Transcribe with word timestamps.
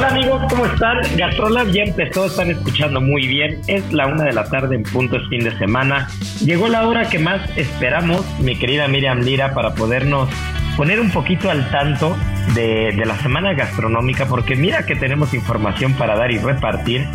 Hola 0.00 0.12
amigos, 0.12 0.42
¿cómo 0.48 0.64
están? 0.64 0.96
Gastrolab 1.18 1.72
ya 1.72 1.82
empezó, 1.82 2.24
están 2.24 2.50
escuchando 2.50 3.02
muy 3.02 3.26
bien. 3.26 3.60
Es 3.66 3.92
la 3.92 4.06
una 4.06 4.24
de 4.24 4.32
la 4.32 4.44
tarde 4.44 4.76
en 4.76 4.82
punto, 4.82 5.18
es 5.18 5.28
fin 5.28 5.44
de 5.44 5.54
semana. 5.58 6.08
Llegó 6.42 6.68
la 6.68 6.88
hora 6.88 7.10
que 7.10 7.18
más 7.18 7.42
esperamos, 7.58 8.24
mi 8.38 8.56
querida 8.56 8.88
Miriam 8.88 9.20
Lira, 9.20 9.52
para 9.52 9.74
podernos 9.74 10.30
poner 10.78 11.00
un 11.00 11.10
poquito 11.10 11.50
al 11.50 11.70
tanto 11.70 12.16
de 12.54 12.94
la 13.04 13.14
semana 13.16 13.52
gastronómica, 13.52 14.24
porque 14.24 14.56
mira 14.56 14.86
que 14.86 14.96
tenemos 14.96 15.34
información 15.34 15.92
para 15.92 16.16
dar 16.16 16.30
y 16.30 16.38
repartir, 16.38 17.06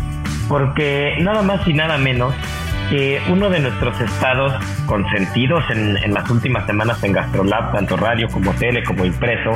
porque 0.47 1.15
nada 1.21 1.41
más 1.41 1.67
y 1.67 1.73
nada 1.73 1.97
menos 1.97 2.35
que 2.89 3.21
uno 3.29 3.49
de 3.49 3.59
nuestros 3.59 3.99
estados 3.99 4.53
consentidos 4.85 5.63
en, 5.69 5.97
en, 5.97 6.13
las 6.13 6.29
últimas 6.29 6.65
semanas 6.65 7.03
en 7.03 7.13
Gastrolab, 7.13 7.71
tanto 7.71 7.97
radio 7.97 8.27
como 8.29 8.53
tele 8.53 8.83
como 8.83 9.05
impreso, 9.05 9.51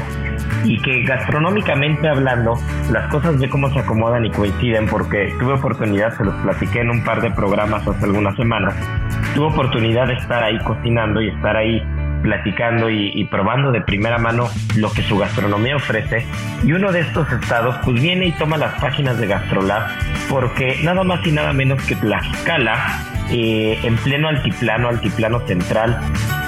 y 0.64 0.80
que 0.82 1.04
gastronómicamente 1.04 2.08
hablando, 2.08 2.60
las 2.92 3.12
cosas 3.12 3.40
de 3.40 3.50
cómo 3.50 3.70
se 3.72 3.80
acomodan 3.80 4.26
y 4.26 4.32
coinciden, 4.32 4.88
porque 4.88 5.34
tuve 5.40 5.54
oportunidad, 5.54 6.16
se 6.18 6.24
los 6.24 6.36
platiqué 6.36 6.82
en 6.82 6.90
un 6.90 7.04
par 7.04 7.22
de 7.22 7.32
programas 7.32 7.88
hace 7.88 8.06
algunas 8.06 8.36
semanas, 8.36 8.74
tuve 9.36 9.48
oportunidad 9.48 10.08
de 10.08 10.16
estar 10.16 10.44
ahí 10.44 10.58
cocinando 10.60 11.22
y 11.22 11.30
estar 11.30 11.56
ahí 11.56 11.84
platicando 12.22 12.90
y, 12.90 13.12
y, 13.16 13.26
probando 13.26 13.72
de 13.72 13.80
primera 13.80 14.18
mano 14.18 14.50
lo 14.76 14.92
que 14.92 15.02
su 15.04 15.18
gastronomía 15.18 15.78
ofrece. 15.78 16.26
Y 16.66 16.74
uno 16.74 16.92
de 16.92 17.00
estos 17.00 17.32
estados 17.32 17.76
pues 17.86 18.02
viene 18.02 18.28
y 18.28 18.32
toma 18.34 18.58
las 18.58 18.74
páginas 18.82 19.18
de 19.18 19.28
Gastrolab 19.28 19.84
porque 20.30 20.80
nada 20.84 21.04
más 21.04 21.26
y 21.26 21.32
nada 21.32 21.54
menos 21.54 21.82
que 21.84 21.96
Tlaxcala, 21.96 23.19
eh, 23.32 23.80
en 23.84 23.96
pleno 23.98 24.28
altiplano, 24.28 24.90
altiplano 24.90 25.40
central, 25.42 26.00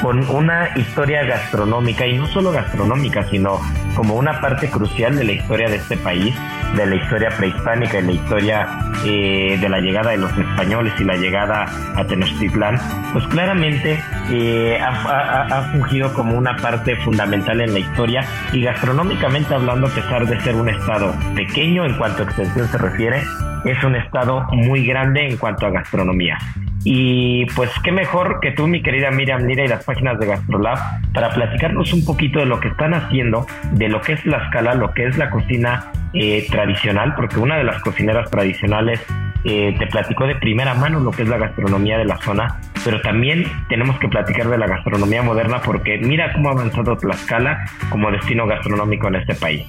con 0.02 0.28
una 0.30 0.69
historia 0.75 1.24
gastronómica 1.24 2.08
y 2.08 2.18
no 2.18 2.28
solo 2.28 2.52
gastronómica, 2.52 3.24
sino 3.30 3.59
como 3.96 4.16
una 4.16 4.42
parte 4.42 4.69
crucial 4.69 5.16
de 5.16 5.24
la 5.24 5.31
historia 5.34 5.69
de 5.69 5.75
este 5.75 5.96
país, 5.97 6.36
de 6.75 6.86
la 6.86 6.96
historia 6.96 7.30
prehispánica 7.30 8.00
y 8.00 8.02
la 8.03 8.12
historia 8.12 8.68
eh, 9.06 9.58
de 9.62 9.69
la 9.69 9.80
llegada 9.80 10.12
de 10.12 10.18
los 10.18 10.36
españoles 10.36 10.94
y 11.00 11.03
la 11.03 11.18
llegada 11.18 11.66
a 11.96 12.03
Tenochtitlán, 12.06 12.80
pues 13.13 13.28
claramente 13.28 14.00
eh, 14.31 14.80
ha, 14.81 14.90
ha, 14.90 15.42
ha, 15.59 15.62
fungido 15.72 16.13
como 16.13 16.36
una 16.36 16.56
parte 16.56 16.96
fundamental 16.98 17.62
en 17.62 17.74
la 17.74 17.80
historia 17.80 18.25
y 18.53 18.63
gastronómicamente 18.63 19.53
hablando, 19.53 19.88
a 19.88 19.92
pesar 19.92 20.25
de 20.25 20.40
ser 20.42 20.56
un 20.56 20.69
estado 20.69 21.13
pequeño 21.36 21.86
en 21.86 21.96
cuanto 21.98 22.24
a 22.24 22.25
extensión 22.25 22.68
se 22.69 22.78
refiere, 22.78 23.24
es 23.66 23.84
un 23.84 23.96
estado 23.96 24.44
muy 24.52 24.86
grande 24.86 25.28
en 25.28 25.38
cuanto 25.38 25.68
a 25.68 25.69
gastronomía. 25.69 26.38
Y 26.84 27.46
pues 27.56 27.69
qué 27.84 27.92
mejor 27.92 28.40
que 28.42 28.52
tú, 28.52 28.68
mi 28.68 28.81
querida 28.81 29.12
Miriam 29.12 29.46
Lira 29.46 29.66
y 29.66 29.68
las 29.68 29.84
páginas 29.84 30.19
de 30.19 30.25
Gastrolab 30.25 30.80
para 31.14 31.30
platicarnos 31.30 31.94
un 31.94 32.03
poquito 32.03 32.40
de 32.40 32.46
lo 32.46 32.59
que 32.59 32.69
están 32.69 32.94
haciendo, 32.94 33.46
de 33.74 33.88
lo 33.88 34.02
que 34.02 34.14
es 34.14 34.25
la 34.25 34.38
escala, 34.46 34.74
lo 34.74 34.94
que 34.94 35.06
es 35.06 35.18
la 35.18 35.30
cocina 35.30 35.92
eh, 36.14 36.47
tradicional, 36.50 37.14
porque 37.16 37.40
una 37.40 37.58
de 37.58 37.64
las 37.64 37.81
cocineras 37.81 38.30
tradicionales 38.31 39.00
eh, 39.44 39.75
te 39.78 39.88
platicó 39.88 40.25
de 40.25 40.36
primera 40.36 40.74
mano 40.74 41.00
lo 41.00 41.12
que 41.12 41.24
es 41.24 41.30
la 41.30 41.38
gastronomía 41.38 41.97
de 41.97 42.06
la 42.06 42.18
zona, 42.18 42.59
pero 42.84 43.02
también 43.02 43.46
tenemos 43.69 43.98
que 44.00 44.08
platicar 44.08 44.50
de 44.50 44.58
la 44.58 44.68
gastronomía 44.68 45.22
moderna 45.22 45.62
porque 45.62 46.00
mira 46.00 46.34
cómo 46.34 46.50
ha 46.50 46.53
avanzado 46.53 46.96
Tlaxcala 46.98 47.66
como 47.90 48.12
destino 48.12 48.48
gastronómico 48.48 49.08
en 49.08 49.16
este 49.16 49.36
país. 49.36 49.68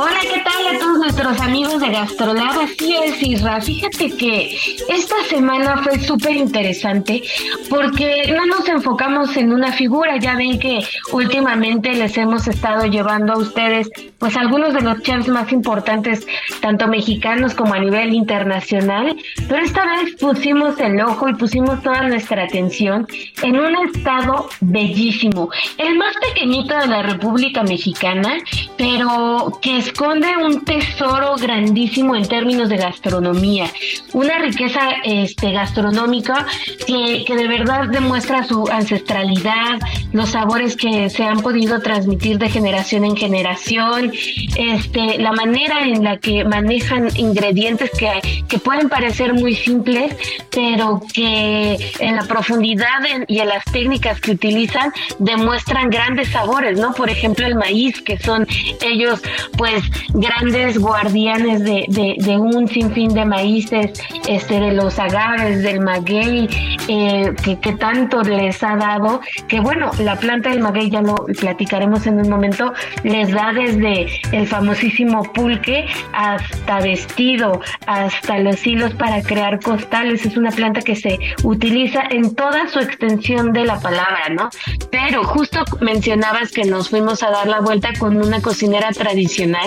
Hola, 0.00 0.20
¿qué 0.22 0.40
tal 0.44 0.76
a 0.76 0.78
todos 0.78 0.98
nuestros 0.98 1.40
amigos 1.40 1.80
de 1.80 1.88
Gastrolab? 1.88 2.56
Así 2.60 2.94
es, 2.94 3.20
Isra. 3.20 3.60
Fíjate 3.60 4.16
que 4.16 4.56
esta 4.88 5.16
semana 5.28 5.82
fue 5.82 5.98
súper 5.98 6.36
interesante 6.36 7.20
porque 7.68 8.32
no 8.32 8.46
nos 8.46 8.68
enfocamos 8.68 9.36
en 9.36 9.52
una 9.52 9.72
figura. 9.72 10.16
Ya 10.18 10.36
ven 10.36 10.60
que 10.60 10.86
últimamente 11.10 11.94
les 11.94 12.16
hemos 12.16 12.46
estado 12.46 12.86
llevando 12.86 13.32
a 13.32 13.38
ustedes 13.38 13.90
pues 14.18 14.36
algunos 14.36 14.72
de 14.72 14.82
los 14.82 15.02
chefs 15.02 15.26
más 15.26 15.50
importantes, 15.50 16.24
tanto 16.60 16.86
mexicanos 16.86 17.54
como 17.54 17.74
a 17.74 17.80
nivel 17.80 18.14
internacional. 18.14 19.16
Pero 19.48 19.64
esta 19.64 19.84
vez 19.84 20.14
pusimos 20.14 20.78
el 20.78 21.00
ojo 21.00 21.28
y 21.28 21.34
pusimos 21.34 21.82
toda 21.82 22.06
nuestra 22.06 22.44
atención 22.44 23.04
en 23.42 23.58
un 23.58 23.74
estado 23.88 24.48
bellísimo, 24.60 25.50
el 25.76 25.96
más 25.96 26.14
pequeñito 26.20 26.76
de 26.76 26.86
la 26.86 27.02
República 27.02 27.64
Mexicana, 27.64 28.36
pero 28.76 29.58
que 29.60 29.87
esconde 29.88 30.36
un 30.36 30.64
tesoro 30.64 31.34
grandísimo 31.36 32.14
en 32.14 32.28
términos 32.28 32.68
de 32.68 32.76
gastronomía, 32.76 33.70
una 34.12 34.38
riqueza 34.38 34.80
este, 35.02 35.52
gastronómica 35.52 36.46
que, 36.86 37.24
que, 37.26 37.34
de 37.34 37.48
verdad 37.48 37.88
demuestra 37.88 38.44
su 38.44 38.66
ancestralidad, 38.70 39.78
los 40.12 40.30
sabores 40.30 40.76
que 40.76 41.08
se 41.08 41.24
han 41.24 41.40
podido 41.40 41.80
transmitir 41.80 42.38
de 42.38 42.50
generación 42.50 43.04
en 43.04 43.16
generación, 43.16 44.12
este, 44.56 45.18
la 45.18 45.32
manera 45.32 45.84
en 45.84 46.04
la 46.04 46.18
que 46.18 46.44
manejan 46.44 47.08
ingredientes 47.16 47.90
que, 47.98 48.44
que 48.46 48.58
pueden 48.58 48.88
parecer 48.90 49.32
muy 49.32 49.54
simples, 49.54 50.14
pero 50.50 51.00
que 51.14 51.78
en 51.98 52.16
la 52.16 52.24
profundidad 52.24 53.04
en, 53.10 53.24
y 53.26 53.38
en 53.40 53.48
las 53.48 53.64
técnicas 53.64 54.20
que 54.20 54.32
utilizan 54.32 54.92
demuestran 55.18 55.88
grandes 55.88 56.28
sabores, 56.28 56.78
¿no? 56.78 56.92
Por 56.92 57.08
ejemplo, 57.08 57.46
el 57.46 57.54
maíz, 57.54 58.02
que 58.02 58.18
son 58.18 58.46
ellos 58.82 59.22
pues 59.56 59.67
grandes 60.14 60.78
guardianes 60.78 61.64
de, 61.64 61.84
de, 61.88 62.16
de, 62.18 62.36
un 62.36 62.68
sinfín 62.68 63.12
de 63.14 63.24
maíces, 63.24 63.92
este, 64.28 64.60
de 64.60 64.72
los 64.72 64.98
agaves, 64.98 65.62
del 65.62 65.80
maguey, 65.80 66.48
eh, 66.88 67.32
que, 67.42 67.58
que, 67.58 67.72
tanto 67.72 68.22
les 68.22 68.62
ha 68.62 68.76
dado, 68.76 69.20
que 69.48 69.60
bueno, 69.60 69.90
la 69.98 70.16
planta 70.16 70.50
del 70.50 70.60
maguey 70.60 70.90
ya 70.90 71.02
lo 71.02 71.14
platicaremos 71.40 72.06
en 72.06 72.20
un 72.20 72.28
momento, 72.28 72.72
les 73.02 73.30
da 73.32 73.52
desde 73.52 74.06
el 74.32 74.46
famosísimo 74.46 75.22
pulque 75.32 75.86
hasta 76.12 76.80
vestido, 76.80 77.60
hasta 77.86 78.38
los 78.38 78.66
hilos 78.66 78.94
para 78.94 79.22
crear 79.22 79.60
costales, 79.60 80.24
es 80.26 80.36
una 80.36 80.50
planta 80.50 80.80
que 80.80 80.96
se 80.96 81.18
utiliza 81.44 82.02
en 82.10 82.34
toda 82.34 82.68
su 82.68 82.78
extensión 82.78 83.52
de 83.52 83.64
la 83.64 83.80
palabra, 83.80 84.28
¿no? 84.30 84.50
Pero 84.90 85.24
justo 85.24 85.64
mencionabas 85.80 86.50
que 86.50 86.64
nos 86.64 86.90
fuimos 86.90 87.22
a 87.22 87.30
dar 87.30 87.46
la 87.46 87.60
vuelta 87.60 87.90
con 87.98 88.16
una 88.16 88.40
cocinera 88.40 88.90
tradicional, 88.92 89.57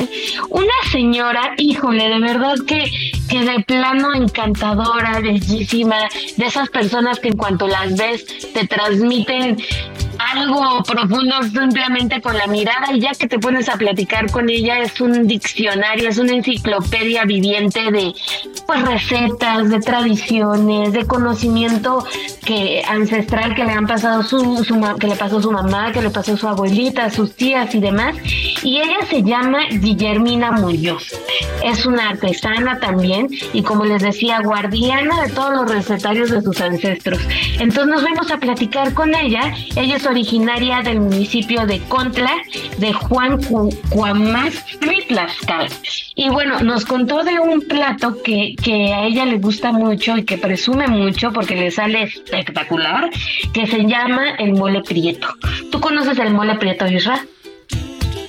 una 0.50 0.74
señora, 0.92 1.54
híjole, 1.58 2.10
de 2.10 2.20
verdad 2.20 2.56
que, 2.68 2.92
que 3.30 3.40
de 3.40 3.64
plano 3.64 4.14
encantadora, 4.14 5.20
bellísima, 5.20 5.98
de 6.38 6.46
esas 6.46 6.70
personas 6.70 7.20
que 7.20 7.30
en 7.30 7.38
cuanto 7.38 7.68
las 7.68 7.96
ves 7.96 8.26
te 8.54 8.68
transmiten 8.68 9.58
algo 10.32 10.84
profundo 10.84 11.42
simplemente 11.44 12.22
con 12.22 12.38
la 12.38 12.48
mirada 12.48 12.94
y 12.94 13.00
ya 13.00 13.12
que 13.12 13.28
te 13.28 13.40
pones 13.40 13.70
a 13.70 13.78
platicar 13.78 14.32
con 14.32 14.50
ella 14.50 14.80
es 14.80 15.00
un 15.02 15.28
diccionario, 15.28 16.10
es 16.10 16.18
una 16.18 16.34
enciclopedia 16.34 17.26
viviente 17.26 17.92
de 17.92 18.14
pues 18.66 18.82
recetas, 18.84 19.70
de 19.70 19.80
tradiciones, 19.80 20.94
de 20.94 21.06
conocimiento 21.06 22.06
que 22.46 22.84
ancestral 22.88 23.56
que 23.56 23.64
le 23.64 23.72
han 23.72 23.88
pasado 23.88 24.24
su, 24.24 24.64
su 24.64 24.80
que 25.00 25.08
le 25.08 25.16
pasó 25.16 25.42
su 25.42 25.52
mamá, 25.52 25.92
que 25.92 26.02
le 26.02 26.10
pasó 26.10 26.38
su 26.38 26.48
abuelita, 26.48 27.10
sus 27.10 27.36
tías 27.36 27.74
y 27.76 27.80
demás. 27.80 28.16
Y 28.64 28.78
ella 28.78 29.06
se 29.10 29.24
llama 29.24 29.60
Guillermina 29.70 30.52
Muñoz. 30.52 31.14
Es 31.64 31.86
una 31.86 32.10
artesana 32.10 32.80
también 32.80 33.28
y 33.54 33.64
como 33.64 33.86
les 33.86 34.02
decía, 34.02 34.40
guardiana 34.42 35.22
de 35.24 35.30
todos 35.32 35.54
los 35.54 35.72
recetarios 35.72 36.30
de 36.30 36.42
sus 36.42 36.60
ancestros. 36.62 37.20
Entonces 37.60 37.88
nos 37.88 38.04
vamos 38.04 38.32
a 38.32 38.38
platicar 38.38 38.94
con 38.94 39.14
ella. 39.16 39.54
Ella 39.76 39.98
es 39.98 40.06
originaria 40.12 40.82
del 40.82 41.00
municipio 41.00 41.66
de 41.66 41.80
Contla, 41.80 42.32
de 42.78 42.94
Juan 42.94 43.40
Cuamás, 43.90 44.64
Tlaxcala. 45.08 45.70
Y 46.16 46.30
bueno, 46.30 46.60
nos 46.62 46.86
contó 46.86 47.24
de 47.24 47.40
un 47.40 47.62
plato 47.62 48.22
que, 48.24 48.56
que 48.62 48.94
a 48.94 49.06
ella 49.06 49.26
le 49.26 49.38
gusta 49.38 49.72
mucho 49.72 50.18
y 50.18 50.24
que 50.24 50.38
presume 50.38 50.88
mucho 50.88 51.34
porque 51.34 51.56
le 51.56 51.72
sale 51.72 52.04
espectacular, 52.04 53.10
que 53.54 53.68
se 53.68 53.86
llama 53.86 54.36
el 54.38 54.54
mole 54.54 54.82
prieto. 54.82 55.28
¿Tú 55.72 55.80
conoces 55.80 56.18
el 56.20 56.34
mole 56.34 56.56
prieto, 56.56 56.88
Isra? 56.88 57.26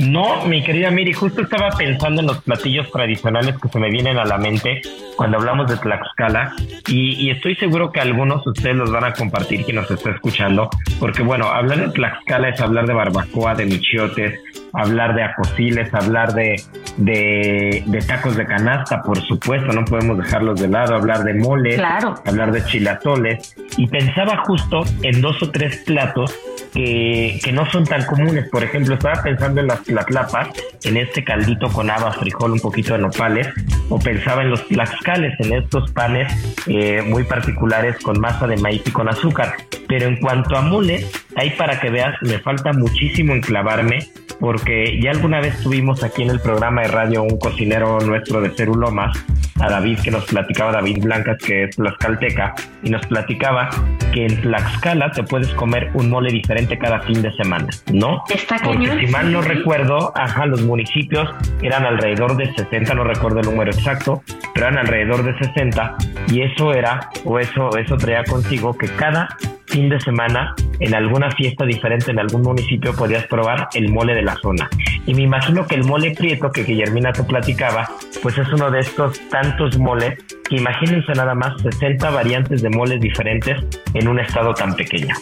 No, 0.02 0.44
mi 0.46 0.64
querida 0.64 0.90
Miri, 0.90 1.12
justo 1.12 1.42
estaba 1.42 1.70
pensando 1.70 2.22
en 2.22 2.26
los 2.26 2.42
platillos 2.42 2.90
tradicionales 2.90 3.54
que 3.62 3.68
se 3.68 3.78
me 3.78 3.88
vienen 3.88 4.18
a 4.18 4.24
la 4.24 4.36
mente 4.36 4.82
cuando 5.16 5.38
hablamos 5.38 5.70
de 5.70 5.76
Tlaxcala 5.76 6.54
y, 6.88 7.30
estoy 7.30 7.54
seguro 7.54 7.92
que 7.92 8.00
algunos 8.00 8.44
de 8.44 8.50
ustedes 8.50 8.76
los 8.76 8.90
van 8.90 9.04
a 9.04 9.12
compartir 9.12 9.64
quien 9.64 9.76
nos 9.76 9.88
está 9.88 10.10
escuchando, 10.10 10.68
porque 10.98 11.22
bueno, 11.22 11.46
hablar 11.46 11.78
de 11.78 11.88
Tlaxcala 11.90 12.48
es 12.48 12.60
hablar 12.60 12.86
de 12.86 12.94
barbacoa, 12.94 13.54
de 13.54 13.66
michiotes, 13.66 14.40
hablar 14.72 15.14
de 15.14 15.22
acosiles, 15.22 15.92
hablar 15.94 16.32
de, 16.34 16.62
de, 16.96 17.84
de, 17.86 17.98
tacos 18.00 18.36
de 18.36 18.46
canasta, 18.46 19.02
por 19.02 19.20
supuesto, 19.20 19.72
no 19.72 19.84
podemos 19.84 20.18
dejarlos 20.18 20.60
de 20.60 20.68
lado, 20.68 20.94
hablar 20.94 21.24
de 21.24 21.34
mole, 21.34 21.80
hablar 22.26 22.52
de 22.52 22.64
chilatoles 22.64 23.54
y 23.76 23.86
pensaba 23.86 24.44
justo 24.44 24.82
en 25.02 25.20
dos 25.20 25.42
o 25.42 25.50
tres 25.50 25.78
platos 25.84 26.34
que, 26.72 27.38
que, 27.42 27.52
no 27.52 27.70
son 27.70 27.84
tan 27.84 28.04
comunes. 28.06 28.48
Por 28.48 28.64
ejemplo, 28.64 28.94
estaba 28.94 29.22
pensando 29.22 29.60
en 29.60 29.66
las 29.66 29.82
tlatlapas, 29.82 30.48
en 30.84 30.96
este 30.96 31.22
caldito 31.22 31.68
con 31.68 31.90
habas, 31.90 32.16
frijol, 32.16 32.52
un 32.52 32.60
poquito 32.60 32.94
de 32.94 33.00
nopales, 33.00 33.48
o 33.88 33.98
pensaba 33.98 34.42
en 34.42 34.50
los 34.50 34.66
tlaxcales, 34.68 35.38
en 35.40 35.52
estos 35.52 35.90
panes 35.92 36.32
eh, 36.66 37.02
muy 37.02 37.24
particulares 37.24 37.96
con 38.02 38.18
masa 38.20 38.46
de 38.46 38.56
maíz 38.56 38.82
y 38.86 38.90
con 38.90 39.08
azúcar. 39.08 39.54
Pero 39.86 40.06
en 40.06 40.16
cuanto 40.16 40.56
a 40.56 40.62
mole, 40.62 41.06
ahí 41.36 41.50
para 41.50 41.78
que 41.78 41.90
veas, 41.90 42.14
me 42.22 42.38
falta 42.38 42.72
muchísimo 42.72 43.34
enclavarme, 43.34 43.98
porque 44.42 44.98
ya 45.00 45.12
alguna 45.12 45.40
vez 45.40 45.56
tuvimos 45.62 46.02
aquí 46.02 46.22
en 46.22 46.30
el 46.30 46.40
programa 46.40 46.82
de 46.82 46.88
radio 46.88 47.22
un 47.22 47.38
cocinero 47.38 48.00
nuestro 48.00 48.40
de 48.40 48.50
Cerulomas, 48.50 49.16
a 49.60 49.70
David 49.70 50.00
que 50.02 50.10
nos 50.10 50.24
platicaba, 50.24 50.72
David 50.72 50.98
Blancas, 51.00 51.38
que 51.38 51.62
es 51.62 51.76
tlaxcalteca, 51.76 52.52
y 52.82 52.90
nos 52.90 53.06
platicaba 53.06 53.70
que 54.12 54.26
en 54.26 54.40
Tlaxcala 54.40 55.12
te 55.12 55.22
puedes 55.22 55.46
comer 55.54 55.90
un 55.94 56.10
mole 56.10 56.32
diferente 56.32 56.76
cada 56.76 57.00
fin 57.02 57.22
de 57.22 57.32
semana, 57.34 57.68
¿no? 57.92 58.24
Está 58.34 58.56
Porque 58.64 58.98
si 58.98 59.06
mal 59.12 59.32
no 59.32 59.42
recuerdo, 59.42 60.12
ajá, 60.16 60.46
los 60.46 60.62
municipios 60.62 61.30
eran 61.62 61.86
alrededor 61.86 62.36
de 62.36 62.52
60, 62.52 62.94
no 62.94 63.04
recuerdo 63.04 63.38
el 63.38 63.46
número 63.46 63.70
exacto, 63.70 64.24
pero 64.54 64.66
eran 64.66 64.78
alrededor 64.78 65.22
de 65.22 65.38
60, 65.38 65.96
y 66.32 66.42
eso 66.42 66.74
era, 66.74 67.10
o 67.24 67.38
eso, 67.38 67.76
eso 67.76 67.96
traía 67.96 68.24
consigo 68.24 68.76
que 68.76 68.88
cada 68.88 69.28
fin 69.72 69.88
de 69.88 69.98
semana 70.00 70.54
en 70.80 70.94
alguna 70.94 71.30
fiesta 71.30 71.64
diferente 71.64 72.10
en 72.10 72.18
algún 72.18 72.42
municipio 72.42 72.94
podías 72.94 73.26
probar 73.26 73.68
el 73.72 73.90
mole 73.90 74.14
de 74.14 74.22
la 74.22 74.36
zona. 74.36 74.68
Y 75.06 75.14
me 75.14 75.22
imagino 75.22 75.66
que 75.66 75.76
el 75.76 75.84
mole 75.84 76.14
prieto 76.14 76.50
que 76.50 76.62
Guillermina 76.62 77.12
te 77.12 77.24
platicaba, 77.24 77.88
pues 78.22 78.36
es 78.36 78.52
uno 78.52 78.70
de 78.70 78.80
estos 78.80 79.18
tantos 79.30 79.78
moles 79.78 80.18
que 80.48 80.56
imagínense 80.56 81.12
nada 81.14 81.34
más 81.34 81.60
60 81.62 82.10
variantes 82.10 82.60
de 82.60 82.68
moles 82.68 83.00
diferentes 83.00 83.64
en 83.94 84.08
un 84.08 84.20
estado 84.20 84.52
tan 84.52 84.74
pequeño. 84.74 85.14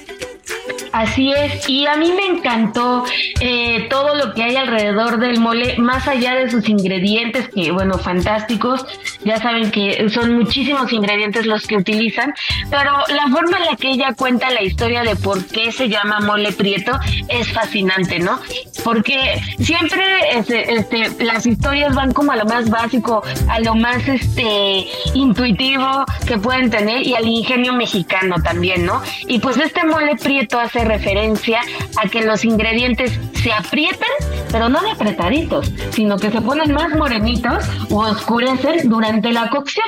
Así 0.93 1.33
es, 1.33 1.69
y 1.69 1.87
a 1.87 1.97
mí 1.97 2.13
me 2.13 2.27
encantó 2.27 3.05
eh, 3.41 3.87
todo 3.89 4.15
lo 4.15 4.35
que 4.35 4.43
hay 4.43 4.57
alrededor 4.57 5.19
del 5.19 5.39
mole, 5.39 5.77
más 5.79 6.09
allá 6.09 6.35
de 6.35 6.51
sus 6.51 6.69
ingredientes, 6.69 7.49
que 7.49 7.71
bueno, 7.71 7.99
fantásticos, 7.99 8.85
ya 9.25 9.39
saben 9.39 9.71
que 9.71 10.09
son 10.11 10.35
muchísimos 10.35 10.93
ingredientes 10.93 11.47
los 11.47 11.67
que 11.67 11.77
utilizan, 11.77 12.33
pero 12.71 12.93
la 13.09 13.29
forma 13.29 13.59
en 13.59 13.65
la 13.67 13.77
que 13.77 13.91
ella 13.91 14.15
cuenta 14.17 14.51
la 14.51 14.63
historia 14.63 15.03
de 15.03 15.17
por 15.17 15.45
qué 15.47 15.73
se 15.73 15.89
llama 15.89 16.21
mole 16.21 16.53
prieto 16.53 16.93
es 17.29 17.53
fascinante, 17.53 18.19
¿no? 18.19 18.41
Porque 18.85 19.41
siempre 19.59 20.03
este, 20.33 20.75
este, 20.75 21.25
las 21.25 21.47
historias 21.47 21.95
van 21.95 22.13
como 22.13 22.33
a 22.33 22.37
lo 22.37 22.45
más 22.45 22.71
básico, 22.71 23.23
a 23.49 23.61
lo 23.61 23.75
más 23.75 24.07
este 24.09 24.87
intuitivo 25.15 26.05
que 26.27 26.39
pueden 26.39 26.71
tener 26.71 27.07
y 27.07 27.15
al 27.15 27.27
ingenio 27.27 27.73
mexicano 27.73 28.37
también, 28.43 28.87
¿no? 28.87 29.03
Y 29.27 29.39
pues 29.39 29.57
este 29.57 29.85
mole 29.85 30.17
prieto 30.17 30.60
hace 30.61 30.85
referencia 30.85 31.61
a 32.03 32.09
que 32.09 32.23
los 32.23 32.45
ingredientes 32.45 33.19
se 33.35 33.53
aprietan, 33.53 34.09
pero 34.53 34.69
no 34.69 34.81
de 34.81 34.91
apretaditos, 34.91 35.73
sino 35.91 36.19
que 36.19 36.31
se 36.31 36.41
ponen 36.41 36.73
más 36.73 36.95
morenitos 36.95 37.65
o 37.91 38.01
oscurecen 38.01 38.89
durante 38.89 39.33
la 39.33 39.49
cocción. 39.49 39.87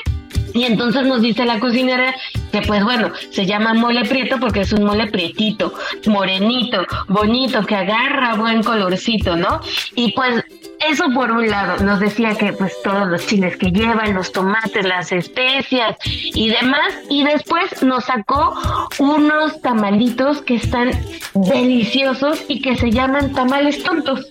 Y 0.55 0.65
entonces 0.65 1.07
nos 1.07 1.23
dice 1.23 1.45
la 1.45 1.59
cocinera 1.59 2.15
que 2.51 2.61
pues 2.63 2.85
bueno, 2.85 3.11
se 3.31 3.47
llama 3.47 3.73
mole 3.75 4.05
prieto 4.05 4.37
porque 4.39 4.61
es 4.61 4.73
un 4.73 4.85
mole 4.85 5.07
prietito, 5.07 5.73
morenito, 6.07 6.85
bonito, 7.09 7.65
que 7.65 7.75
agarra 7.75 8.35
buen 8.35 8.63
colorcito, 8.63 9.35
¿no? 9.37 9.61
Y 9.95 10.13
pues 10.13 10.45
eso 10.89 11.05
por 11.15 11.31
un 11.31 11.49
lado, 11.49 11.83
nos 11.85 12.01
decía 12.01 12.35
que 12.35 12.53
pues 12.53 12.73
todos 12.83 13.09
los 13.09 13.27
chiles 13.27 13.57
que 13.57 13.71
llevan, 13.71 14.15
los 14.15 14.33
tomates, 14.33 14.85
las 14.85 15.13
especias 15.13 15.97
y 16.05 16.49
demás, 16.49 16.93
y 17.09 17.25
después 17.25 17.83
nos 17.83 18.05
sacó 18.05 18.55
unos 18.99 19.61
tamalitos 19.61 20.43
que 20.43 20.57
están 20.57 20.91
deliciosos 21.35 22.45
y 22.49 22.61
que 22.61 22.77
se 22.77 22.91
llaman 22.91 23.33
tamales 23.33 23.83
tontos, 23.83 24.27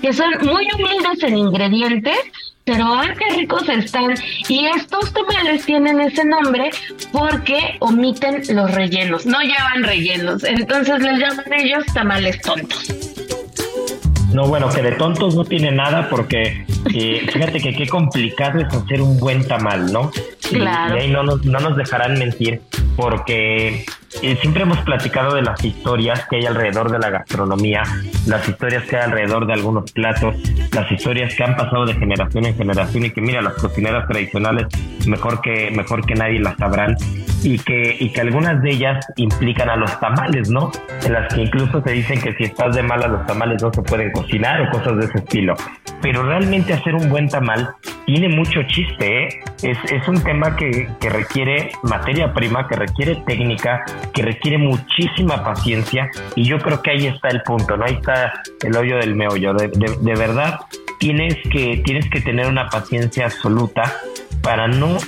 que 0.00 0.12
son 0.12 0.30
muy 0.42 0.66
humildes 0.74 1.22
en 1.22 1.38
ingredientes, 1.38 2.18
pero 2.64 2.84
¡ah, 2.84 3.06
qué 3.16 3.36
ricos 3.36 3.68
están! 3.68 4.14
Y 4.48 4.66
estos 4.66 5.12
tamales 5.12 5.64
tienen 5.64 6.00
ese 6.00 6.24
nombre 6.24 6.70
porque 7.12 7.76
omiten 7.80 8.42
los 8.50 8.72
rellenos, 8.72 9.24
no 9.24 9.40
llevan 9.40 9.84
rellenos, 9.84 10.42
entonces 10.44 11.00
les 11.00 11.18
llaman 11.18 11.52
ellos 11.52 11.84
tamales 11.94 12.40
tontos. 12.40 13.15
No, 14.32 14.46
bueno, 14.48 14.68
que 14.68 14.82
de 14.82 14.92
tontos 14.92 15.34
no 15.34 15.44
tiene 15.44 15.70
nada 15.70 16.08
porque 16.10 16.66
eh, 16.94 17.26
fíjate 17.32 17.60
que 17.60 17.74
qué 17.74 17.86
complicado 17.86 18.60
es 18.60 18.72
hacer 18.72 19.00
un 19.00 19.18
buen 19.18 19.46
tamal, 19.46 19.92
¿no? 19.92 20.10
Claro. 20.50 20.96
Y, 20.96 21.00
ahí 21.00 21.10
no 21.10 21.22
nos, 21.22 21.44
no 21.44 21.60
nos 21.60 21.76
dejarán 21.76 22.18
mentir 22.18 22.60
porque 22.96 23.84
eh, 24.22 24.36
siempre 24.40 24.62
hemos 24.62 24.78
platicado 24.78 25.34
de 25.34 25.42
las 25.42 25.62
historias 25.64 26.26
que 26.28 26.36
hay 26.36 26.46
alrededor 26.46 26.90
de 26.90 26.98
la 26.98 27.10
gastronomía, 27.10 27.82
las 28.26 28.48
historias 28.48 28.84
que 28.84 28.96
hay 28.96 29.04
alrededor 29.04 29.46
de 29.46 29.52
algunos 29.54 29.90
platos, 29.92 30.34
las 30.72 30.90
historias 30.90 31.34
que 31.34 31.44
han 31.44 31.56
pasado 31.56 31.86
de 31.86 31.94
generación 31.94 32.46
en 32.46 32.56
generación 32.56 33.04
y 33.04 33.10
que 33.10 33.20
mira, 33.20 33.42
las 33.42 33.54
cocineras 33.54 34.06
tradicionales 34.08 34.66
mejor 35.06 35.40
que, 35.40 35.70
mejor 35.70 36.04
que 36.04 36.14
nadie 36.14 36.40
las 36.40 36.56
sabrán 36.56 36.96
y 37.42 37.58
que, 37.58 37.96
y 38.00 38.10
que 38.10 38.20
algunas 38.20 38.60
de 38.62 38.70
ellas 38.70 39.06
implican 39.16 39.70
a 39.70 39.76
los 39.76 39.98
tamales, 40.00 40.50
¿no? 40.50 40.70
En 41.04 41.12
las 41.12 41.32
que 41.32 41.42
incluso 41.42 41.82
se 41.82 41.92
dicen 41.92 42.20
que 42.20 42.34
si 42.34 42.44
estás 42.44 42.74
de 42.74 42.82
mala 42.82 43.06
los 43.06 43.26
tamales 43.26 43.62
no 43.62 43.72
se 43.72 43.82
pueden 43.82 44.10
cocinar 44.12 44.60
o 44.62 44.70
cosas 44.70 44.96
de 44.98 45.04
ese 45.06 45.18
estilo. 45.18 45.54
Pero 46.02 46.22
realmente 46.22 46.72
hacer 46.72 46.94
un 46.94 47.08
buen 47.08 47.28
tamal 47.28 47.70
tiene 48.04 48.28
mucho 48.28 48.62
chiste, 48.64 49.24
¿eh? 49.24 49.28
Es, 49.62 49.78
es 49.90 50.06
un 50.08 50.22
tema 50.22 50.54
que, 50.56 50.88
que 51.00 51.08
requiere 51.08 51.70
materia 51.82 52.32
prima, 52.32 52.68
que 52.68 52.76
requiere 52.76 53.16
técnica, 53.26 53.84
que 54.12 54.22
requiere 54.22 54.58
muchísima 54.58 55.42
paciencia 55.44 56.10
y 56.34 56.44
yo 56.44 56.58
creo 56.58 56.82
que 56.82 56.90
ahí 56.90 57.06
está 57.06 57.28
el 57.28 57.42
punto, 57.42 57.76
¿no? 57.76 57.84
Ahí 57.84 57.94
está 57.94 58.42
el 58.62 58.76
hoyo 58.76 58.96
del 58.96 59.14
meollo. 59.14 59.54
De, 59.54 59.68
de, 59.68 59.96
de 60.00 60.14
verdad, 60.14 60.60
tienes 60.98 61.36
que, 61.50 61.82
tienes 61.84 62.08
que 62.10 62.20
tener 62.20 62.46
una 62.46 62.68
paciencia 62.68 63.26
absoluta 63.26 63.92
para 64.42 64.68
no 64.68 64.98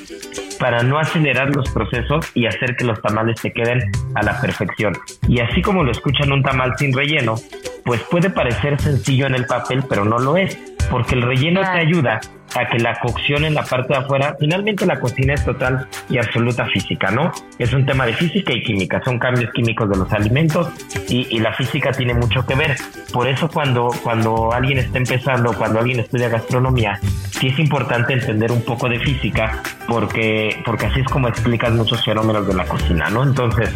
para 0.59 0.83
no 0.83 0.99
acelerar 0.99 1.55
los 1.55 1.71
procesos 1.71 2.31
y 2.35 2.47
hacer 2.47 2.77
que 2.77 2.85
los 2.85 3.01
tamales 3.01 3.41
se 3.41 3.53
queden 3.53 3.91
a 4.15 4.23
la 4.23 4.41
perfección. 4.41 4.93
Y 5.29 5.41
así 5.41 5.63
como 5.63 5.85
lo 5.85 5.93
escuchan 5.93 6.33
un 6.33 6.43
tamal 6.43 6.75
sin 6.77 6.93
relleno, 6.93 7.37
pues 7.85 8.03
puede 8.11 8.29
parecer 8.29 8.81
sencillo 8.81 9.27
en 9.27 9.35
el 9.35 9.47
papel, 9.47 9.85
pero 9.89 10.05
no 10.05 10.19
lo 10.19 10.37
es, 10.37 10.59
porque 10.91 11.15
el 11.15 11.23
relleno 11.23 11.61
te 11.61 11.79
ayuda 11.79 12.21
a 12.55 12.69
que 12.69 12.79
la 12.79 12.99
cocción 13.01 13.45
en 13.45 13.55
la 13.55 13.65
parte 13.65 13.93
de 13.93 14.01
afuera, 14.01 14.37
finalmente 14.39 14.87
la 14.87 14.99
cocina 15.01 15.35
es 15.35 15.45
total 15.45 15.87
y 16.09 16.19
absoluta 16.19 16.67
física, 16.67 17.11
¿no? 17.11 17.33
Es 17.59 17.73
un 17.73 17.87
tema 17.87 18.07
de 18.07 18.15
física 18.15 18.53
y 18.53 18.63
química, 18.63 19.01
son 19.05 19.19
cambios 19.19 19.51
químicos 19.53 19.89
de 19.89 19.97
los 19.97 20.13
alimentos 20.13 20.69
y, 21.09 21.39
la 21.39 21.53
física 21.53 21.93
tiene 21.93 22.15
mucho 22.15 22.45
que 22.45 22.57
ver. 22.57 22.77
Por 23.13 23.29
eso 23.29 23.49
cuando, 23.49 23.91
cuando 24.03 24.53
alguien 24.53 24.79
está 24.79 24.99
empezando, 24.99 25.53
cuando 25.53 25.79
alguien 25.79 26.01
estudia 26.01 26.29
gastronomía, 26.29 26.99
sí 27.31 27.47
es 27.47 27.59
importante 27.61 28.13
entender 28.13 28.51
un 28.51 28.63
poco 28.63 28.89
de 28.89 28.99
física 28.99 29.63
porque, 29.87 30.61
porque 30.65 30.87
así 30.87 31.01
es 31.01 31.07
como 31.07 31.29
explicas 31.29 31.73
muchos 31.73 32.05
fenómenos 32.05 32.47
de 32.49 32.55
la 32.55 32.65
cocina, 32.65 33.09
¿no? 33.09 33.23
Entonces, 33.23 33.73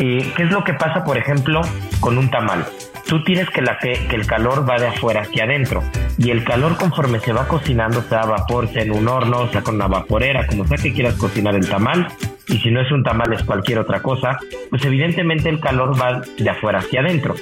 ¿Qué 0.00 0.44
es 0.44 0.50
lo 0.50 0.64
que 0.64 0.72
pasa, 0.72 1.04
por 1.04 1.18
ejemplo, 1.18 1.60
con 2.00 2.16
un 2.16 2.30
tamal? 2.30 2.64
Tú 3.10 3.20
tienes 3.24 3.50
que, 3.50 3.60
la, 3.60 3.76
que, 3.76 4.06
el 4.14 4.24
calor 4.24 4.70
va 4.70 4.78
de 4.78 4.86
afuera 4.86 5.22
hacia 5.22 5.42
adentro 5.42 5.82
y 6.16 6.30
el 6.30 6.44
calor 6.44 6.76
conforme 6.76 7.18
se 7.18 7.32
va 7.32 7.48
cocinando, 7.48 8.02
sea 8.02 8.20
a 8.20 8.26
vapor, 8.26 8.68
sea 8.68 8.84
en 8.84 8.92
un 8.92 9.08
horno, 9.08 9.48
sea 9.48 9.62
con 9.62 9.74
una 9.74 9.88
vaporera, 9.88 10.46
como 10.46 10.64
sea 10.64 10.76
que 10.76 10.92
quieras 10.92 11.16
cocinar 11.16 11.56
el 11.56 11.68
tamal, 11.68 12.06
y 12.46 12.58
si 12.58 12.70
no 12.70 12.80
es 12.80 12.92
un 12.92 13.02
tamal 13.02 13.32
es 13.32 13.42
cualquier 13.42 13.80
otra 13.80 14.00
cosa, 14.00 14.38
pues 14.70 14.84
evidentemente 14.84 15.48
el 15.48 15.58
calor 15.58 16.00
va 16.00 16.22
de 16.38 16.50
afuera 16.50 16.78
hacia 16.78 17.00
adentro. 17.00 17.34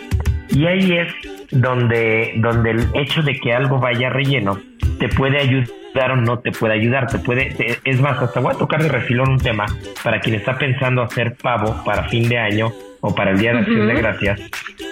Y 0.48 0.64
ahí 0.64 0.90
es 0.90 1.12
donde, 1.50 2.32
donde 2.36 2.70
el 2.70 2.86
hecho 2.94 3.20
de 3.20 3.38
que 3.38 3.52
algo 3.52 3.78
vaya 3.78 4.08
relleno 4.08 4.58
te 4.98 5.10
puede 5.10 5.38
ayudar 5.38 6.12
o 6.12 6.16
no 6.16 6.38
te 6.38 6.50
puede 6.50 6.80
ayudar, 6.80 7.08
te 7.08 7.18
puede, 7.18 7.54
es 7.84 8.00
más, 8.00 8.18
hasta 8.22 8.40
voy 8.40 8.54
a 8.54 8.58
tocar 8.58 8.82
de 8.82 8.88
refilón 8.88 9.32
un 9.32 9.38
tema 9.38 9.66
para 10.02 10.18
quien 10.18 10.36
está 10.36 10.56
pensando 10.56 11.02
hacer 11.02 11.36
pavo 11.36 11.84
para 11.84 12.08
fin 12.08 12.26
de 12.26 12.38
año 12.38 12.72
o 13.00 13.14
para 13.14 13.30
el 13.32 13.38
Día 13.38 13.52
de 13.52 13.58
Acción 13.60 13.86
de 13.86 13.94
Gracias, 13.94 14.40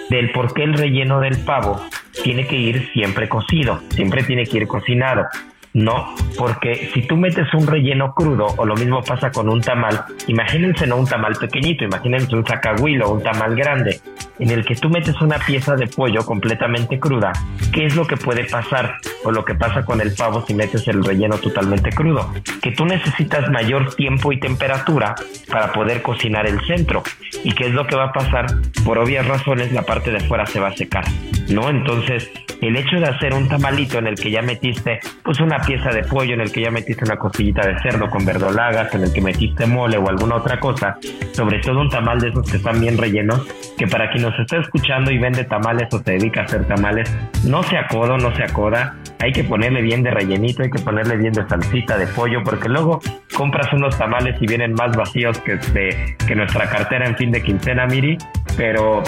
del 0.09 0.31
por 0.31 0.53
qué 0.53 0.63
el 0.63 0.73
relleno 0.73 1.19
del 1.19 1.37
pavo 1.37 1.81
tiene 2.23 2.47
que 2.47 2.55
ir 2.55 2.89
siempre 2.93 3.29
cocido, 3.29 3.81
siempre 3.89 4.23
tiene 4.23 4.45
que 4.45 4.57
ir 4.57 4.67
cocinado. 4.67 5.27
No, 5.73 6.15
porque 6.37 6.89
si 6.93 7.01
tú 7.03 7.17
metes 7.17 7.53
un 7.53 7.67
relleno 7.67 8.13
crudo, 8.13 8.47
o 8.57 8.65
lo 8.65 8.75
mismo 8.75 9.03
pasa 9.03 9.31
con 9.31 9.49
un 9.49 9.61
tamal, 9.61 10.05
imagínense 10.27 10.87
no 10.87 10.97
un 10.97 11.05
tamal 11.05 11.35
pequeñito, 11.35 11.83
imagínense 11.83 12.35
un 12.35 12.45
sacahuilo 12.45 13.11
un 13.11 13.21
tamal 13.21 13.55
grande, 13.55 13.99
en 14.39 14.49
el 14.49 14.65
que 14.65 14.75
tú 14.75 14.89
metes 14.89 15.19
una 15.21 15.37
pieza 15.39 15.75
de 15.75 15.87
pollo 15.87 16.25
completamente 16.25 16.99
cruda, 16.99 17.31
¿qué 17.71 17.85
es 17.85 17.95
lo 17.95 18.05
que 18.05 18.17
puede 18.17 18.45
pasar? 18.45 18.97
O 19.23 19.31
lo 19.31 19.43
que 19.45 19.55
pasa 19.55 19.83
con 19.83 20.01
el 20.01 20.13
pavo 20.15 20.43
si 20.45 20.53
metes 20.53 20.87
el 20.87 21.03
relleno 21.03 21.37
totalmente 21.37 21.91
crudo, 21.91 22.33
que 22.61 22.71
tú 22.71 22.85
necesitas 22.85 23.49
mayor 23.49 23.93
tiempo 23.95 24.31
y 24.31 24.39
temperatura 24.39 25.15
para 25.51 25.73
poder 25.73 26.01
cocinar 26.01 26.47
el 26.47 26.59
centro. 26.65 27.03
¿Y 27.43 27.51
qué 27.51 27.67
es 27.67 27.73
lo 27.73 27.85
que 27.85 27.95
va 27.95 28.05
a 28.05 28.13
pasar? 28.13 28.47
Por 28.85 28.97
obvias 28.97 29.27
razones, 29.27 29.71
la 29.71 29.83
parte 29.83 30.11
de 30.11 30.19
fuera 30.21 30.45
se 30.45 30.59
va 30.59 30.69
a 30.69 30.75
secar, 30.75 31.03
¿no? 31.49 31.69
Entonces, 31.69 32.29
el 32.61 32.75
hecho 32.75 32.97
de 32.97 33.07
hacer 33.07 33.33
un 33.33 33.47
tamalito 33.47 33.97
en 33.97 34.07
el 34.07 34.15
que 34.15 34.31
ya 34.31 34.41
metiste 34.41 34.99
pues 35.23 35.39
una 35.39 35.56
pieza 35.61 35.89
de 35.89 36.03
pollo, 36.03 36.33
en 36.33 36.41
el 36.41 36.51
que 36.51 36.61
ya 36.61 36.71
metiste 36.71 37.05
una 37.05 37.17
costillita 37.17 37.65
de 37.65 37.79
cerdo 37.79 38.09
con 38.09 38.25
verdolagas, 38.25 38.93
en 38.93 39.03
el 39.03 39.13
que 39.13 39.21
metiste 39.21 39.65
mole 39.65 39.97
o 39.97 40.07
alguna 40.09 40.35
otra 40.35 40.59
cosa, 40.59 40.97
sobre 41.31 41.59
todo 41.59 41.81
un 41.81 41.89
tamal 41.89 42.19
de 42.19 42.29
esos 42.29 42.49
que 42.49 42.57
están 42.57 42.79
bien 42.79 42.97
rellenos, 42.97 43.45
que 43.77 43.87
para 43.87 44.09
quien 44.11 44.23
nos 44.23 44.37
está 44.39 44.57
escuchando 44.57 45.11
y 45.11 45.17
vende 45.17 45.43
tamales 45.43 45.93
o 45.93 45.99
se 45.99 46.11
dedica 46.11 46.41
a 46.41 46.43
hacer 46.45 46.65
tamales, 46.65 47.09
no 47.43 47.63
se 47.63 47.77
acodo, 47.77 48.17
no 48.17 48.35
se 48.35 48.43
acoda, 48.43 48.95
hay 49.19 49.31
que 49.31 49.43
ponerle 49.43 49.81
bien 49.81 50.03
de 50.03 50.11
rellenito, 50.11 50.63
hay 50.63 50.69
que 50.69 50.79
ponerle 50.79 51.17
bien 51.17 51.33
de 51.33 51.47
salsita 51.47 51.97
de 51.97 52.07
pollo, 52.07 52.43
porque 52.43 52.69
luego 52.69 52.99
compras 53.35 53.71
unos 53.73 53.97
tamales 53.97 54.35
y 54.41 54.47
vienen 54.47 54.73
más 54.73 54.95
vacíos 54.95 55.39
que, 55.39 55.55
de, 55.55 56.15
que 56.27 56.35
nuestra 56.35 56.69
cartera 56.69 57.07
en 57.07 57.15
fin 57.15 57.31
de 57.31 57.41
quincena, 57.41 57.85
Miri, 57.85 58.17
pero 58.55 59.03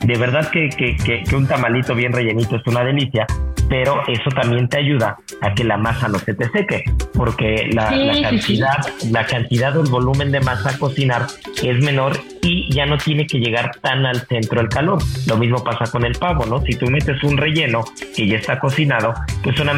de 0.00 0.18
verdad 0.18 0.50
que, 0.50 0.68
que, 0.70 0.96
que, 0.96 1.36
un 1.36 1.46
tamalito 1.46 1.94
bien 1.94 2.12
rellenito 2.12 2.56
es 2.56 2.66
una 2.66 2.82
delicia, 2.82 3.26
pero 3.70 4.02
eso 4.08 4.28
también 4.30 4.68
te 4.68 4.78
ayuda 4.78 5.16
a 5.40 5.54
que 5.54 5.62
la 5.62 5.78
masa 5.78 6.08
no 6.08 6.18
se 6.18 6.34
te 6.34 6.50
seque, 6.50 6.82
porque 7.14 7.70
la, 7.72 7.88
cantidad, 8.20 8.78
la 9.10 9.24
cantidad 9.24 9.76
o 9.76 9.82
el 9.82 9.88
volumen 9.88 10.32
de 10.32 10.40
masa 10.40 10.70
a 10.70 10.78
cocinar 10.78 11.26
es 11.62 11.78
menor 11.78 12.18
y 12.42 12.72
ya 12.74 12.86
no 12.86 12.98
tiene 12.98 13.26
que 13.26 13.38
llegar 13.38 13.70
tan 13.80 14.06
al 14.06 14.26
centro 14.26 14.60
el 14.60 14.68
calor. 14.68 14.98
Lo 15.26 15.36
mismo 15.36 15.62
pasa 15.62 15.90
con 15.90 16.04
el 16.04 16.16
pavo, 16.18 16.46
¿no? 16.46 16.60
Si 16.62 16.74
tú 16.74 16.86
metes 16.86 17.22
un 17.22 17.36
relleno 17.36 17.84
que 18.16 18.26
ya 18.26 18.38
está 18.38 18.58
cocinado, 18.58 19.14
pues 19.42 19.58
una, 19.60 19.72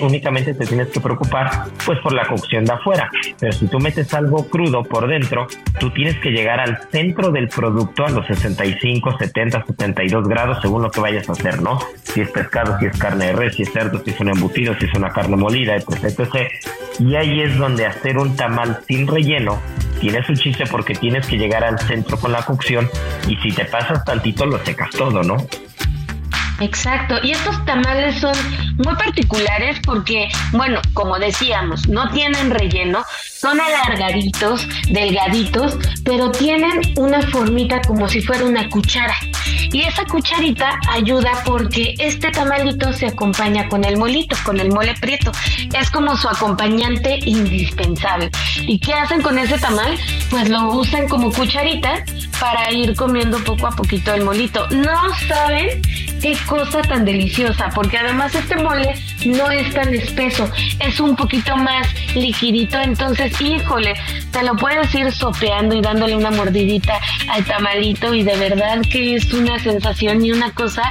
únicamente 0.00 0.54
te 0.54 0.64
tienes 0.64 0.88
que 0.88 1.00
preocupar 1.00 1.64
pues 1.84 1.98
por 2.00 2.14
la 2.14 2.26
cocción 2.26 2.64
de 2.64 2.72
afuera. 2.72 3.10
Pero 3.38 3.52
si 3.52 3.66
tú 3.66 3.78
metes 3.80 4.14
algo 4.14 4.48
crudo 4.48 4.82
por 4.82 5.08
dentro, 5.08 5.46
tú 5.78 5.90
tienes 5.90 6.18
que 6.20 6.30
llegar 6.30 6.60
al 6.60 6.78
centro 6.90 7.30
del 7.30 7.48
producto 7.48 8.06
a 8.06 8.10
los 8.10 8.26
65, 8.26 9.18
70, 9.18 9.66
72 9.66 10.28
grados 10.28 10.58
según 10.62 10.82
lo 10.82 10.90
que 10.90 11.00
vayas 11.00 11.28
a 11.28 11.32
hacer, 11.32 11.60
¿no? 11.60 11.78
Si 12.02 12.20
es 12.20 12.30
pescado, 12.30 12.78
si 12.78 12.86
es 12.86 12.96
carne 12.96 13.25
res, 13.32 13.54
si 13.54 13.62
es 13.62 13.72
cerdo, 13.72 14.02
si 14.04 14.10
es 14.10 14.20
un 14.20 14.28
embutido, 14.28 14.74
si 14.78 14.86
es 14.86 14.94
una 14.94 15.10
carne 15.10 15.36
molida, 15.36 15.76
etc. 15.76 16.48
Y 16.98 17.14
ahí 17.16 17.42
es 17.42 17.56
donde 17.58 17.86
hacer 17.86 18.18
un 18.18 18.36
tamal 18.36 18.80
sin 18.86 19.06
relleno 19.06 19.60
tiene 20.00 20.22
su 20.24 20.34
chiste 20.34 20.64
porque 20.66 20.94
tienes 20.94 21.26
que 21.26 21.36
llegar 21.36 21.64
al 21.64 21.78
centro 21.78 22.18
con 22.18 22.32
la 22.32 22.42
cocción 22.42 22.88
y 23.28 23.36
si 23.36 23.52
te 23.52 23.64
pasas 23.64 24.04
tantito 24.04 24.46
lo 24.46 24.62
secas 24.64 24.90
todo, 24.90 25.22
¿no? 25.22 25.36
Exacto, 26.60 27.16
y 27.22 27.32
estos 27.32 27.62
tamales 27.66 28.18
son 28.18 28.34
muy 28.78 28.94
particulares 28.94 29.78
porque, 29.84 30.28
bueno, 30.52 30.80
como 30.94 31.18
decíamos, 31.18 31.86
no 31.86 32.10
tienen 32.12 32.50
relleno, 32.50 33.04
son 33.46 33.60
alargaditos, 33.60 34.66
delgaditos, 34.88 35.78
pero 36.04 36.32
tienen 36.32 36.80
una 36.96 37.22
formita 37.22 37.80
como 37.82 38.08
si 38.08 38.20
fuera 38.20 38.44
una 38.44 38.68
cuchara. 38.68 39.14
Y 39.72 39.82
esa 39.82 40.04
cucharita 40.04 40.80
ayuda 40.90 41.30
porque 41.44 41.94
este 41.98 42.32
tamalito 42.32 42.92
se 42.92 43.06
acompaña 43.06 43.68
con 43.68 43.84
el 43.84 43.98
molito, 43.98 44.36
con 44.44 44.58
el 44.58 44.72
mole 44.72 44.94
prieto. 45.00 45.30
Es 45.78 45.90
como 45.90 46.16
su 46.16 46.28
acompañante 46.28 47.20
indispensable. 47.24 48.30
¿Y 48.62 48.80
qué 48.80 48.94
hacen 48.94 49.22
con 49.22 49.38
ese 49.38 49.58
tamal? 49.58 49.96
Pues 50.28 50.48
lo 50.48 50.70
usan 50.70 51.06
como 51.06 51.30
cucharita 51.30 52.04
para 52.40 52.72
ir 52.72 52.96
comiendo 52.96 53.38
poco 53.44 53.68
a 53.68 53.70
poquito 53.70 54.12
el 54.12 54.24
molito. 54.24 54.66
No 54.70 54.98
saben 55.28 55.82
qué 56.20 56.36
cosa 56.46 56.82
tan 56.82 57.04
deliciosa, 57.04 57.70
porque 57.74 57.98
además 57.98 58.34
este 58.34 58.56
mole 58.56 58.94
no 59.24 59.50
es 59.50 59.72
tan 59.74 59.92
espeso, 59.94 60.50
es 60.80 61.00
un 61.00 61.16
poquito 61.16 61.56
más 61.56 61.86
liquidito, 62.14 62.80
entonces, 62.80 63.35
híjole, 63.40 63.94
te 64.30 64.42
lo 64.42 64.56
puedes 64.56 64.94
ir 64.94 65.12
sopeando 65.12 65.74
y 65.74 65.80
dándole 65.80 66.16
una 66.16 66.30
mordidita 66.30 67.00
al 67.30 67.44
tamalito 67.44 68.14
y 68.14 68.22
de 68.22 68.36
verdad 68.36 68.80
que 68.90 69.16
es 69.16 69.32
una 69.32 69.58
sensación 69.58 70.24
y 70.24 70.32
una 70.32 70.52
cosa 70.52 70.82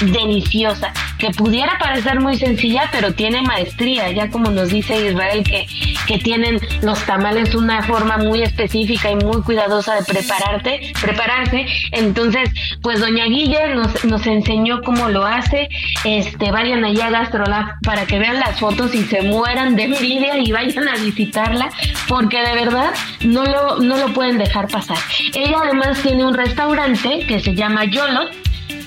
deliciosa, 0.00 0.92
que 1.18 1.30
pudiera 1.30 1.78
parecer 1.78 2.20
muy 2.20 2.36
sencilla, 2.36 2.88
pero 2.92 3.12
tiene 3.14 3.42
maestría, 3.42 4.10
ya 4.10 4.30
como 4.30 4.50
nos 4.50 4.70
dice 4.70 5.08
Israel, 5.08 5.42
que, 5.44 5.66
que 6.06 6.18
tienen 6.18 6.60
los 6.82 7.02
tamales 7.04 7.54
una 7.54 7.82
forma 7.82 8.18
muy 8.18 8.42
específica 8.42 9.10
y 9.10 9.16
muy 9.16 9.42
cuidadosa 9.42 9.96
de 9.96 10.04
prepararte, 10.04 10.92
prepararse. 11.00 11.66
Entonces, 11.92 12.50
pues 12.82 13.00
doña 13.00 13.24
Guille 13.26 13.74
nos, 13.74 14.04
nos 14.04 14.26
enseñó 14.26 14.80
cómo 14.82 15.08
lo 15.08 15.24
hace. 15.24 15.68
Este, 16.04 16.50
vayan 16.50 16.84
allá 16.84 17.06
a 17.06 17.10
Gastrolab 17.10 17.66
para 17.82 18.06
que 18.06 18.18
vean 18.18 18.38
las 18.38 18.58
fotos 18.58 18.94
y 18.94 19.04
se 19.04 19.22
mueran 19.22 19.76
de 19.76 19.84
envidia 19.84 20.38
y 20.38 20.52
vayan 20.52 20.88
a 20.88 20.96
visitarla, 20.96 21.70
porque 22.06 22.38
de 22.38 22.54
verdad 22.54 22.90
no 23.24 23.44
lo, 23.44 23.78
no 23.78 23.96
lo 23.96 24.12
pueden 24.12 24.38
dejar 24.38 24.68
pasar. 24.68 24.98
Ella 25.34 25.58
además 25.64 26.00
tiene 26.02 26.24
un 26.24 26.34
restaurante 26.34 27.24
que 27.26 27.40
se 27.40 27.54
llama 27.54 27.84
Yolo 27.84 28.28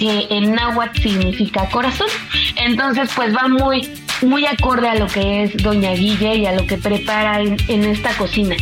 que 0.01 0.25
en 0.31 0.55
náhuatl 0.55 0.99
significa 0.99 1.69
corazón. 1.69 2.07
Entonces, 2.55 3.11
pues 3.15 3.35
va 3.35 3.47
muy, 3.47 3.87
muy 4.23 4.47
acorde 4.47 4.89
a 4.89 4.95
lo 4.95 5.05
que 5.05 5.43
es 5.43 5.55
Doña 5.57 5.91
Guille 5.91 6.37
y 6.37 6.47
a 6.47 6.53
lo 6.53 6.65
que 6.65 6.77
prepara 6.77 7.39
en, 7.39 7.55
en 7.67 7.83
esta 7.83 8.11
cocina. 8.17 8.55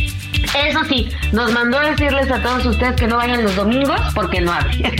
Eso 0.68 0.84
sí, 0.86 1.08
nos 1.32 1.50
mandó 1.52 1.78
a 1.78 1.92
decirles 1.92 2.30
a 2.30 2.42
todos 2.42 2.66
ustedes 2.66 2.94
que 2.96 3.06
no 3.06 3.16
vayan 3.16 3.42
los 3.42 3.56
domingos 3.56 3.98
porque 4.14 4.42
no 4.42 4.52
abre. 4.52 4.76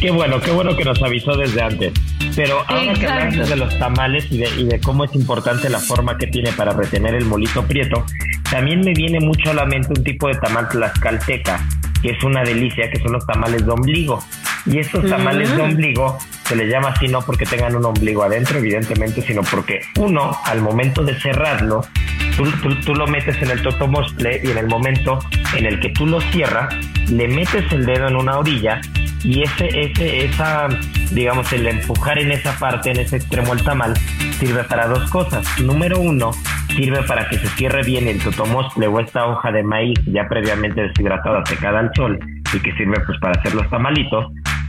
qué 0.00 0.12
bueno, 0.12 0.40
qué 0.40 0.52
bueno 0.52 0.76
que 0.76 0.84
nos 0.84 1.02
avisó 1.02 1.36
desde 1.36 1.60
antes. 1.60 1.92
Pero 2.36 2.64
ahora 2.68 2.94
que 2.94 3.06
hablamos 3.08 3.48
de 3.48 3.56
los 3.56 3.76
tamales 3.80 4.30
y 4.30 4.38
de, 4.38 4.48
y 4.56 4.64
de 4.66 4.78
cómo 4.78 5.02
es 5.02 5.12
importante 5.16 5.68
la 5.68 5.80
forma 5.80 6.16
que 6.16 6.28
tiene 6.28 6.52
para 6.52 6.72
retener 6.74 7.16
el 7.16 7.24
molito 7.24 7.66
prieto, 7.66 8.06
también 8.48 8.82
me 8.82 8.92
viene 8.92 9.18
mucho 9.18 9.50
a 9.50 9.54
la 9.54 9.66
mente 9.66 9.88
un 9.96 10.04
tipo 10.04 10.28
de 10.28 10.34
tamal 10.34 10.68
tlaxcalteca, 10.68 11.60
que 12.02 12.10
es 12.10 12.22
una 12.22 12.42
delicia, 12.42 12.90
que 12.90 12.98
son 12.98 13.12
los 13.12 13.26
tamales 13.26 13.64
de 13.64 13.70
ombligo. 13.70 14.22
Y 14.66 14.78
estos 14.78 15.08
tamales 15.08 15.50
de 15.50 15.62
mm. 15.62 15.70
ombligo 15.70 16.18
se 16.44 16.56
les 16.56 16.70
llama 16.70 16.88
así 16.88 17.08
no 17.08 17.22
porque 17.22 17.44
tengan 17.44 17.76
un 17.76 17.84
ombligo 17.84 18.22
adentro, 18.22 18.58
evidentemente, 18.58 19.22
sino 19.22 19.42
porque 19.42 19.80
uno, 19.96 20.36
al 20.44 20.60
momento 20.60 21.02
de 21.02 21.18
cerrarlo, 21.18 21.82
tú, 22.84 22.94
lo 22.94 23.06
metes 23.06 23.40
en 23.42 23.50
el 23.50 23.62
totomosple 23.62 24.40
y 24.42 24.50
en 24.50 24.58
el 24.58 24.66
momento 24.66 25.18
en 25.56 25.66
el 25.66 25.80
que 25.80 25.90
tú 25.90 26.06
lo 26.06 26.20
cierras, 26.20 26.74
le 27.10 27.28
metes 27.28 27.70
el 27.72 27.84
dedo 27.84 28.08
en 28.08 28.16
una 28.16 28.38
orilla 28.38 28.80
y 29.22 29.42
ese, 29.42 29.68
ese, 29.68 30.24
esa, 30.24 30.68
digamos, 31.10 31.52
el 31.52 31.66
empujar 31.66 32.18
en 32.18 32.32
esa 32.32 32.58
parte, 32.58 32.90
en 32.90 33.00
ese 33.00 33.16
extremo 33.16 33.52
el 33.52 33.62
tamal, 33.62 33.94
sirve 34.38 34.64
para 34.64 34.86
dos 34.86 35.10
cosas. 35.10 35.46
Número 35.60 35.98
uno, 35.98 36.30
sirve 36.78 37.02
para 37.02 37.28
que 37.28 37.38
se 37.38 37.48
cierre 37.48 37.82
bien 37.82 38.06
el 38.06 38.22
totomosple 38.22 38.86
o 38.86 39.00
esta 39.00 39.26
hoja 39.26 39.50
de 39.50 39.64
maíz 39.64 39.98
ya 40.06 40.28
previamente 40.28 40.80
deshidratada, 40.80 41.44
secada 41.44 41.80
al 41.80 41.90
sol 41.94 42.18
y 42.54 42.60
que 42.60 42.72
sirve 42.76 43.00
pues 43.04 43.18
para 43.18 43.38
hacer 43.40 43.54
los 43.54 43.68
tamalitos. 43.68 44.26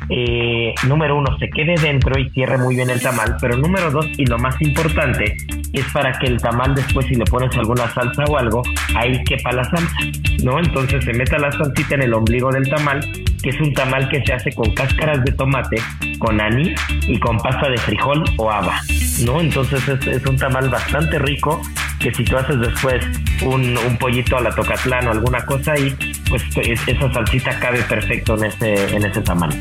Eh, 0.10 0.74
número 0.88 1.16
uno, 1.16 1.38
se 1.38 1.48
quede 1.52 1.76
dentro 1.76 2.20
y 2.20 2.28
cierre 2.32 2.58
muy 2.58 2.76
bien 2.76 2.90
el 2.90 3.00
tamal, 3.00 3.38
pero 3.40 3.58
número 3.58 3.92
dos, 3.92 4.08
y 4.18 4.26
lo 4.26 4.40
más 4.40 4.60
importante, 4.60 5.38
es 5.72 5.86
para 5.94 6.12
que 6.14 6.26
el 6.26 6.42
tamal 6.42 6.74
después 6.74 7.06
si 7.06 7.14
le 7.14 7.26
pones 7.26 7.56
alguna 7.56 7.88
salsa 7.92 8.24
o 8.24 8.36
algo, 8.36 8.64
ahí 8.96 9.24
quepa 9.24 9.52
la 9.52 9.64
salsa, 9.66 9.98
¿no? 10.44 10.58
Entonces 10.58 11.06
se 11.06 11.14
meta 11.14 11.38
la 11.38 11.52
salsita 11.52 11.94
en 11.94 12.02
el 12.02 12.14
ombligo 12.16 12.50
del 12.50 12.68
tamal, 12.68 13.02
que 13.44 13.50
es 13.50 13.62
un 13.62 13.72
tamal 13.76 14.10
que 14.10 14.26
se 14.26 14.34
hace 14.34 14.52
con 14.52 14.74
cáscaras 14.74 15.24
de 15.24 15.32
tomate, 15.34 15.78
con 16.18 16.42
anís 16.42 16.76
y 17.08 17.20
con 17.20 17.38
pasta 17.38 17.70
de 17.70 17.78
frijol 17.78 18.24
o 18.38 18.50
haba, 18.50 18.82
¿no? 19.24 19.42
Entonces 19.42 19.88
es, 19.88 20.08
es 20.08 20.26
un 20.26 20.38
tamal 20.38 20.70
bastante 20.70 21.20
rico 21.20 21.62
que 22.00 22.14
si 22.14 22.24
tú 22.24 22.38
haces 22.38 22.60
después 22.60 23.06
un, 23.42 23.78
un 23.78 23.98
pollito 23.98 24.38
a 24.38 24.42
la 24.42 24.52
tocatlán 24.52 25.08
o 25.08 25.12
alguna 25.12 25.46
cosa 25.46 25.74
ahí, 25.74 25.96
pues 26.30 26.44
esa 26.56 27.14
salsita 27.14 27.60
cabe 27.60 27.82
perfecto 27.84 28.38
en 28.38 28.46
ese, 28.46 28.96
en 28.96 29.06
ese 29.06 29.22
tamaño 29.22 29.60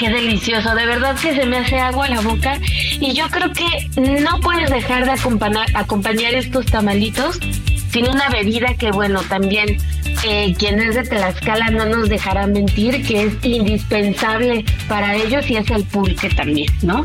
qué 0.00 0.08
delicioso, 0.08 0.74
de 0.74 0.86
verdad 0.86 1.14
que 1.20 1.34
se 1.34 1.44
me 1.44 1.58
hace 1.58 1.78
agua 1.78 2.08
la 2.08 2.22
boca 2.22 2.58
y 2.62 3.12
yo 3.12 3.28
creo 3.28 3.52
que 3.52 3.66
no 4.22 4.40
puedes 4.40 4.70
dejar 4.70 5.04
de 5.04 5.10
acompañar, 5.10 5.66
acompañar 5.74 6.32
estos 6.32 6.64
tamalitos 6.64 7.38
sin 7.90 8.08
una 8.08 8.28
bebida 8.28 8.74
que 8.74 8.90
bueno, 8.90 9.20
también 9.22 9.76
eh, 10.24 10.54
quien 10.58 10.80
es 10.80 10.94
de 10.94 11.02
Tlaxcala 11.02 11.70
no 11.70 11.86
nos 11.86 12.08
dejará 12.08 12.46
mentir 12.46 13.04
que 13.06 13.24
es 13.24 13.34
indispensable 13.42 14.64
para 14.88 15.14
ellos 15.14 15.48
y 15.48 15.56
es 15.56 15.70
el 15.70 15.84
pulque 15.84 16.28
también, 16.30 16.70
¿no? 16.82 17.02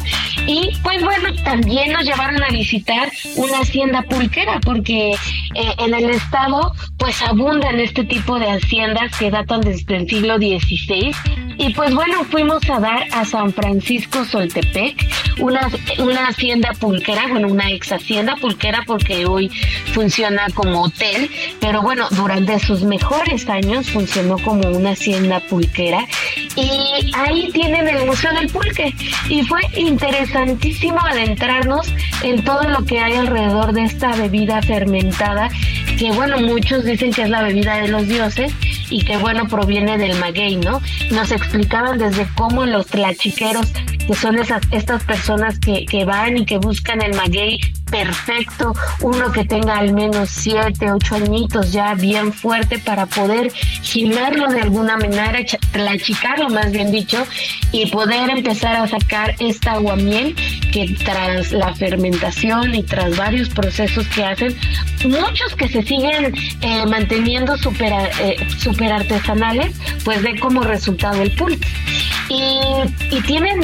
Y 0.48 0.72
pues 0.84 1.02
bueno, 1.04 1.30
también 1.44 1.94
nos 1.94 2.04
llevaron 2.04 2.44
a 2.44 2.50
visitar 2.50 3.10
una 3.36 3.60
hacienda 3.60 4.02
pulquera 4.04 4.60
porque 4.62 5.12
eh, 5.12 5.74
en 5.78 5.94
el 5.94 6.10
estado 6.10 6.74
pues 6.98 7.22
abundan 7.22 7.80
este 7.80 8.04
tipo 8.04 8.38
de 8.38 8.50
haciendas 8.50 9.18
que 9.18 9.32
datan 9.32 9.62
desde 9.62 9.96
el 9.96 10.10
siglo 10.10 10.38
XVI 10.38 11.14
y 11.58 11.74
pues 11.74 11.94
bueno, 11.94 12.24
fuimos 12.26 12.70
a 12.70 12.80
dar 12.80 13.08
a 13.14 13.24
San 13.24 13.54
Francisco 13.54 14.26
Soltepec, 14.26 15.08
una, 15.40 15.70
una 16.00 16.28
hacienda 16.28 16.72
pulquera, 16.78 17.28
bueno, 17.30 17.48
una 17.48 17.72
ex 17.72 17.94
hacienda 17.94 18.36
pulquera 18.36 18.84
porque 18.86 19.26
hoy 19.26 19.50
funciona 19.94 20.48
como 20.54 20.75
hotel, 20.76 21.30
pero 21.60 21.82
bueno, 21.82 22.08
durante 22.12 22.60
sus 22.60 22.84
mejores 22.84 23.48
años 23.50 23.90
funcionó 23.90 24.38
como 24.40 24.70
una 24.70 24.92
hacienda 24.92 25.40
pulquera 25.42 26.06
y 26.56 27.12
ahí 27.16 27.50
tienen 27.52 27.88
el 27.88 28.06
Museo 28.06 28.34
del 28.34 28.48
Pulque 28.48 28.94
y 29.30 29.44
fue 29.44 29.62
interesantísimo 29.76 31.00
adentrarnos 31.00 31.88
en 32.24 32.44
todo 32.44 32.64
lo 32.64 32.86
que 32.86 33.00
hay 33.00 33.14
alrededor 33.14 33.74
de 33.74 33.84
esta 33.84 34.16
bebida 34.16 34.62
fermentada 34.62 35.50
que 35.98 36.12
bueno, 36.12 36.38
muchos 36.40 36.84
dicen 36.84 37.12
que 37.12 37.24
es 37.24 37.30
la 37.30 37.42
bebida 37.42 37.78
de 37.78 37.88
los 37.88 38.08
dioses 38.08 38.54
y 38.90 39.04
que 39.04 39.18
bueno, 39.18 39.48
proviene 39.48 39.98
del 39.98 40.18
maguey, 40.20 40.58
¿no? 40.58 40.82
Nos 41.12 41.32
explicaban 41.32 41.98
desde 41.98 42.28
cómo 42.36 42.66
los 42.66 42.88
tlachiqueros, 42.88 43.72
que 44.06 44.14
son 44.14 44.38
esas, 44.38 44.62
estas 44.72 45.04
personas 45.04 45.58
que, 45.60 45.86
que 45.86 46.06
van 46.06 46.38
y 46.38 46.46
que 46.46 46.58
buscan 46.58 47.02
el 47.02 47.16
maguey 47.16 47.60
perfecto, 47.90 48.74
uno 49.02 49.32
que 49.32 49.46
tenga 49.46 49.78
al 49.78 49.94
menos 49.94 50.30
siete, 50.30 50.92
ocho 50.92 51.16
añitos 51.16 51.72
ya 51.72 51.94
bien 51.94 52.34
fuerte 52.34 52.80
para 52.80 53.06
poder 53.06 53.52
gimarlo 53.52 54.48
de 54.48 54.62
alguna 54.62 54.98
manera, 54.98 55.40
tlachicarlo 55.72 56.50
más 56.50 56.72
bien 56.72 56.92
dicho, 56.92 57.26
y 57.72 57.86
poder 57.88 58.30
empezar 58.30 58.76
a 58.76 58.88
sacar 58.88 59.36
esta 59.40 59.74
aguamiel 59.74 60.36
que 60.72 60.96
tras 61.04 61.52
la 61.52 61.74
fermentación 61.74 62.74
y 62.76 62.84
tras 62.84 63.16
varios 63.18 63.50
procesos 63.50 64.08
que 64.08 64.24
hacen, 64.24 64.56
muchos 65.06 65.56
que 65.56 65.68
se 65.68 65.84
siguen 65.84 66.34
eh, 66.62 66.86
manteniendo 66.88 67.58
super, 67.58 67.94
eh, 68.22 68.48
super 68.58 68.92
artesanales, 68.92 69.76
pues 70.04 70.22
de 70.24 70.38
como 70.40 70.62
resultado 70.62 71.22
el 71.22 71.32
pulque. 71.32 71.68
Y 72.28 73.22
tienen 73.22 73.62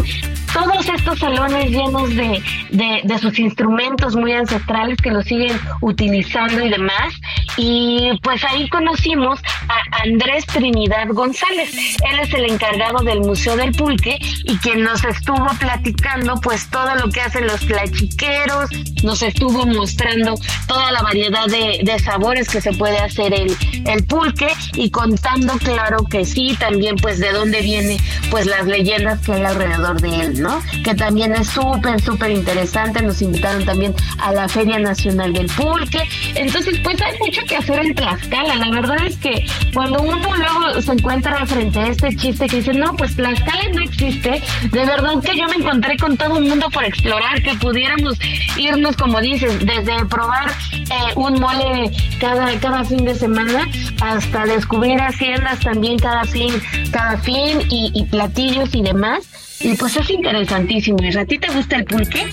todos 0.53 0.88
estos 0.88 1.20
salones 1.20 1.70
llenos 1.70 2.10
de, 2.15 2.41
de, 2.72 3.20
sus 3.20 3.38
instrumentos 3.39 4.15
muy 4.15 4.34
ancestrales 4.34 4.98
que 5.01 5.12
los 5.12 5.25
siguen 5.25 5.60
utilizando 5.81 6.65
y 6.65 6.70
demás. 6.70 7.13
Y 7.58 8.12
pues 8.24 8.43
ahí 8.43 8.70
conocimos 8.70 9.39
a 9.67 10.03
Andrés 10.03 10.46
Trinidad 10.48 11.08
González. 11.10 11.74
Él 11.74 12.20
es 12.20 12.34
el 12.34 12.46
encargado 12.46 13.03
del 13.03 13.20
Museo 13.20 13.55
del 13.55 13.72
Pulque 13.74 14.17
y 14.43 14.58
quien 14.58 14.84
nos 14.84 15.03
estuvo 15.03 15.48
platicando 15.60 16.36
pues 16.41 16.70
todo 16.70 16.96
lo 16.96 17.10
que 17.12 17.22
hacen 17.22 17.48
los 17.48 17.63
plachiqueros, 17.65 18.70
nos 19.03 19.22
estuvo 19.22 19.65
mostrando 19.65 20.36
toda 20.67 20.91
la 20.91 21.01
variedad 21.01 21.46
de, 21.48 21.81
de 21.84 22.00
sabores 22.00 22.48
que 22.50 22.62
se 22.62 22.74
puede 22.74 22.98
hacer 22.98 23.34
el, 23.34 23.55
el 23.86 24.05
pulque 24.05 24.48
y 24.74 24.89
contando 24.89 25.53
claro 25.58 26.05
que 26.10 26.25
sí, 26.25 26.55
también 26.60 26.96
pues 26.96 27.20
de 27.20 27.31
dónde 27.31 27.62
viene 27.62 27.98
pues 28.29 28.46
las 28.46 28.65
leyendas 28.65 29.20
que 29.20 29.34
hay 29.34 29.43
alrededor 29.43 30.00
de 30.01 30.22
él. 30.22 30.40
Que 30.83 30.95
también 30.95 31.33
es 31.33 31.48
súper, 31.48 32.01
súper 32.01 32.31
interesante. 32.31 33.01
Nos 33.01 33.21
invitaron 33.21 33.65
también 33.65 33.93
a 34.19 34.31
la 34.31 34.48
Feria 34.48 34.79
Nacional 34.79 35.33
del 35.33 35.48
Pulque. 35.48 36.07
Entonces, 36.36 36.79
pues 36.83 37.01
hay 37.01 37.17
mucho 37.19 37.41
que 37.48 37.57
hacer 37.57 37.79
en 37.79 37.95
Tlaxcala. 37.95 38.55
La 38.55 38.69
verdad 38.71 39.05
es 39.05 39.17
que 39.17 39.45
cuando 39.74 40.01
uno 40.01 40.19
luego 40.36 40.81
se 40.81 40.91
encuentra 40.93 41.45
frente 41.45 41.79
a 41.79 41.88
este 41.88 42.15
chiste 42.15 42.48
que 42.48 42.57
dice, 42.57 42.74
no, 42.74 42.95
pues 42.95 43.15
Tlaxcala 43.15 43.69
no 43.74 43.81
existe, 43.81 44.41
de 44.71 44.86
verdad 44.86 45.21
que 45.24 45.38
yo 45.38 45.48
me 45.48 45.55
encontré 45.55 45.98
con 45.98 46.17
todo 46.17 46.38
un 46.38 46.47
mundo 46.47 46.67
por 46.71 46.84
explorar, 46.84 47.41
que 47.41 47.54
pudiéramos 47.56 48.17
irnos, 48.58 48.95
como 48.95 49.19
dices, 49.21 49.65
desde 49.65 50.06
probar 50.06 50.51
eh, 50.73 51.13
un 51.15 51.39
mole 51.39 51.91
cada, 52.19 52.60
cada 52.60 52.84
fin 52.84 53.06
de 53.06 53.15
semana 53.15 53.67
hasta 54.01 54.45
descubrir 54.45 54.99
haciendas 54.99 55.60
también 55.60 55.97
cada 55.99 56.23
fin, 56.25 56.54
cada 56.91 57.17
fin 57.17 57.62
y, 57.69 57.91
y 57.93 58.06
platillos 58.06 58.73
y 58.73 58.82
demás. 58.82 59.50
Y 59.63 59.76
pues 59.76 59.95
es 59.97 60.10
interesantísimo. 60.10 60.97
¿Y 61.02 61.15
a 61.15 61.26
ti 61.26 61.38
te 61.38 61.50
gusta 61.50 61.78
el 61.78 61.86
pulque? 61.86 62.28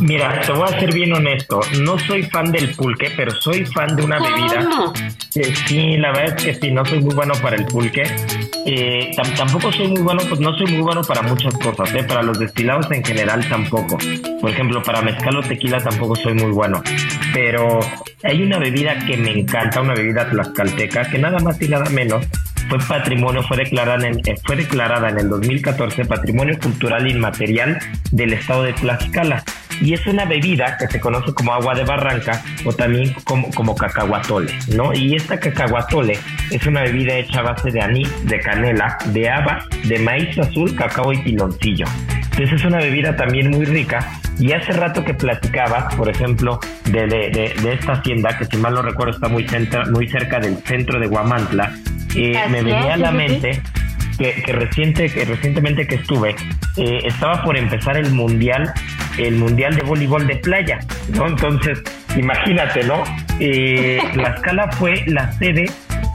Mira, 0.00 0.40
te 0.40 0.52
voy 0.52 0.68
a 0.68 0.80
ser 0.80 0.92
bien 0.92 1.12
honesto. 1.12 1.60
No 1.80 1.98
soy 1.98 2.22
fan 2.24 2.50
del 2.52 2.74
pulque, 2.74 3.10
pero 3.16 3.32
soy 3.40 3.64
fan 3.66 3.96
de 3.96 4.04
una 4.04 4.18
bebida. 4.18 4.92
sí, 5.66 5.96
la 5.96 6.12
verdad 6.12 6.36
es 6.36 6.44
que 6.44 6.54
sí, 6.54 6.70
no 6.72 6.84
soy 6.84 7.00
muy 7.00 7.14
bueno 7.14 7.34
para 7.42 7.56
el 7.56 7.66
pulque. 7.66 8.02
Eh, 8.64 9.10
tampoco 9.36 9.72
soy 9.72 9.88
muy 9.88 10.02
bueno, 10.02 10.22
pues 10.28 10.40
no 10.40 10.56
soy 10.56 10.66
muy 10.66 10.82
bueno 10.82 11.02
para 11.02 11.22
muchas 11.22 11.54
cosas, 11.54 11.92
¿eh? 11.94 12.04
Para 12.04 12.22
los 12.22 12.38
destilados 12.38 12.90
en 12.90 13.04
general 13.04 13.46
tampoco. 13.48 13.98
Por 14.40 14.50
ejemplo, 14.50 14.82
para 14.82 15.02
mezcal 15.02 15.36
o 15.36 15.40
tequila 15.42 15.78
tampoco 15.78 16.14
soy 16.16 16.34
muy 16.34 16.52
bueno. 16.52 16.82
Pero 17.32 17.80
hay 18.22 18.42
una 18.42 18.58
bebida 18.58 18.98
que 19.06 19.16
me 19.16 19.30
encanta, 19.30 19.80
una 19.80 19.94
bebida 19.94 20.28
tlaxcalteca, 20.30 21.10
que 21.10 21.18
nada 21.18 21.38
más 21.40 21.60
y 21.60 21.68
nada 21.68 21.88
menos 21.90 22.26
fue 22.80 22.98
patrimonio, 22.98 23.42
fue 23.42 23.56
declarada 23.56 24.06
en, 24.06 24.18
eh, 24.20 24.36
fue 24.44 24.56
declarada 24.56 25.10
en 25.10 25.18
el 25.18 25.28
2014 25.28 26.04
Patrimonio 26.06 26.58
Cultural 26.58 27.06
Inmaterial 27.10 27.78
del 28.10 28.32
Estado 28.32 28.62
de 28.62 28.72
Tlaxcala. 28.72 29.44
Y 29.82 29.94
es 29.94 30.06
una 30.06 30.24
bebida 30.24 30.76
que 30.78 30.86
se 30.86 31.00
conoce 31.00 31.34
como 31.34 31.52
agua 31.52 31.74
de 31.74 31.84
barranca 31.84 32.42
o 32.64 32.72
también 32.72 33.14
como, 33.24 33.50
como 33.50 33.74
cacahuatole, 33.74 34.52
¿no? 34.76 34.94
Y 34.94 35.16
esta 35.16 35.38
cacahuatole 35.40 36.18
es 36.50 36.66
una 36.66 36.82
bebida 36.82 37.16
hecha 37.16 37.40
a 37.40 37.42
base 37.42 37.70
de 37.70 37.80
anís, 37.80 38.08
de 38.24 38.38
canela, 38.38 38.96
de 39.06 39.28
haba, 39.28 39.66
de 39.84 39.98
maíz 39.98 40.38
azul, 40.38 40.74
cacao 40.76 41.12
y 41.12 41.18
piloncillo. 41.18 41.86
Entonces 42.32 42.52
es 42.60 42.64
una 42.64 42.78
bebida 42.78 43.16
también 43.16 43.50
muy 43.50 43.64
rica. 43.66 44.20
Y 44.38 44.52
hace 44.52 44.72
rato 44.72 45.04
que 45.04 45.14
platicaba, 45.14 45.88
por 45.90 46.08
ejemplo, 46.08 46.58
de, 46.86 47.06
de, 47.06 47.54
de, 47.62 47.72
esta 47.74 47.92
hacienda, 47.92 48.36
que 48.38 48.46
si 48.46 48.56
mal 48.56 48.74
no 48.74 48.82
recuerdo 48.82 49.12
está 49.12 49.28
muy, 49.28 49.46
centra, 49.46 49.84
muy 49.86 50.08
cerca 50.08 50.40
del 50.40 50.56
centro 50.58 50.98
de 50.98 51.06
Guamantla, 51.06 51.74
y 52.14 52.32
me 52.50 52.62
venía 52.62 52.94
a 52.94 52.96
la 52.96 53.10
mente 53.10 53.62
que, 54.18 54.42
que, 54.42 54.52
reciente, 54.52 55.08
que 55.08 55.24
recientemente 55.24 55.86
que 55.86 55.96
estuve, 55.96 56.34
eh, 56.76 57.00
estaba 57.04 57.42
por 57.42 57.56
empezar 57.56 57.96
el 57.96 58.12
mundial, 58.12 58.72
el 59.18 59.36
mundial 59.36 59.74
de 59.74 59.82
voleibol 59.82 60.26
de 60.26 60.36
playa, 60.36 60.78
¿no? 61.14 61.26
Entonces, 61.26 61.82
imagínate, 62.16 62.84
¿no? 62.84 63.02
Eh, 63.40 64.00
la 64.14 64.28
escala 64.28 64.70
fue 64.72 65.04
la 65.06 65.32
sede 65.32 65.66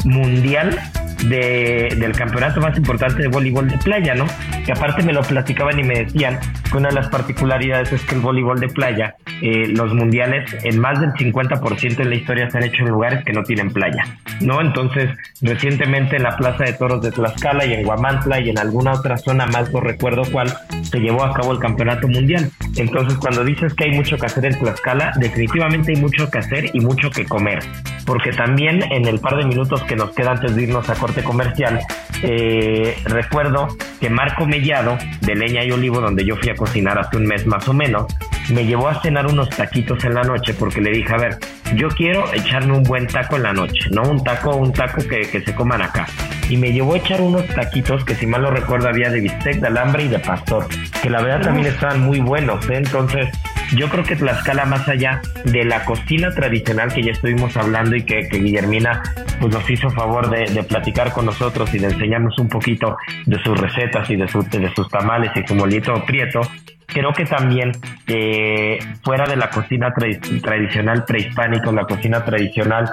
mundial 0.06 0.80
de, 1.26 1.96
del 1.98 2.12
campeonato 2.14 2.62
más 2.62 2.78
importante 2.78 3.22
de 3.22 3.28
voleibol 3.28 3.68
de 3.68 3.78
playa, 3.78 4.16
¿no? 4.16 4.26
Que 4.66 4.72
aparte 4.72 5.04
me 5.04 5.14
lo 5.14 5.22
platicaban 5.22 5.80
y 5.80 5.84
me 5.84 6.04
decían 6.04 6.40
que 6.70 6.78
una 6.78 6.90
de 6.90 6.96
las 6.96 7.10
particularidades 7.10 7.94
es 7.94 8.02
que 8.04 8.16
el 8.16 8.22
voleibol 8.22 8.60
de 8.60 8.68
playa, 8.68 9.16
eh, 9.42 9.68
los 9.68 9.94
mundiales, 9.94 10.56
en 10.64 10.80
más 10.80 11.00
del 11.00 11.12
50% 11.14 11.98
de 11.98 12.06
la 12.06 12.16
historia 12.16 12.50
se 12.50 12.58
han 12.58 12.64
hecho 12.64 12.84
en 12.84 12.90
lugares 12.90 13.24
que 13.24 13.34
no 13.34 13.44
tienen 13.44 13.72
playa, 13.72 14.04
¿no? 14.42 14.62
Entonces, 14.62 15.10
recientemente 15.42 16.18
en 16.18 16.24
la 16.24 16.36
Plaza 16.38 16.64
de 16.64 16.74
Toros 16.74 17.02
de 17.02 17.12
Tlaxcala 17.12 17.66
y 17.66 17.74
en 17.74 17.84
Guamantla 17.84 18.40
y 18.40 18.50
en 18.50 18.60
alguna 18.60 18.94
otra 18.94 19.18
zona 19.18 19.46
más, 19.48 19.72
no 19.72 19.80
recuerdo 19.80 20.24
cuál, 20.32 20.54
se 20.84 21.00
llevó 21.00 21.24
a 21.24 21.34
cabo 21.34 21.52
el 21.52 21.60
campeonato 21.60 22.08
mundial. 22.08 22.50
Entonces, 22.76 23.18
cuando 23.18 23.44
dices 23.44 23.74
que 23.74 23.86
hay 23.86 23.92
mucho 23.92 24.18
que 24.18 24.26
hacer 24.26 24.46
en 24.46 24.58
Tlaxcala, 24.58 25.14
definitivamente 25.18 25.94
hay 25.94 26.02
mucho 26.02 26.30
que 26.30 26.40
hacer 26.40 26.70
y 26.74 26.80
mucho 26.80 27.10
que 27.10 27.26
comer, 27.26 27.60
porque 28.06 28.32
también 28.32 28.84
en 28.92 29.06
el 29.08 29.20
par 29.20 29.38
de 29.38 29.46
minutos 29.46 29.84
que 29.84 29.96
nos 29.96 30.12
queda 30.12 30.32
antes 30.32 30.56
de 30.56 30.64
irnos 30.64 30.90
a 30.90 30.96
corte 30.96 31.24
comercial, 31.24 31.80
eh, 32.24 32.96
recuerdo 33.06 33.68
que 34.00 34.10
Marco 34.10 34.46
Mellado, 34.46 34.98
de 35.22 35.36
Leña 35.36 35.64
y 35.64 35.72
Olivo, 35.72 36.02
donde 36.02 36.26
yo 36.26 36.36
fui 36.36 36.50
a 36.50 36.56
cocinar 36.58 37.00
hace 37.00 37.16
un 37.16 37.26
mes 37.26 37.48
más 37.48 37.66
o 37.70 37.74
menos, 37.74 38.08
me 38.50 38.66
llevó 38.66 38.90
a 38.90 39.02
cenar 39.02 39.28
unos 39.28 39.50
taquitos 39.50 40.04
en 40.04 40.16
la 40.16 40.24
noche 40.24 40.54
porque 40.54 40.82
le 40.82 40.92
dije, 40.92 41.14
a 41.14 41.18
ver, 41.18 41.38
yo 41.76 41.88
quiero 41.88 42.32
echarme 42.34 42.74
un 42.74 42.84
buen 42.84 43.08
taco 43.08 43.38
en 43.38 43.44
la 43.44 43.54
noche, 43.54 43.90
no 43.92 44.04
un 44.04 44.22
taco, 44.24 44.56
un 44.56 44.74
taco 44.74 45.02
que, 45.08 45.22
que 45.22 45.42
se 45.42 45.56
coman 45.56 45.82
acá. 45.82 46.08
Y 46.50 46.58
me 46.58 46.74
llevó 46.74 46.96
a 46.96 46.98
echar 46.98 47.22
unos 47.22 47.46
taquitos 47.48 48.04
que 48.04 48.16
si 48.16 48.26
mal 48.26 48.42
no 48.42 48.52
recuerdo 48.52 48.90
había 48.90 49.10
de 49.10 49.22
bistec, 49.22 49.60
de 49.60 49.68
alambre 49.68 50.04
y 50.04 50.08
de 50.08 50.20
pastor, 50.20 50.68
que 51.02 51.10
la 51.10 51.22
verdad 51.22 51.42
también 51.42 51.68
estaban 51.68 52.02
muy 52.02 52.20
buenos, 52.20 52.70
¿eh? 52.70 52.76
entonces 52.76 53.30
yo 53.76 53.90
creo 53.90 54.04
que 54.04 54.16
Tlaxcala 54.16 54.66
más 54.66 54.88
allá 54.88 55.22
de 55.46 55.66
la 55.66 55.86
cocina 55.86 56.32
tradicional 56.32 56.94
que 56.94 57.04
ya 57.04 57.12
estuvimos 57.12 57.56
hablando 57.58 57.96
y 57.96 58.04
que, 58.04 58.28
Guillermina 58.30 59.02
pues 59.40 59.54
nos 59.54 59.70
hizo 59.70 59.90
favor 59.92 60.30
de, 60.30 60.46
de, 60.52 60.64
platicar 60.64 61.12
con 61.12 61.26
nosotros 61.26 61.74
y 61.74 61.80
de 61.80 61.88
enseñarnos 61.88 62.38
un 62.40 62.50
poquito 62.50 62.98
de 63.26 63.42
sus 63.44 63.60
recetas 63.60 64.10
y 64.10 64.16
de, 64.16 64.28
su, 64.28 64.42
de 64.44 64.74
sus 64.74 64.90
tamales 64.90 65.32
y 65.36 65.48
su 65.48 65.56
molito 65.56 65.94
prieto, 66.06 66.42
creo 66.88 67.14
que 67.14 67.26
también 67.26 67.74
eh, 68.08 68.80
fuera 69.04 69.26
de 69.26 69.36
la 69.36 69.50
cocina 69.50 69.94
tradicional 69.94 71.04
prehispánica, 71.06 71.72
la 71.72 71.84
cocina 71.84 72.24
tradicional 72.24 72.90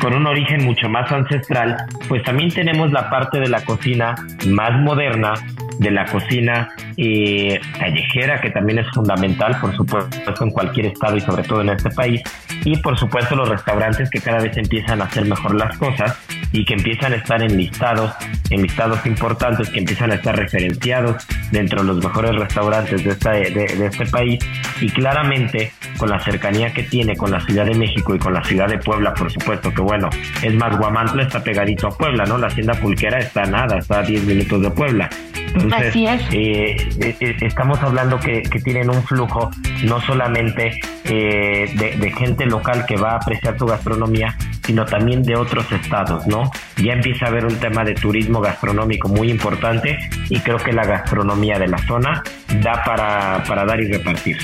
con 0.00 0.14
un 0.14 0.26
origen 0.26 0.64
mucho 0.64 0.88
más 0.88 1.10
ancestral, 1.12 1.76
pues 2.08 2.22
también 2.22 2.50
tenemos 2.50 2.90
la 2.92 3.10
parte 3.10 3.40
de 3.40 3.48
la 3.48 3.64
cocina 3.64 4.14
más 4.46 4.80
moderna, 4.80 5.34
de 5.78 5.90
la 5.90 6.06
cocina 6.06 6.70
eh, 6.96 7.60
callejera, 7.78 8.40
que 8.40 8.50
también 8.50 8.78
es 8.78 8.88
fundamental, 8.90 9.58
por 9.60 9.74
supuesto, 9.76 10.44
en 10.44 10.50
cualquier 10.50 10.86
estado 10.86 11.16
y 11.16 11.20
sobre 11.20 11.42
todo 11.42 11.62
en 11.62 11.70
este 11.70 11.90
país. 11.90 12.22
Y 12.64 12.76
por 12.78 12.98
supuesto 12.98 13.34
los 13.34 13.48
restaurantes 13.48 14.08
que 14.10 14.20
cada 14.20 14.38
vez 14.38 14.56
empiezan 14.56 15.00
a 15.00 15.04
hacer 15.04 15.24
mejor 15.24 15.54
las 15.54 15.76
cosas 15.78 16.18
y 16.52 16.64
que 16.64 16.74
empiezan 16.74 17.12
a 17.12 17.16
estar 17.16 17.42
en 17.42 17.56
listados, 17.56 18.12
en 18.50 18.62
listados 18.62 19.04
importantes, 19.06 19.70
que 19.70 19.80
empiezan 19.80 20.12
a 20.12 20.14
estar 20.14 20.36
referenciados 20.36 21.26
dentro 21.50 21.80
de 21.80 21.88
los 21.88 22.04
mejores 22.04 22.36
restaurantes 22.36 23.02
de, 23.04 23.10
esta, 23.10 23.36
de, 23.50 23.66
de 23.76 23.86
este 23.86 24.06
país. 24.06 24.38
Y 24.80 24.88
claramente 24.90 25.72
con 25.98 26.10
la 26.10 26.18
cercanía 26.18 26.72
que 26.72 26.82
tiene 26.82 27.16
con 27.16 27.30
la 27.30 27.40
Ciudad 27.40 27.64
de 27.64 27.74
México 27.74 28.14
y 28.14 28.18
con 28.18 28.34
la 28.34 28.42
Ciudad 28.42 28.68
de 28.68 28.78
Puebla, 28.78 29.14
por 29.14 29.30
supuesto, 29.30 29.72
que 29.72 29.82
bueno, 29.82 30.08
es 30.42 30.54
más, 30.54 30.76
Guamantla 30.76 31.22
está 31.22 31.42
pegadito 31.42 31.88
a 31.88 31.96
Puebla, 31.96 32.24
¿no? 32.24 32.38
La 32.38 32.48
hacienda 32.48 32.74
pulquera 32.74 33.18
está 33.18 33.44
nada, 33.44 33.78
está 33.78 34.00
a 34.00 34.02
10 34.02 34.24
minutos 34.24 34.62
de 34.62 34.70
Puebla. 34.70 35.08
Entonces, 35.54 35.94
eh, 36.32 36.76
eh, 37.00 37.16
eh, 37.20 37.36
estamos 37.42 37.80
hablando 37.82 38.18
que, 38.18 38.42
tienen 38.64 38.90
un 38.90 39.02
flujo 39.02 39.50
no 39.84 40.00
solamente 40.00 40.78
de, 41.04 42.14
gente 42.16 42.46
local 42.46 42.84
que 42.86 42.96
va 42.96 43.12
a 43.12 43.16
apreciar 43.16 43.58
su 43.58 43.66
gastronomía, 43.66 44.36
sino 44.64 44.84
también 44.84 45.22
de 45.22 45.36
otros 45.36 45.70
estados, 45.72 46.26
¿no? 46.26 46.50
Ya 46.76 46.92
empieza 46.92 47.26
a 47.26 47.28
haber 47.28 47.44
un 47.46 47.56
tema 47.56 47.84
de 47.84 47.94
turismo 47.94 48.40
gastronómico 48.40 49.08
muy 49.08 49.30
importante 49.30 49.98
y 50.28 50.38
creo 50.40 50.58
que 50.58 50.72
la 50.72 50.84
gastronomía 50.84 51.58
de 51.58 51.68
la 51.68 51.78
zona 51.78 52.22
da 52.60 52.82
para, 52.84 53.42
para 53.44 53.64
dar 53.64 53.80
y 53.80 53.92
repartir. 53.92 54.38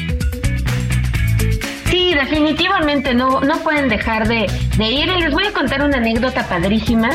Sí, 1.85 2.13
definitivamente 2.15 3.15
no, 3.15 3.41
no 3.41 3.59
pueden 3.61 3.89
dejar 3.89 4.29
de, 4.29 4.47
de 4.77 4.91
ir. 4.91 5.09
Y 5.09 5.23
les 5.23 5.33
voy 5.33 5.47
a 5.47 5.53
contar 5.53 5.83
una 5.83 5.97
anécdota 5.97 6.47
padrísima 6.47 7.11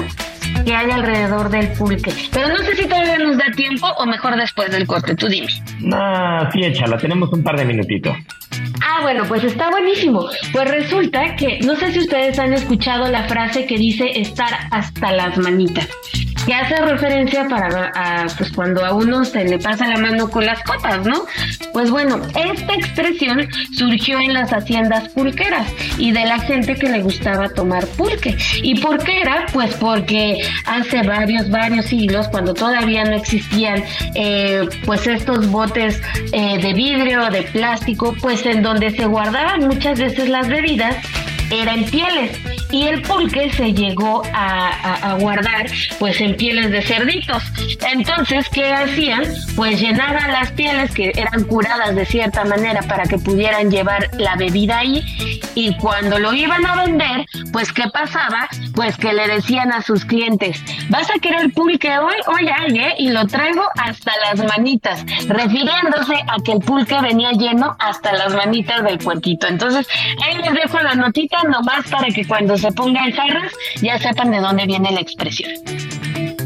que 0.64 0.76
hay 0.76 0.92
alrededor 0.92 1.50
del 1.50 1.68
pulque. 1.70 2.14
Pero 2.32 2.50
no 2.50 2.58
sé 2.58 2.76
si 2.76 2.88
todavía 2.88 3.18
nos 3.20 3.38
da 3.38 3.46
tiempo 3.56 3.88
o 3.98 4.06
mejor 4.06 4.36
después 4.36 4.72
del 4.72 4.88
corte, 4.88 5.16
tú 5.16 5.28
dime. 5.28 5.48
Ah, 5.94 6.50
sí, 6.52 6.64
échala, 6.64 6.98
tenemos 6.98 7.32
un 7.32 7.44
par 7.44 7.58
de 7.58 7.66
minutitos. 7.66 8.16
Ah, 8.82 9.00
bueno, 9.02 9.24
pues 9.28 9.44
está 9.44 9.70
buenísimo. 9.70 10.28
Pues 10.52 10.70
resulta 10.70 11.36
que, 11.36 11.60
no 11.62 11.76
sé 11.76 11.92
si 11.92 12.00
ustedes 12.00 12.38
han 12.40 12.54
escuchado 12.54 13.10
la 13.10 13.24
frase 13.24 13.66
que 13.66 13.78
dice 13.78 14.20
estar 14.20 14.52
hasta 14.72 15.12
las 15.12 15.38
manitas 15.38 15.88
que 16.46 16.54
hace 16.54 16.76
referencia 16.76 17.48
para 17.48 17.92
a, 17.96 18.28
pues 18.38 18.52
cuando 18.52 18.86
a 18.86 18.94
uno 18.94 19.24
se 19.24 19.44
le 19.46 19.60
pasa 19.60 19.88
la 19.88 19.98
mano 19.98 20.30
con 20.30 20.46
las 20.46 20.62
copas, 20.64 21.06
¿no? 21.06 21.26
Pues 21.72 21.90
bueno, 21.90 22.22
esta 22.36 22.74
expresión 22.74 23.48
surgió 23.76 24.20
en 24.20 24.34
las 24.34 24.52
haciendas 24.52 25.10
pulqueras 25.10 25.68
y 25.98 26.12
de 26.12 26.26
la 26.26 26.40
gente 26.40 26.76
que 26.76 26.90
le 26.90 27.02
gustaba 27.02 27.50
tomar 27.50 27.86
pulque. 27.88 28.38
¿Y 28.62 28.80
por 28.80 29.04
qué 29.04 29.22
era? 29.22 29.46
Pues 29.54 29.74
porque 29.76 30.40
hace 30.66 31.02
varios, 31.04 31.50
varios 31.50 31.86
siglos, 31.86 32.28
cuando 32.30 32.54
todavía 32.54 33.04
no 33.06 33.16
existían 33.16 33.84
eh, 34.16 34.68
pues 34.86 35.08
estos 35.08 35.48
botes 35.48 36.02
eh, 36.32 36.60
de 36.62 36.74
vidrio, 36.74 37.30
de 37.30 37.44
plástico, 37.44 38.16
pues 38.22 38.46
en 38.46 38.62
donde 38.62 38.92
se 38.92 39.06
guardaban 39.06 39.68
muchas 39.68 40.00
veces 40.00 40.30
las 40.30 40.48
bebidas, 40.48 40.96
era 41.62 41.74
en 41.74 41.86
pieles 41.86 42.40
y 42.72 42.88
el 42.88 43.02
pulque 43.04 43.52
se 43.52 43.74
llegó 43.74 44.24
a, 44.34 45.16
guardar 45.20 45.68
pues 46.00 46.20
en 46.22 46.36
pieles 46.36 46.72
de 46.72 46.82
cerditos. 46.82 47.44
Entonces, 47.92 48.50
¿qué 48.50 48.74
hacían? 48.74 49.24
Pues 49.56 49.80
llenaban 49.80 50.32
las 50.32 50.52
pieles 50.52 50.92
que 50.92 51.12
eran 51.16 51.44
curadas 51.44 51.96
de 51.96 52.06
cierta 52.06 52.44
manera 52.46 52.82
para 52.82 53.04
que 53.04 53.20
pudieran 53.20 53.70
llevar 53.70 54.10
la 54.18 54.36
bebida 54.36 54.80
ahí 54.80 55.04
y 55.56 55.76
cuando 55.78 56.18
lo 56.18 56.34
iban 56.34 56.66
a 56.66 56.84
vender, 56.84 57.26
pues 57.52 57.72
¿qué 57.72 57.84
pasaba? 57.94 58.48
Pues 58.74 58.98
que 58.98 59.14
le 59.14 59.28
decían 59.28 59.72
a 59.72 59.82
sus 59.82 60.04
clientes, 60.04 60.60
vas 60.90 61.10
a 61.12 61.20
querer 61.20 61.54
pulque 61.54 61.98
hoy, 62.00 62.16
hoy 62.28 62.50
hay, 62.50 62.80
¿eh? 62.80 62.96
Y 62.98 63.10
lo 63.10 63.28
traigo 63.28 63.64
hasta 63.78 64.12
las 64.24 64.44
manitas, 64.46 65.06
refiriéndose 65.28 66.16
a 66.28 66.42
que 66.44 66.54
el 66.54 66.60
pulque 66.60 67.00
venía 67.02 67.32
lleno 67.32 67.76
hasta 67.78 68.14
las 68.14 68.34
manitas 68.34 68.84
del 68.84 68.98
puerquito. 68.98 69.48
Entonces, 69.48 69.88
ahí 70.24 70.38
les 70.38 70.54
dejo 70.54 70.80
la 70.80 70.96
notita 70.96 71.43
nomás 71.50 71.88
para 71.90 72.08
que 72.08 72.26
cuando 72.26 72.58
se 72.58 72.72
pongan 72.72 73.12
jarras 73.12 73.52
ya 73.82 73.98
sepan 74.00 74.32
de 74.32 74.40
dónde 74.40 74.66
viene 74.66 74.92
la 74.92 75.02
expresión. 75.02 75.52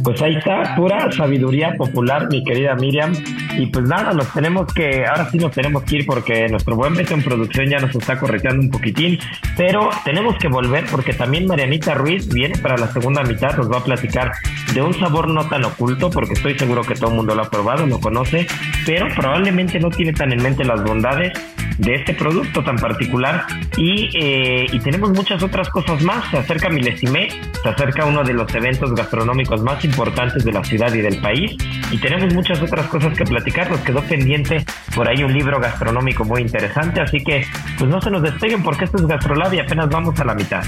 Pues 0.07 0.21
ahí 0.21 0.35
está, 0.35 0.73
pura 0.77 1.11
sabiduría 1.11 1.75
popular, 1.75 2.29
mi 2.31 2.41
querida 2.41 2.75
Miriam. 2.75 3.11
Y 3.57 3.65
pues 3.65 3.89
nada, 3.89 4.13
nos 4.13 4.31
tenemos 4.31 4.73
que, 4.73 5.05
ahora 5.05 5.29
sí 5.29 5.37
nos 5.37 5.51
tenemos 5.51 5.83
que 5.83 5.97
ir 5.97 6.05
porque 6.05 6.47
nuestro 6.47 6.77
buen 6.77 6.93
beso 6.93 7.13
en 7.13 7.21
producción 7.21 7.67
ya 7.67 7.79
nos 7.79 7.93
está 7.93 8.17
correteando 8.17 8.61
un 8.61 8.69
poquitín, 8.69 9.19
pero 9.57 9.89
tenemos 10.05 10.37
que 10.37 10.47
volver 10.47 10.85
porque 10.89 11.11
también 11.11 11.45
Marianita 11.45 11.93
Ruiz 11.93 12.29
viene 12.29 12.57
para 12.57 12.77
la 12.77 12.87
segunda 12.87 13.21
mitad, 13.23 13.57
nos 13.57 13.69
va 13.69 13.79
a 13.79 13.83
platicar 13.83 14.31
de 14.73 14.81
un 14.81 14.93
sabor 14.93 15.27
no 15.27 15.45
tan 15.49 15.65
oculto, 15.65 16.09
porque 16.09 16.35
estoy 16.35 16.57
seguro 16.57 16.83
que 16.83 16.95
todo 16.95 17.09
el 17.09 17.17
mundo 17.17 17.35
lo 17.35 17.41
ha 17.41 17.49
probado, 17.49 17.85
lo 17.85 17.99
conoce, 17.99 18.47
pero 18.85 19.07
probablemente 19.13 19.77
no 19.77 19.89
tiene 19.89 20.13
tan 20.13 20.31
en 20.31 20.41
mente 20.41 20.63
las 20.63 20.81
bondades 20.85 21.33
de 21.79 21.95
este 21.95 22.13
producto 22.13 22.63
tan 22.63 22.75
particular 22.77 23.45
y, 23.77 24.09
eh, 24.17 24.65
y 24.71 24.79
tenemos 24.79 25.11
muchas 25.11 25.43
otras 25.43 25.69
cosas 25.69 26.01
más. 26.01 26.27
Se 26.31 26.37
acerca 26.37 26.69
Milesime, 26.69 27.29
se 27.61 27.69
acerca 27.69 28.05
uno 28.05 28.23
de 28.23 28.33
los 28.33 28.53
eventos 28.55 28.95
gastronómicos 28.95 29.61
más 29.61 29.83
importantes 29.85 29.96
de 29.97 30.51
la 30.51 30.63
ciudad 30.63 30.93
y 30.93 31.01
del 31.01 31.19
país 31.21 31.55
y 31.91 31.97
tenemos 31.97 32.31
muchas 32.33 32.61
otras 32.61 32.85
cosas 32.87 33.17
que 33.17 33.23
platicar. 33.23 33.69
Nos 33.71 33.79
quedó 33.79 34.01
pendiente 34.03 34.63
por 34.93 35.07
ahí 35.09 35.23
un 35.23 35.33
libro 35.33 35.59
gastronómico 35.59 36.23
muy 36.23 36.41
interesante, 36.41 37.01
así 37.01 37.23
que 37.23 37.47
pues 37.79 37.89
no 37.89 37.99
se 37.99 38.11
nos 38.11 38.21
despeguen 38.21 38.61
porque 38.61 38.85
esto 38.85 38.97
es 38.97 39.07
Gastrolab 39.07 39.53
y 39.55 39.59
apenas 39.59 39.89
vamos 39.89 40.19
a 40.19 40.25
la 40.25 40.35
mitad. 40.35 40.63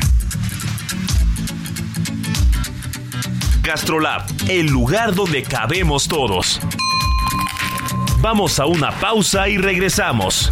Gastrolab, 3.61 4.23
el 4.49 4.65
lugar 4.65 5.13
donde 5.13 5.43
cabemos 5.43 6.07
todos. 6.07 6.59
Vamos 8.19 8.59
a 8.59 8.65
una 8.65 8.91
pausa 8.91 9.47
y 9.47 9.57
regresamos. 9.57 10.51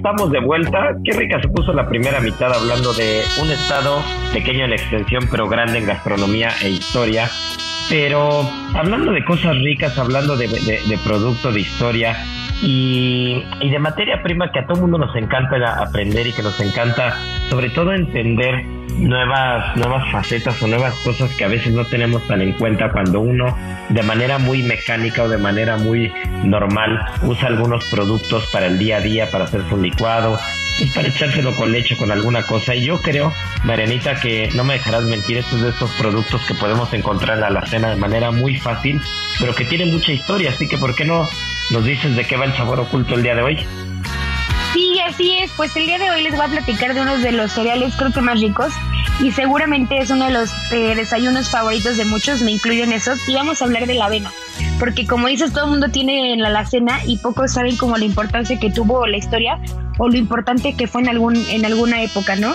Estamos 0.00 0.30
de 0.32 0.40
vuelta. 0.40 0.96
Qué 1.04 1.12
rica 1.12 1.38
se 1.42 1.48
puso 1.48 1.74
la 1.74 1.86
primera 1.86 2.20
mitad 2.20 2.50
hablando 2.50 2.94
de 2.94 3.20
un 3.42 3.50
estado 3.50 4.02
pequeño 4.32 4.64
en 4.64 4.72
extensión, 4.72 5.28
pero 5.30 5.46
grande 5.46 5.78
en 5.78 5.86
gastronomía 5.86 6.48
e 6.62 6.70
historia. 6.70 7.28
Pero 7.90 8.48
hablando 8.74 9.12
de 9.12 9.22
cosas 9.22 9.56
ricas, 9.58 9.98
hablando 9.98 10.38
de, 10.38 10.48
producto, 11.04 11.52
de 11.52 11.60
historia 11.60 12.16
y, 12.62 13.44
y, 13.60 13.70
de 13.70 13.78
materia 13.78 14.22
prima 14.22 14.52
que 14.52 14.58
a 14.60 14.66
todo 14.66 14.80
mundo 14.80 14.98
nos 14.98 15.14
encanta 15.16 15.82
aprender 15.82 16.26
y 16.26 16.32
que 16.32 16.42
nos 16.42 16.60
encanta 16.60 17.16
sobre 17.48 17.70
todo 17.70 17.92
entender 17.92 18.64
nuevas, 18.98 19.76
nuevas 19.76 20.10
facetas 20.10 20.62
o 20.62 20.66
nuevas 20.66 20.94
cosas 21.00 21.34
que 21.34 21.44
a 21.44 21.48
veces 21.48 21.72
no 21.72 21.84
tenemos 21.84 22.26
tan 22.26 22.42
en 22.42 22.52
cuenta 22.52 22.92
cuando 22.92 23.20
uno 23.20 23.56
de 23.88 24.02
manera 24.02 24.38
muy 24.38 24.62
mecánica 24.62 25.22
o 25.22 25.28
de 25.28 25.38
manera 25.38 25.76
muy 25.76 26.12
normal 26.44 27.00
usa 27.22 27.48
algunos 27.48 27.84
productos 27.86 28.46
para 28.52 28.66
el 28.66 28.78
día 28.78 28.98
a 28.98 29.00
día, 29.00 29.30
para 29.30 29.44
hacer 29.44 29.62
su 29.68 29.76
licuado, 29.76 30.38
pues 30.80 30.94
para 30.94 31.08
echárselo 31.08 31.54
con 31.54 31.70
leche, 31.70 31.94
con 31.94 32.10
alguna 32.10 32.42
cosa. 32.42 32.74
Y 32.74 32.86
yo 32.86 33.00
creo, 33.02 33.32
Marianita, 33.64 34.14
que 34.18 34.48
no 34.54 34.64
me 34.64 34.74
dejarás 34.74 35.04
mentir, 35.04 35.36
estos 35.36 35.60
de 35.60 35.68
estos 35.68 35.90
productos 35.92 36.40
que 36.46 36.54
podemos 36.54 36.92
encontrar 36.94 37.36
en 37.36 37.42
la 37.42 37.46
alacena 37.48 37.90
de 37.90 37.96
manera 37.96 38.30
muy 38.30 38.56
fácil, 38.56 39.00
pero 39.38 39.54
que 39.54 39.66
tienen 39.66 39.92
mucha 39.92 40.12
historia. 40.12 40.50
Así 40.50 40.66
que, 40.68 40.78
¿por 40.78 40.94
qué 40.94 41.04
no 41.04 41.28
nos 41.70 41.84
dices 41.84 42.16
de 42.16 42.24
qué 42.24 42.36
va 42.36 42.46
el 42.46 42.54
sabor 42.54 42.80
oculto 42.80 43.14
el 43.14 43.22
día 43.22 43.34
de 43.34 43.42
hoy? 43.42 43.58
Sí, 44.72 44.98
así 45.06 45.38
es. 45.38 45.50
Pues 45.54 45.76
el 45.76 45.84
día 45.84 45.98
de 45.98 46.10
hoy 46.10 46.22
les 46.22 46.34
voy 46.34 46.46
a 46.46 46.48
platicar 46.48 46.94
de 46.94 47.02
uno 47.02 47.18
de 47.18 47.32
los 47.32 47.52
cereales 47.52 47.94
creo 47.96 48.12
que 48.12 48.22
más 48.22 48.40
ricos 48.40 48.72
y 49.20 49.32
seguramente 49.32 49.98
es 49.98 50.08
uno 50.08 50.26
de 50.26 50.32
los 50.32 50.50
eh, 50.72 50.94
desayunos 50.94 51.50
favoritos 51.50 51.98
de 51.98 52.06
muchos, 52.06 52.40
me 52.40 52.52
incluyo 52.52 52.84
en 52.84 52.92
esos. 52.92 53.18
Y 53.28 53.34
vamos 53.34 53.60
a 53.60 53.66
hablar 53.66 53.86
de 53.86 53.94
la 53.94 54.06
avena, 54.06 54.32
porque 54.78 55.06
como 55.06 55.28
dices, 55.28 55.52
todo 55.52 55.64
el 55.64 55.70
mundo 55.72 55.90
tiene 55.90 56.32
en 56.32 56.40
la 56.40 56.48
alacena 56.48 57.00
y 57.04 57.18
pocos 57.18 57.52
saben 57.52 57.76
como 57.76 57.98
la 57.98 58.06
importancia 58.06 58.58
que 58.58 58.70
tuvo 58.70 59.06
la 59.06 59.18
historia 59.18 59.58
o 60.00 60.08
lo 60.08 60.16
importante 60.16 60.74
que 60.74 60.86
fue 60.86 61.02
en, 61.02 61.08
algún, 61.10 61.36
en 61.36 61.64
alguna 61.64 62.02
época, 62.02 62.34
¿no? 62.34 62.54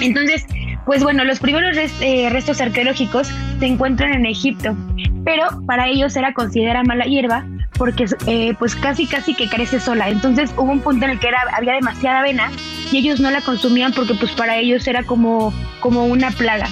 Entonces, 0.00 0.44
pues 0.84 1.02
bueno, 1.02 1.24
los 1.24 1.38
primeros 1.38 1.76
eh, 2.00 2.28
restos 2.30 2.60
arqueológicos 2.60 3.28
se 3.58 3.66
encuentran 3.66 4.12
en 4.12 4.26
Egipto, 4.26 4.76
pero 5.24 5.46
para 5.66 5.88
ellos 5.88 6.16
era 6.16 6.34
considerada 6.34 6.82
mala 6.82 7.04
hierba 7.04 7.46
porque 7.78 8.06
eh, 8.26 8.54
pues 8.58 8.74
casi 8.74 9.06
casi 9.06 9.34
que 9.34 9.48
crece 9.48 9.78
sola. 9.78 10.08
Entonces 10.08 10.52
hubo 10.56 10.70
un 10.70 10.80
punto 10.80 11.04
en 11.04 11.12
el 11.12 11.18
que 11.20 11.28
era, 11.28 11.42
había 11.56 11.74
demasiada 11.74 12.20
avena 12.20 12.50
y 12.90 12.98
ellos 12.98 13.20
no 13.20 13.30
la 13.30 13.40
consumían 13.40 13.92
porque 13.92 14.14
pues 14.14 14.32
para 14.32 14.56
ellos 14.56 14.86
era 14.88 15.04
como, 15.04 15.54
como 15.80 16.06
una 16.06 16.32
plaga. 16.32 16.66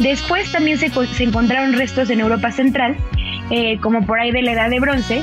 Después 0.00 0.50
también 0.50 0.78
se, 0.78 0.88
se 0.88 1.24
encontraron 1.24 1.74
restos 1.74 2.08
en 2.08 2.20
Europa 2.20 2.50
Central, 2.50 2.96
eh, 3.50 3.78
como 3.80 4.06
por 4.06 4.18
ahí 4.18 4.32
de 4.32 4.42
la 4.42 4.52
Edad 4.52 4.70
de 4.70 4.80
Bronce, 4.80 5.22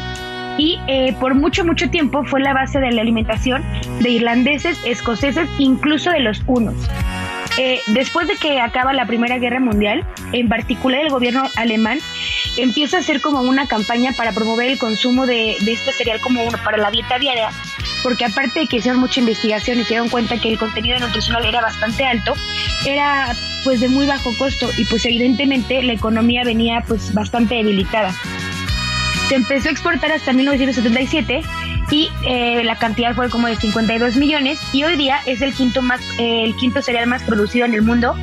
y 0.59 0.77
eh, 0.87 1.15
por 1.21 1.35
mucho, 1.35 1.63
mucho 1.63 1.89
tiempo 1.89 2.25
fue 2.25 2.41
la 2.41 2.53
base 2.53 2.79
de 2.79 2.91
la 2.91 3.01
alimentación 3.01 3.63
de 4.01 4.09
irlandeses, 4.09 4.77
escoceses, 4.83 5.47
incluso 5.57 6.11
de 6.11 6.19
los 6.19 6.43
hunos. 6.45 6.75
Eh, 7.57 7.79
después 7.87 8.27
de 8.27 8.35
que 8.35 8.59
acaba 8.59 8.91
la 8.91 9.05
Primera 9.05 9.37
Guerra 9.37 9.61
Mundial, 9.61 10.05
en 10.33 10.49
particular 10.49 11.01
el 11.01 11.09
gobierno 11.09 11.43
alemán 11.55 11.99
empieza 12.57 12.97
a 12.97 12.99
hacer 12.99 13.21
como 13.21 13.41
una 13.41 13.67
campaña 13.67 14.11
para 14.11 14.33
promover 14.33 14.69
el 14.69 14.77
consumo 14.77 15.25
de, 15.25 15.53
este 15.53 15.93
cereal 15.93 16.19
como 16.19 16.43
uno 16.43 16.57
para 16.61 16.77
la 16.77 16.91
dieta 16.91 17.17
diaria, 17.17 17.51
porque 18.03 18.25
aparte 18.25 18.59
de 18.59 18.67
que 18.67 18.77
hicieron 18.77 18.99
mucha 18.99 19.21
investigación 19.21 19.79
y 19.79 19.83
se 19.83 19.89
dieron 19.89 20.09
cuenta 20.09 20.37
que 20.37 20.49
el 20.49 20.59
contenido 20.59 20.99
nutricional 20.99 21.45
era 21.45 21.61
bastante 21.61 22.05
alto, 22.05 22.33
era 22.85 23.33
pues 23.63 23.79
de 23.79 23.87
muy 23.87 24.07
bajo 24.07 24.37
costo 24.37 24.69
y 24.77 24.83
pues 24.85 25.05
evidentemente 25.05 25.81
la 25.83 25.93
economía 25.93 26.43
venía 26.43 26.83
pues 26.85 27.13
bastante 27.13 27.55
debilitada. 27.55 28.13
Se 29.29 29.35
empezó 29.35 29.69
a 29.69 29.71
exportar 29.71 30.11
hasta 30.11 30.33
1977 30.33 31.41
y 31.91 32.09
eh, 32.25 32.63
la 32.63 32.77
cantidad 32.77 33.13
fue 33.13 33.29
como 33.29 33.45
de 33.45 33.57
52 33.57 34.15
millones 34.15 34.59
y 34.73 34.83
hoy 34.83 34.95
día 34.95 35.19
es 35.27 35.43
el 35.43 35.53
quinto 35.53 35.83
más 35.83 36.01
el 36.17 36.55
quinto 36.55 36.81
cereal 36.81 37.05
más 37.05 37.21
producido 37.21 37.67
en 37.67 37.75
el 37.75 37.83
mundo 37.83 38.15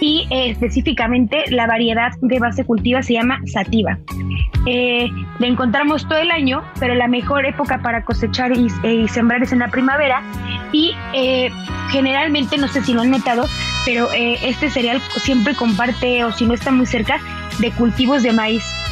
y 0.00 0.28
eh, 0.30 0.50
específicamente 0.50 1.42
la 1.48 1.66
variedad 1.66 2.12
de 2.20 2.38
base 2.38 2.64
cultiva 2.64 3.02
se 3.02 3.14
llama 3.14 3.40
sativa. 3.46 3.98
Eh, 4.66 5.08
la 5.40 5.48
encontramos 5.48 6.06
todo 6.06 6.18
el 6.18 6.30
año, 6.30 6.62
pero 6.78 6.94
la 6.94 7.08
mejor 7.08 7.44
época 7.44 7.82
para 7.82 8.04
cosechar 8.04 8.52
y, 8.56 8.68
y 8.84 9.08
sembrar 9.08 9.42
es 9.42 9.50
en 9.50 9.58
la 9.58 9.68
primavera 9.68 10.22
y 10.70 10.94
generalmente, 11.90 12.56
no 12.56 12.68
sé 12.68 12.84
si 12.84 12.94
lo 12.94 13.00
han 13.00 13.10
notado, 13.10 13.46
pero 13.84 14.08
este 14.12 14.70
cereal 14.70 15.00
siempre 15.16 15.56
comparte 15.56 16.22
o 16.22 16.30
si 16.30 16.46
no 16.46 16.54
está 16.54 16.70
muy 16.70 16.86
cerca 16.86 17.18
de 17.58 17.72
cultivos 17.72 18.22
de 18.22 18.32
maíz 18.32 18.62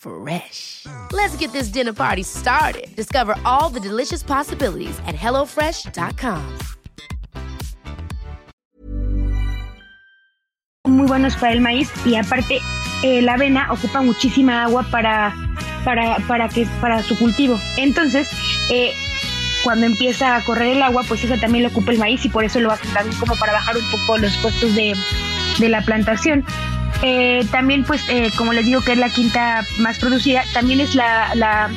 Fresh. 0.00 0.86
Let's 1.12 1.36
get 1.36 1.52
this 1.52 1.68
dinner 1.68 1.92
party 1.92 2.22
started. 2.22 2.88
Discover 2.96 3.34
all 3.44 3.68
the 3.68 3.80
delicious 3.80 4.22
possibilities 4.22 4.98
at 5.06 5.14
hellofresh.com. 5.14 6.40
Muy 10.86 11.06
buenos 11.06 11.36
para 11.36 11.52
el 11.52 11.60
maíz 11.60 11.92
y 12.06 12.16
aparte 12.16 12.60
eh, 13.02 13.20
la 13.20 13.34
avena 13.34 13.70
ocupa 13.70 14.00
muchísima 14.00 14.64
agua 14.64 14.82
para, 14.90 15.34
para, 15.84 16.16
para, 16.26 16.48
que, 16.48 16.66
para 16.80 17.02
su 17.02 17.18
cultivo. 17.18 17.60
Entonces, 17.76 18.30
eh, 18.70 18.92
cuando 19.62 19.84
empieza 19.84 20.36
a 20.36 20.44
correr 20.44 20.76
el 20.76 20.82
agua, 20.82 21.04
pues 21.06 21.22
eso 21.22 21.36
también 21.38 21.64
lo 21.64 21.68
ocupa 21.68 21.92
el 21.92 21.98
maíz 21.98 22.24
y 22.24 22.30
por 22.30 22.44
eso 22.44 22.58
lo 22.60 22.72
hace 22.72 22.88
también 22.88 23.18
como 23.20 23.36
para 23.36 23.52
bajar 23.52 23.76
un 23.76 23.90
poco 23.90 24.16
los 24.16 24.34
costos 24.38 24.74
de, 24.74 24.96
de 25.58 25.68
la 25.68 25.82
plantación. 25.82 26.44
Eh, 27.02 27.46
también, 27.50 27.84
pues, 27.84 28.02
eh, 28.08 28.30
como 28.36 28.52
les 28.52 28.66
digo 28.66 28.82
que 28.82 28.92
es 28.92 28.98
la 28.98 29.08
quinta 29.08 29.64
más 29.78 29.98
producida, 29.98 30.42
también 30.52 30.80
es 30.80 30.94
la, 30.94 31.34
la, 31.34 31.70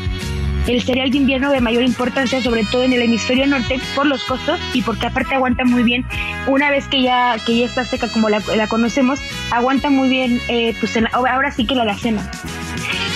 el 0.68 0.82
cereal 0.82 1.12
de 1.12 1.18
invierno 1.18 1.52
de 1.52 1.62
mayor 1.62 1.84
importancia, 1.84 2.42
sobre 2.42 2.64
todo 2.66 2.84
en 2.84 2.94
el 2.94 3.02
hemisferio 3.02 3.46
norte, 3.48 3.80
por 3.96 4.06
los 4.06 4.24
costos 4.24 4.60
y 4.74 4.82
porque 4.82 5.08
aparte 5.08 5.36
aguanta 5.36 5.66
muy 5.66 5.84
bien. 5.84 6.06
Una 6.48 6.70
vez 6.70 6.88
que 6.88 7.02
ya, 7.02 7.36
que 7.46 7.58
ya 7.58 7.66
está 7.66 7.86
seca 7.86 8.08
como 8.08 8.30
la, 8.30 8.42
la 8.56 8.68
conocemos, 8.68 9.20
aguanta 9.52 9.90
muy 9.90 10.10
bien, 10.10 10.40
eh, 10.48 10.76
pues 10.80 10.98
ahora 11.14 11.52
sí 11.52 11.66
que 11.66 11.76
la 11.76 11.84
alacena. 11.84 12.30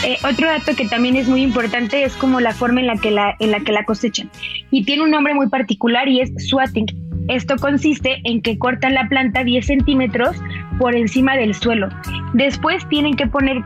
Eh, 0.03 0.17
otro 0.23 0.47
dato 0.47 0.75
que 0.75 0.87
también 0.87 1.15
es 1.15 1.27
muy 1.27 1.41
importante 1.41 2.03
es 2.03 2.13
como 2.15 2.39
la 2.39 2.53
forma 2.53 2.81
en 2.81 2.87
la 2.87 2.97
que 2.97 3.11
la, 3.11 3.35
en 3.39 3.51
la 3.51 3.59
que 3.61 3.71
la 3.71 3.83
cosechan. 3.83 4.29
Y 4.69 4.83
tiene 4.83 5.03
un 5.03 5.11
nombre 5.11 5.33
muy 5.33 5.49
particular 5.49 6.07
y 6.07 6.21
es 6.21 6.31
swatting. 6.49 6.85
Esto 7.27 7.55
consiste 7.57 8.21
en 8.23 8.41
que 8.41 8.57
cortan 8.57 8.93
la 8.93 9.09
planta 9.09 9.43
10 9.43 9.65
centímetros 9.65 10.37
por 10.77 10.95
encima 10.95 11.35
del 11.35 11.53
suelo. 11.53 11.89
Después 12.33 12.87
tienen 12.89 13.15
que 13.15 13.27
poner 13.27 13.63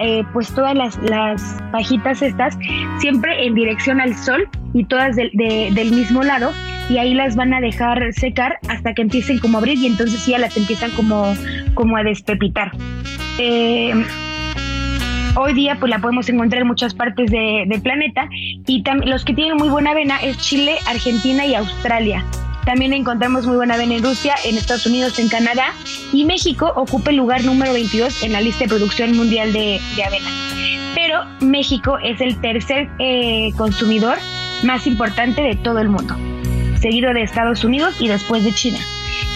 eh, 0.00 0.24
pues 0.32 0.52
todas 0.52 0.74
las, 0.74 0.98
las, 0.98 1.56
pajitas 1.72 2.22
estas 2.22 2.58
siempre 2.98 3.46
en 3.46 3.54
dirección 3.54 4.00
al 4.00 4.16
sol 4.16 4.48
y 4.74 4.84
todas 4.84 5.16
del 5.16 5.90
mismo 5.92 6.22
lado 6.22 6.52
y 6.88 6.98
ahí 6.98 7.14
las 7.14 7.36
van 7.36 7.54
a 7.54 7.60
dejar 7.60 8.12
secar 8.12 8.58
hasta 8.68 8.94
que 8.94 9.02
empiecen 9.02 9.38
como 9.38 9.58
a 9.58 9.60
abrir 9.60 9.78
y 9.78 9.86
entonces 9.86 10.26
ya 10.26 10.38
las 10.38 10.56
empiezan 10.56 10.90
como, 10.92 11.96
a 11.96 12.02
despepitar. 12.02 12.72
Eh, 13.38 13.92
hoy 15.36 15.52
día 15.54 15.76
pues 15.78 15.90
la 15.90 16.00
podemos 16.00 16.28
encontrar 16.28 16.62
en 16.62 16.68
muchas 16.68 16.94
partes 16.94 17.30
de, 17.30 17.64
del 17.68 17.80
planeta 17.80 18.28
y 18.66 18.82
los 19.04 19.24
que 19.24 19.34
tienen 19.34 19.56
muy 19.56 19.68
buena 19.68 19.92
avena 19.92 20.16
es 20.16 20.38
Chile, 20.38 20.76
Argentina 20.88 21.46
y 21.46 21.54
Australia. 21.54 22.24
También 22.64 22.92
encontramos 22.92 23.46
muy 23.46 23.56
buena 23.56 23.74
avena 23.74 23.94
en 23.94 24.02
Rusia, 24.02 24.34
en 24.44 24.56
Estados 24.56 24.86
Unidos, 24.86 25.18
en 25.18 25.28
Canadá 25.28 25.74
y 26.12 26.24
México 26.24 26.72
ocupa 26.76 27.10
el 27.10 27.16
lugar 27.16 27.44
número 27.44 27.72
22 27.72 28.22
en 28.22 28.32
la 28.32 28.40
lista 28.40 28.64
de 28.64 28.68
producción 28.68 29.16
mundial 29.16 29.52
de, 29.52 29.80
avena. 30.04 30.30
Pero 30.94 31.24
México 31.40 31.98
es 31.98 32.20
el 32.20 32.40
tercer 32.40 32.88
eh, 32.98 33.52
consumidor 33.56 34.18
más 34.62 34.86
importante 34.86 35.40
de 35.40 35.56
todo 35.56 35.78
el 35.78 35.88
mundo, 35.88 36.16
seguido 36.80 37.12
de 37.14 37.22
Estados 37.22 37.64
Unidos 37.64 37.96
y 37.98 38.08
después 38.08 38.44
de 38.44 38.52
China. 38.52 38.78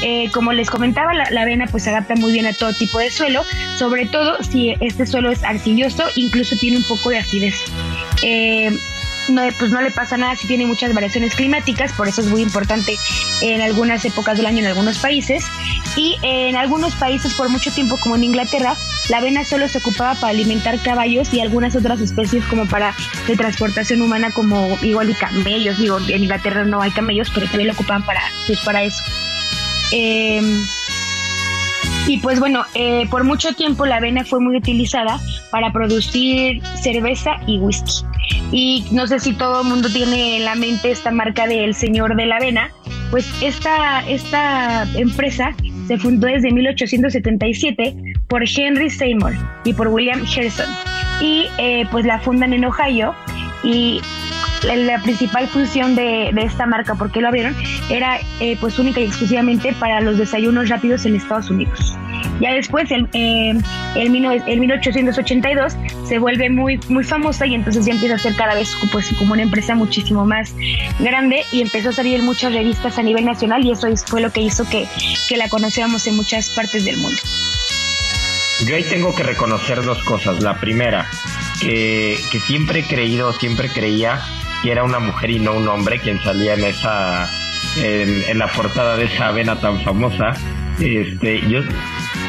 Eh, 0.03 0.31
como 0.33 0.53
les 0.53 0.69
comentaba, 0.69 1.15
la, 1.15 1.31
la, 1.31 1.43
avena 1.43 1.67
pues 1.67 1.85
se 1.85 1.91
adapta 1.91 2.15
muy 2.17 2.33
bien 2.33 2.47
a 2.47 2.53
todo 2.53 2.73
tipo 2.75 2.99
de 2.99 3.11
suelo, 3.11 3.43
sobre 3.79 4.07
todo 4.07 4.43
si 4.43 4.75
este 4.81 5.07
suelo 5.07 5.31
es 5.31 5.43
arcilloso, 5.45 6.05
incluso 6.17 6.57
tiene 6.57 6.77
un 6.77 6.83
poco 6.83 7.11
de 7.11 7.19
acidez. 7.19 7.55
Eh, 8.23 8.77
no, 9.29 9.43
pues 9.59 9.71
no 9.71 9.81
le 9.81 9.91
pasa 9.91 10.17
nada 10.17 10.37
si 10.37 10.47
tiene 10.47 10.67
muchas 10.67 10.93
variaciones 10.95 11.35
climáticas, 11.35 11.93
por 11.93 12.09
eso 12.09 12.21
es 12.21 12.29
muy 12.29 12.43
importante 12.43 12.97
en 13.41 13.61
algunas 13.61 14.05
épocas 14.05 14.37
del 14.37 14.47
año 14.47 14.59
en 14.61 14.67
algunos 14.67 14.99
países. 14.99 15.45
Y 15.97 16.17
en 16.23 16.57
algunos 16.57 16.95
países 16.95 17.35
por 17.35 17.49
mucho 17.49 17.71
tiempo, 17.73 17.97
como 17.99 18.17
en 18.17 18.25
Inglaterra, 18.25 18.77
la 19.09 19.19
avena 19.19 19.45
solo 19.45 19.69
se 19.69 19.79
ocupaba 19.79 20.15
para 20.15 20.29
alimentar 20.29 20.81
caballos 20.81 21.33
y 21.33 21.41
algunas 21.41 21.77
otras 21.77 22.01
especies 22.01 22.45
como 22.47 22.67
para 22.67 22.95
de 23.29 23.37
transportación 23.37 24.03
humana, 24.03 24.31
como 24.31 24.77
igual 24.83 25.11
y 25.11 25.15
camellos. 25.15 25.79
Digo, 25.79 25.99
en 26.09 26.23
Inglaterra 26.23 26.65
no 26.65 26.83
hay 26.83 26.91
camellos, 26.91 27.31
pero 27.33 27.47
también 27.47 27.69
lo 27.69 27.75
ocupaban 27.75 28.05
para, 28.05 28.23
pues, 28.47 28.59
para 28.61 28.83
eso. 28.83 29.03
Eh, 29.93 30.41
y 32.07 32.19
pues 32.19 32.39
bueno, 32.39 32.65
eh, 32.75 33.07
por 33.11 33.25
mucho 33.25 33.55
tiempo 33.55 33.87
la 33.87 33.97
avena 33.97 34.25
fue 34.25 34.41
muy 34.41 34.57
utilizada 34.57 35.19
para 35.51 35.73
producir 35.73 36.63
cerveza 36.83 37.37
y 37.47 37.59
whisky. 37.59 38.05
Y 38.53 38.85
no 38.91 39.07
sé 39.07 39.21
si 39.21 39.33
todo 39.33 39.63
el 39.63 39.69
mundo 39.69 39.89
tiene 39.89 40.37
en 40.37 40.45
la 40.45 40.55
mente 40.55 40.91
esta 40.91 41.11
marca 41.11 41.47
del 41.47 41.75
Señor 41.75 42.15
de 42.17 42.27
la 42.27 42.37
Avena, 42.37 42.71
pues 43.11 43.29
esta, 43.43 44.01
esta 44.09 44.85
empresa 44.97 45.55
se 45.87 45.99
fundó 45.99 46.27
desde 46.27 46.53
1877 46.53 47.97
por 48.29 48.43
Henry 48.45 48.91
Seymour 48.91 49.35
y 49.65 49.73
por 49.73 49.89
William 49.89 50.25
Gerson. 50.27 50.67
Y 51.21 51.47
eh, 51.59 51.87
pues 51.91 52.05
la 52.05 52.19
fundan 52.21 52.53
en 52.53 52.65
Ohio 52.65 53.15
y 53.63 54.01
la, 54.65 54.99
principal 55.03 55.49
función 55.49 55.95
de, 55.95 56.31
esta 56.37 56.67
marca, 56.67 56.95
porque 56.95 57.21
lo 57.21 57.29
abrieron, 57.29 57.55
era 57.91 58.19
eh, 58.41 58.57
pues 58.61 58.79
única 58.79 59.01
y 59.01 59.05
exclusivamente 59.05 59.73
para 59.75 60.01
los 60.01 60.19
desayunos 60.19 60.69
rápidos 60.69 61.05
en 61.07 61.17
Estados 61.17 61.51
Unidos. 61.51 61.97
Ya 62.41 62.53
después, 62.53 62.91
en, 62.91 63.09
eh, 63.13 63.55
en, 63.95 64.13
1882, 64.13 65.77
se 66.09 66.19
vuelve 66.19 66.51
muy, 66.51 66.79
muy 66.89 67.05
famosa 67.05 67.47
y 67.47 67.55
entonces 67.55 67.87
ya 67.87 67.93
empieza 67.93 68.17
a 68.17 68.19
ser 68.19 68.35
cada 68.35 68.55
vez 68.55 68.75
pues, 68.93 69.13
como 69.19 69.35
una 69.35 69.43
empresa 69.43 69.75
muchísimo 69.75 70.25
más 70.25 70.55
grande 70.99 71.43
y 71.53 71.63
empezó 71.63 71.91
a 71.91 71.93
salir 71.93 72.23
muchas 72.23 72.53
revistas 72.53 72.99
a 72.99 73.03
nivel 73.03 73.25
nacional 73.25 73.65
y 73.65 73.71
eso 73.71 73.89
fue 74.07 74.21
lo 74.21 74.33
que 74.33 74.41
hizo 74.41 74.69
que, 74.69 74.89
que 75.29 75.37
la 75.37 75.49
conociéramos 75.49 76.07
en 76.07 76.17
muchas 76.17 76.51
partes 76.51 76.85
del 76.85 76.97
mundo. 76.97 77.21
Yo 78.67 78.77
ahí 78.77 78.85
tengo 78.85 79.15
que 79.15 79.23
reconocer 79.23 79.83
dos 79.83 80.03
cosas. 80.05 80.43
La 80.43 80.59
primera, 80.59 81.09
que, 81.61 82.19
que 82.31 82.41
siempre 82.41 82.81
he 82.81 82.85
creído, 82.85 83.33
siempre 83.33 83.69
creía 83.69 84.21
que 84.65 84.73
era 84.73 84.83
una 84.83 84.99
mujer 84.99 85.31
y 85.31 85.39
no 85.41 85.53
un 85.53 85.69
hombre 85.69 85.99
quien 85.99 86.19
salía 86.23 86.55
en 86.55 86.65
esa 86.65 87.29
en, 87.77 88.39
la 88.39 88.49
portada 88.49 88.97
de 88.97 89.05
esa 89.05 89.29
avena 89.29 89.61
tan 89.61 89.79
famosa. 89.83 90.33
Este, 90.81 91.47
yo 91.49 91.61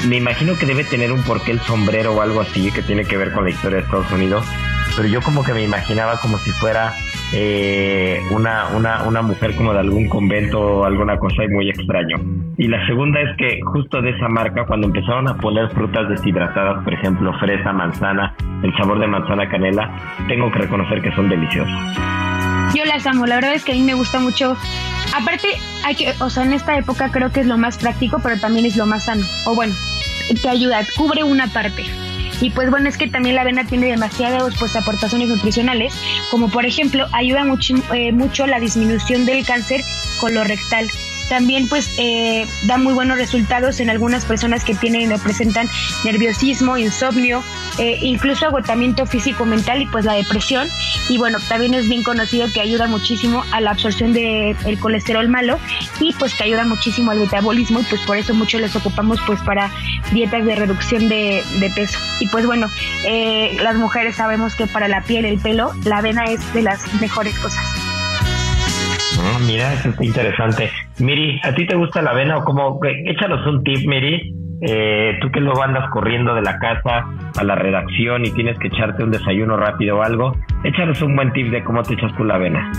me 0.09 0.17
imagino 0.17 0.57
que 0.57 0.65
debe 0.65 0.83
tener 0.83 1.13
un 1.13 1.23
porqué 1.23 1.51
el 1.51 1.61
sombrero 1.61 2.13
o 2.13 2.21
algo 2.21 2.41
así 2.41 2.73
que 2.73 2.81
tiene 2.81 3.05
que 3.05 3.15
ver 3.15 3.31
con 3.31 3.45
la 3.45 3.51
historia 3.51 3.77
de 3.77 3.83
Estados 3.85 4.11
Unidos, 4.11 4.45
pero 4.97 5.07
yo 5.07 5.21
como 5.21 5.45
que 5.45 5.53
me 5.53 5.63
imaginaba 5.63 6.19
como 6.19 6.37
si 6.39 6.51
fuera 6.51 6.93
eh, 7.33 8.21
una, 8.31 8.67
una, 8.75 9.03
una 9.03 9.21
mujer 9.21 9.55
como 9.55 9.73
de 9.73 9.79
algún 9.79 10.07
convento 10.07 10.59
o 10.59 10.85
alguna 10.85 11.17
cosa 11.17 11.43
muy 11.49 11.69
extraño. 11.69 12.17
Y 12.57 12.67
la 12.67 12.85
segunda 12.87 13.19
es 13.21 13.35
que 13.37 13.59
justo 13.61 14.01
de 14.01 14.11
esa 14.11 14.29
marca, 14.29 14.65
cuando 14.65 14.87
empezaron 14.87 15.27
a 15.27 15.35
poner 15.35 15.69
frutas 15.71 16.07
deshidratadas, 16.09 16.83
por 16.83 16.93
ejemplo, 16.93 17.33
fresa, 17.39 17.73
manzana, 17.73 18.35
el 18.63 18.73
sabor 18.77 18.99
de 18.99 19.07
manzana 19.07 19.49
canela, 19.49 19.91
tengo 20.27 20.51
que 20.51 20.59
reconocer 20.59 21.01
que 21.01 21.11
son 21.13 21.29
deliciosos. 21.29 21.75
Yo 22.73 22.83
las 22.85 23.05
amo, 23.05 23.25
la 23.25 23.35
verdad 23.35 23.53
es 23.53 23.63
que 23.63 23.71
a 23.71 23.75
mí 23.75 23.81
me 23.81 23.93
gusta 23.93 24.19
mucho. 24.19 24.57
Aparte, 25.15 25.47
hay 25.85 25.95
que, 25.95 26.13
o 26.19 26.29
sea, 26.29 26.43
en 26.43 26.53
esta 26.53 26.77
época 26.77 27.09
creo 27.11 27.31
que 27.31 27.41
es 27.41 27.47
lo 27.47 27.57
más 27.57 27.77
práctico, 27.77 28.19
pero 28.21 28.39
también 28.39 28.65
es 28.65 28.75
lo 28.75 28.85
más 28.85 29.05
sano. 29.05 29.23
O 29.45 29.55
bueno, 29.55 29.73
te 30.41 30.49
ayuda, 30.49 30.79
cubre 30.97 31.23
una 31.23 31.47
parte. 31.47 31.83
Y 32.41 32.49
pues 32.49 32.69
bueno, 32.69 32.89
es 32.89 32.97
que 32.97 33.07
también 33.07 33.35
la 33.35 33.41
avena 33.41 33.65
tiene 33.65 33.87
demasiadas 33.87 34.55
pues, 34.59 34.75
aportaciones 34.75 35.29
nutricionales, 35.29 35.93
como 36.31 36.49
por 36.49 36.65
ejemplo 36.65 37.07
ayuda 37.13 37.45
mucho, 37.45 37.75
eh, 37.93 38.11
mucho 38.11 38.45
la 38.47 38.59
disminución 38.59 39.25
del 39.25 39.45
cáncer 39.45 39.81
colorectal 40.19 40.89
también 41.29 41.67
pues 41.67 41.95
eh, 41.97 42.47
da 42.63 42.77
muy 42.77 42.93
buenos 42.93 43.17
resultados 43.17 43.79
en 43.79 43.89
algunas 43.89 44.25
personas 44.25 44.63
que 44.63 44.75
tienen 44.75 45.11
o 45.11 45.17
presentan 45.17 45.69
nerviosismo, 46.03 46.77
insomnio, 46.77 47.43
eh, 47.77 47.99
incluso 48.01 48.45
agotamiento 48.45 49.05
físico 49.05 49.45
mental 49.45 49.81
y 49.81 49.85
pues 49.87 50.05
la 50.05 50.13
depresión. 50.13 50.67
Y 51.09 51.17
bueno, 51.17 51.39
también 51.47 51.73
es 51.73 51.87
bien 51.87 52.03
conocido 52.03 52.47
que 52.53 52.61
ayuda 52.61 52.87
muchísimo 52.87 53.43
a 53.51 53.61
la 53.61 53.71
absorción 53.71 54.13
del 54.13 54.55
el 54.65 54.79
colesterol 54.79 55.27
malo 55.29 55.59
y 55.99 56.13
pues 56.13 56.33
que 56.33 56.43
ayuda 56.43 56.65
muchísimo 56.65 57.11
al 57.11 57.19
metabolismo 57.19 57.79
y 57.79 57.83
pues 57.83 58.01
por 58.01 58.17
eso 58.17 58.33
mucho 58.33 58.59
los 58.59 58.75
ocupamos 58.75 59.19
pues 59.25 59.39
para 59.41 59.71
dietas 60.11 60.45
de 60.45 60.55
reducción 60.55 61.07
de, 61.09 61.43
de 61.59 61.69
peso. 61.71 61.99
Y 62.19 62.27
pues 62.27 62.45
bueno, 62.45 62.69
eh, 63.05 63.57
las 63.61 63.75
mujeres 63.75 64.15
sabemos 64.15 64.55
que 64.55 64.67
para 64.67 64.87
la 64.87 65.01
piel, 65.01 65.25
el 65.25 65.39
pelo, 65.39 65.73
la 65.83 65.97
avena 65.97 66.25
es 66.25 66.53
de 66.53 66.61
las 66.61 66.93
mejores 67.01 67.37
cosas. 67.39 67.74
Mira, 69.45 69.73
eso 69.73 69.89
está 69.89 70.03
interesante. 70.03 70.69
Miri, 70.99 71.39
¿a 71.43 71.53
ti 71.53 71.65
te 71.65 71.75
gusta 71.75 72.01
la 72.01 72.11
avena 72.11 72.37
o 72.37 72.43
cómo? 72.43 72.79
Échanos 72.83 73.45
un 73.47 73.63
tip, 73.63 73.87
Miri. 73.87 74.33
Eh, 74.61 75.17
tú 75.21 75.29
que 75.31 75.41
luego 75.41 75.61
andas 75.61 75.89
corriendo 75.91 76.33
de 76.33 76.41
la 76.41 76.57
casa 76.59 77.05
a 77.37 77.43
la 77.43 77.55
redacción 77.55 78.25
y 78.25 78.31
tienes 78.31 78.57
que 78.57 78.67
echarte 78.67 79.03
un 79.03 79.11
desayuno 79.11 79.57
rápido 79.57 79.97
o 79.97 80.01
algo, 80.01 80.35
échanos 80.63 81.01
un 81.01 81.15
buen 81.15 81.31
tip 81.33 81.51
de 81.51 81.63
cómo 81.63 81.83
te 81.83 81.93
echas 81.93 82.15
tú 82.15 82.23
la 82.23 82.35
avena. 82.35 82.71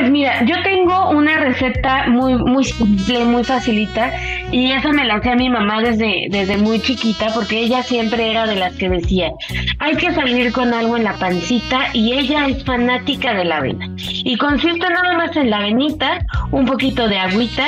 Pues 0.00 0.12
mira, 0.12 0.42
yo 0.46 0.54
tengo 0.62 1.10
una 1.10 1.36
receta 1.36 2.06
muy, 2.08 2.34
muy 2.34 2.64
simple, 2.64 3.22
muy 3.26 3.44
facilita, 3.44 4.10
y 4.50 4.72
esa 4.72 4.92
me 4.92 5.04
la 5.04 5.16
hacía 5.16 5.36
mi 5.36 5.50
mamá 5.50 5.82
desde, 5.82 6.28
desde 6.30 6.56
muy 6.56 6.80
chiquita, 6.80 7.26
porque 7.34 7.58
ella 7.58 7.82
siempre 7.82 8.30
era 8.30 8.46
de 8.46 8.56
las 8.56 8.74
que 8.76 8.88
decía, 8.88 9.30
hay 9.78 9.96
que 9.96 10.10
salir 10.14 10.52
con 10.52 10.72
algo 10.72 10.96
en 10.96 11.04
la 11.04 11.18
pancita, 11.18 11.88
y 11.92 12.14
ella 12.14 12.46
es 12.46 12.64
fanática 12.64 13.34
de 13.34 13.44
la 13.44 13.58
avena. 13.58 13.90
Y 13.98 14.38
consiste 14.38 14.88
nada 14.88 15.18
más 15.18 15.36
en 15.36 15.50
la 15.50 15.58
avenita, 15.58 16.24
un 16.50 16.64
poquito 16.64 17.06
de 17.06 17.18
agüita 17.18 17.66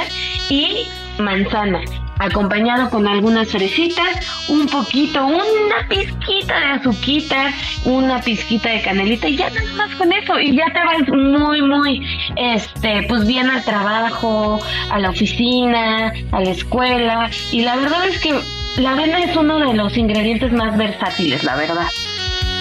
y 0.49 0.87
manzana 1.19 1.83
acompañado 2.25 2.91
con 2.91 3.07
algunas 3.07 3.49
fresitas, 3.49 4.49
un 4.49 4.67
poquito, 4.67 5.25
una 5.27 5.89
pizquita 5.89 6.59
de 6.59 6.67
azuquita, 6.67 7.53
una 7.85 8.21
pizquita 8.21 8.71
de 8.71 8.83
canelita 8.83 9.29
y 9.29 9.37
ya 9.37 9.51
nada 9.51 9.73
más 9.75 9.95
con 9.97 10.13
eso 10.13 10.39
y 10.39 10.57
ya 10.57 10.67
te 10.73 10.79
vas 10.79 11.09
muy 11.09 11.63
muy 11.63 12.07
este 12.37 13.05
pues 13.09 13.27
bien 13.27 13.51
al 13.51 13.65
trabajo, 13.65 14.61
a 14.91 14.99
la 14.99 15.11
oficina, 15.11 16.13
a 16.33 16.41
la 16.41 16.51
escuela 16.51 17.31
y 17.51 17.63
la 17.63 17.77
verdad 17.77 18.09
es 18.09 18.21
que 18.21 18.41
la 18.77 18.93
avena 18.93 19.19
es 19.19 19.37
uno 19.37 19.59
de 19.59 19.75
los 19.75 19.97
ingredientes 19.99 20.51
más 20.53 20.77
versátiles, 20.79 21.45
la 21.45 21.57
verdad. 21.57 21.89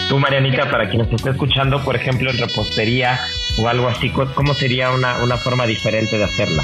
Tú, 0.09 0.19
Marianita, 0.19 0.69
para 0.69 0.89
quien 0.89 1.03
nos 1.03 1.13
esté 1.13 1.29
escuchando, 1.29 1.81
por 1.85 1.95
ejemplo, 1.95 2.29
en 2.31 2.37
repostería 2.37 3.17
o 3.57 3.67
algo 3.69 3.87
así, 3.87 4.09
¿cómo 4.09 4.53
sería 4.53 4.91
una, 4.91 5.23
una 5.23 5.37
forma 5.37 5.65
diferente 5.65 6.17
de 6.17 6.25
hacerla? 6.25 6.63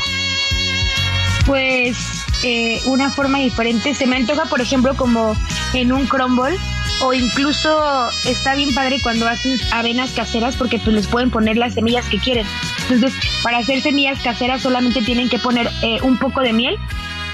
Pues 1.45 2.16
eh, 2.43 2.81
una 2.85 3.09
forma 3.09 3.39
diferente. 3.39 3.93
Se 3.93 4.05
me 4.05 4.17
antoja, 4.17 4.45
por 4.45 4.61
ejemplo, 4.61 4.95
como 4.95 5.35
en 5.73 5.91
un 5.91 6.05
crumble 6.05 6.55
o 7.01 7.13
incluso 7.13 8.09
está 8.25 8.55
bien 8.55 8.73
padre 8.73 8.99
cuando 9.01 9.27
haces 9.27 9.71
avenas 9.71 10.11
caseras 10.11 10.55
porque 10.55 10.79
pues 10.79 10.95
les 10.95 11.07
pueden 11.07 11.29
poner 11.29 11.57
las 11.57 11.73
semillas 11.73 12.07
que 12.09 12.17
quieren. 12.17 12.45
Entonces, 12.83 13.13
para 13.43 13.57
hacer 13.59 13.81
semillas 13.81 14.21
caseras 14.21 14.61
solamente 14.61 15.01
tienen 15.01 15.29
que 15.29 15.39
poner 15.39 15.69
eh, 15.81 15.99
un 16.03 16.17
poco 16.17 16.41
de 16.41 16.53
miel 16.53 16.77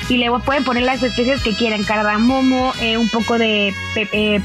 y 0.10 0.18
luego 0.18 0.40
pueden 0.40 0.64
poner 0.64 0.84
las 0.84 1.02
especias 1.02 1.44
que 1.44 1.54
quieran, 1.54 1.84
cardamomo, 1.84 2.74
eh, 2.82 2.98
un 2.98 3.10
poco 3.10 3.38
de 3.38 3.74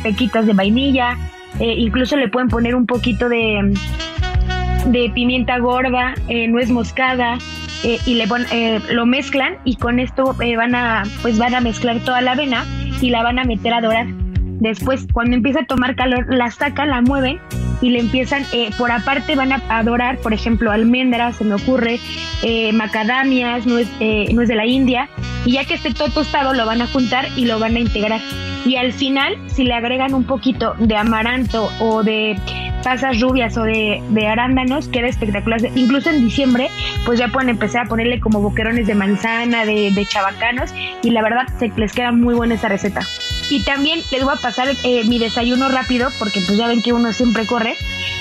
pequitas 0.02 0.46
de 0.46 0.52
vainilla, 0.52 1.16
incluso 1.58 2.16
le 2.16 2.28
pueden 2.28 2.48
poner 2.48 2.76
un 2.76 2.86
poquito 2.86 3.28
de, 3.28 3.74
de 4.86 5.10
pimienta 5.10 5.58
gorda, 5.58 6.14
nuez 6.28 6.70
moscada, 6.70 7.38
eh, 7.84 7.98
y 8.06 8.14
le 8.14 8.26
eh, 8.50 8.80
lo 8.90 9.06
mezclan 9.06 9.56
y 9.64 9.76
con 9.76 10.00
esto 10.00 10.34
eh, 10.40 10.56
van 10.56 10.74
a 10.74 11.04
pues 11.22 11.38
van 11.38 11.54
a 11.54 11.60
mezclar 11.60 12.00
toda 12.00 12.20
la 12.20 12.32
avena 12.32 12.64
y 13.00 13.10
la 13.10 13.22
van 13.22 13.38
a 13.38 13.44
meter 13.44 13.72
a 13.72 13.80
dorar. 13.80 14.06
Después, 14.60 15.06
cuando 15.12 15.36
empieza 15.36 15.60
a 15.60 15.66
tomar 15.66 15.94
calor, 15.94 16.26
la 16.34 16.50
sacan, 16.50 16.90
la 16.90 17.00
mueven 17.00 17.38
y 17.80 17.90
le 17.90 18.00
empiezan, 18.00 18.44
por 18.76 18.90
aparte 18.90 19.36
van 19.36 19.52
a 19.52 19.62
adorar, 19.68 20.18
por 20.18 20.32
ejemplo, 20.32 20.72
almendras, 20.72 21.36
se 21.36 21.44
me 21.44 21.54
ocurre, 21.54 22.00
macadamias, 22.72 23.66
nuez, 23.66 23.86
nuez 24.32 24.48
de 24.48 24.56
la 24.56 24.66
India, 24.66 25.08
y 25.44 25.52
ya 25.52 25.64
que 25.64 25.74
esté 25.74 25.94
todo 25.94 26.08
tostado, 26.08 26.54
lo 26.54 26.66
van 26.66 26.82
a 26.82 26.88
juntar 26.88 27.28
y 27.36 27.44
lo 27.44 27.60
van 27.60 27.76
a 27.76 27.78
integrar. 27.78 28.20
Y 28.68 28.76
al 28.76 28.92
final, 28.92 29.38
si 29.46 29.64
le 29.64 29.72
agregan 29.72 30.12
un 30.12 30.24
poquito 30.24 30.74
de 30.78 30.94
amaranto 30.94 31.70
o 31.80 32.02
de 32.02 32.38
pasas 32.84 33.18
rubias 33.18 33.56
o 33.56 33.62
de, 33.62 34.26
arándanos, 34.30 34.88
queda 34.88 35.06
espectacular. 35.06 35.58
Incluso 35.74 36.10
en 36.10 36.20
diciembre, 36.20 36.68
pues 37.06 37.18
ya 37.18 37.28
pueden 37.28 37.48
empezar 37.48 37.86
a 37.86 37.88
ponerle 37.88 38.20
como 38.20 38.42
boquerones 38.42 38.86
de 38.86 38.94
manzana, 38.94 39.64
de, 39.64 39.90
de 39.90 40.04
chabacanos, 40.04 40.74
y 41.02 41.08
la 41.12 41.22
verdad 41.22 41.46
se 41.58 41.72
les 41.78 41.94
queda 41.94 42.12
muy 42.12 42.34
buena 42.34 42.56
esa 42.56 42.68
receta. 42.68 43.00
Y 43.48 43.64
también 43.64 44.00
les 44.12 44.22
voy 44.22 44.34
a 44.36 44.40
pasar 44.40 44.68
eh, 44.84 45.02
mi 45.04 45.18
desayuno 45.18 45.70
rápido, 45.70 46.10
porque 46.18 46.42
pues 46.46 46.58
ya 46.58 46.68
ven 46.68 46.82
que 46.82 46.92
uno 46.92 47.14
siempre 47.14 47.46
corre, 47.46 47.74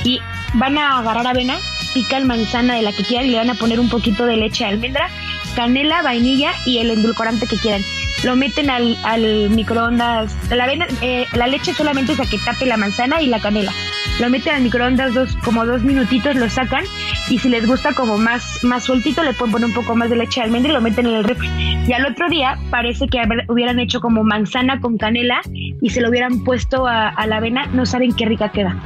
y 0.06 0.22
van 0.54 0.78
a 0.78 1.00
agarrar 1.00 1.28
avena, 1.28 1.58
pican 1.94 2.26
manzana 2.26 2.76
de 2.76 2.84
la 2.84 2.94
que 2.94 3.04
quieran 3.04 3.28
y 3.28 3.32
le 3.32 3.38
van 3.38 3.50
a 3.50 3.56
poner 3.56 3.82
un 3.82 3.90
poquito 3.90 4.26
de 4.26 4.38
leche 4.38 4.64
de 4.64 4.70
almendra, 4.70 5.10
canela, 5.58 6.04
vainilla 6.04 6.52
y 6.68 6.78
el 6.78 6.92
endulcorante 6.92 7.48
que 7.48 7.58
quieran 7.58 7.82
lo 8.24 8.36
meten 8.36 8.70
al, 8.70 8.96
al 9.04 9.50
microondas. 9.50 10.36
La, 10.50 10.66
avena, 10.66 10.88
eh, 11.02 11.26
la 11.34 11.48
leche 11.48 11.74
solamente 11.74 12.14
es 12.14 12.20
a 12.20 12.26
que 12.26 12.38
tape 12.38 12.66
la 12.66 12.78
manzana 12.78 13.22
y 13.22 13.28
la 13.28 13.40
canela. 13.40 13.72
Lo 14.20 14.30
meten 14.30 14.56
al 14.56 14.62
microondas 14.62 15.14
dos, 15.14 15.36
como 15.44 15.66
dos 15.66 15.84
minutitos, 15.84 16.36
lo 16.36 16.50
sacan 16.50 16.84
y 17.30 17.40
si 17.40 17.50
les 17.50 17.68
gusta 17.68 17.94
como 17.94 18.18
más, 18.18 18.64
más 18.64 18.86
sueltito 18.86 19.24
le 19.24 19.34
pueden 19.34 19.52
poner 19.52 19.68
un 19.68 19.74
poco 19.74 19.96
más 19.96 20.10
de 20.10 20.16
leche 20.16 20.42
de 20.42 20.46
almendra 20.46 20.72
y 20.72 20.76
lo 20.76 20.82
meten 20.82 21.08
en 21.08 21.16
el 21.16 21.24
refri. 21.24 21.50
Y 21.88 21.94
al 21.94 22.06
otro 22.06 22.30
día 22.30 22.60
parece 22.70 23.08
que 23.08 23.20
hubieran 23.48 23.80
hecho 23.80 24.00
como 24.00 24.24
manzana 24.24 24.80
con 24.80 24.98
canela 24.98 25.42
y 25.82 25.90
se 25.90 26.02
lo 26.02 26.10
hubieran 26.10 26.44
puesto 26.44 26.86
a, 26.88 27.10
a 27.10 27.28
la 27.28 27.38
avena. 27.38 27.66
No 27.68 27.86
saben 27.86 28.14
qué 28.14 28.26
rica 28.26 28.52
queda. 28.52 28.78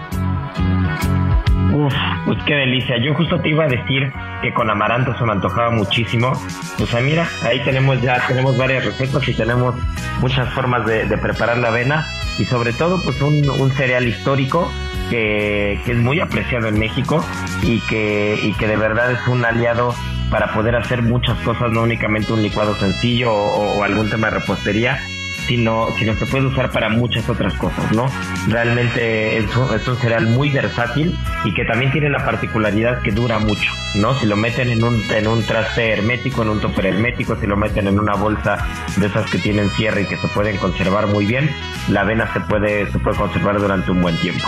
Uf, 1.92 2.26
pues 2.26 2.44
qué 2.46 2.56
delicia. 2.56 2.98
Yo 2.98 3.14
justo 3.14 3.40
te 3.42 3.50
iba 3.50 3.66
a 3.66 3.68
decir 3.68 4.12
que 4.42 4.54
con 4.54 4.70
amaranto 4.70 5.18
se 5.18 5.24
me 5.26 5.32
antojaba 5.32 5.72
muchísimo. 5.72 6.32
Pues 6.78 6.94
mira, 7.04 7.28
ahí 7.44 7.60
tenemos 7.62 8.02
ya, 8.02 8.26
tenemos 8.28 8.58
varias 8.58 8.86
recetas 8.86 9.28
y 9.28 9.34
tenemos 9.34 9.76
muchas 10.20 10.50
formas 10.50 10.86
de, 10.86 11.18
preparar 11.18 11.58
la 11.58 11.68
avena 11.68 12.06
y 12.40 12.46
sobre 12.46 12.74
todo 12.74 13.02
pues 13.04 13.22
un, 13.22 13.72
cereal 13.72 14.08
histórico 14.08 14.72
que, 15.10 15.74
es 15.74 15.98
muy 15.98 16.20
apreciado 16.20 16.68
en 16.68 16.80
México 16.80 17.24
y 17.62 17.80
que, 17.82 18.40
y 18.42 18.54
que 18.54 18.68
de 18.68 18.76
verdad 18.76 19.12
es 19.12 19.28
un 19.28 19.46
aliado 19.46 19.94
para 20.32 20.54
poder 20.54 20.76
hacer 20.76 21.02
muchas 21.02 21.38
cosas, 21.40 21.72
no 21.72 21.84
únicamente 21.84 22.32
un 22.32 22.42
licuado 22.42 22.74
sencillo 22.76 23.34
o, 23.34 23.84
algún 23.84 24.10
tema 24.10 24.32
de 24.32 24.40
repostería, 24.40 25.00
sino, 25.48 25.88
sino 25.98 26.14
se 26.16 26.26
puede 26.26 26.48
usar 26.48 26.72
para 26.72 26.90
muchas 26.90 27.28
otras 27.30 27.54
cosas, 27.56 27.92
¿no? 27.92 28.06
Realmente 28.48 29.38
es 29.38 29.56
un, 29.56 29.74
es 29.76 29.88
un 29.88 29.98
cereal 29.98 30.28
muy 30.28 30.50
versátil 30.50 31.18
y 31.44 31.54
que 31.54 31.66
también 31.66 31.92
tiene 31.92 32.10
la 32.10 32.24
particularidad 32.26 33.02
que 33.02 33.12
dura 33.12 33.40
mucho, 33.40 33.72
¿no? 33.96 34.14
Si 34.20 34.26
lo 34.26 34.36
meten 34.36 34.70
en 34.70 34.84
un, 34.84 35.02
en 35.12 35.28
un 35.28 35.44
traste 35.44 35.92
hermético, 35.92 36.44
en 36.44 36.50
un 36.50 36.60
topper 36.60 36.88
hermético, 36.88 37.36
si 37.36 37.48
lo 37.48 37.58
meten 37.58 37.88
en 37.88 38.00
una 38.00 38.14
bolsa 38.14 38.66
de 38.98 39.08
esas 39.08 39.30
que 39.30 39.38
tienen 39.38 39.70
cierre 39.72 40.02
y 40.04 40.06
que 40.06 40.18
se 40.18 40.28
pueden 40.30 40.58
conservar 40.58 41.08
muy 41.08 41.26
bien, 41.26 41.50
la 41.90 42.02
avena 42.02 42.32
se 42.34 42.40
puede, 42.42 42.92
se 42.92 43.00
puede 43.00 43.18
conservar 43.18 43.60
durante 43.60 43.92
un 43.92 44.02
buen 44.02 44.18
tiempo. 44.18 44.48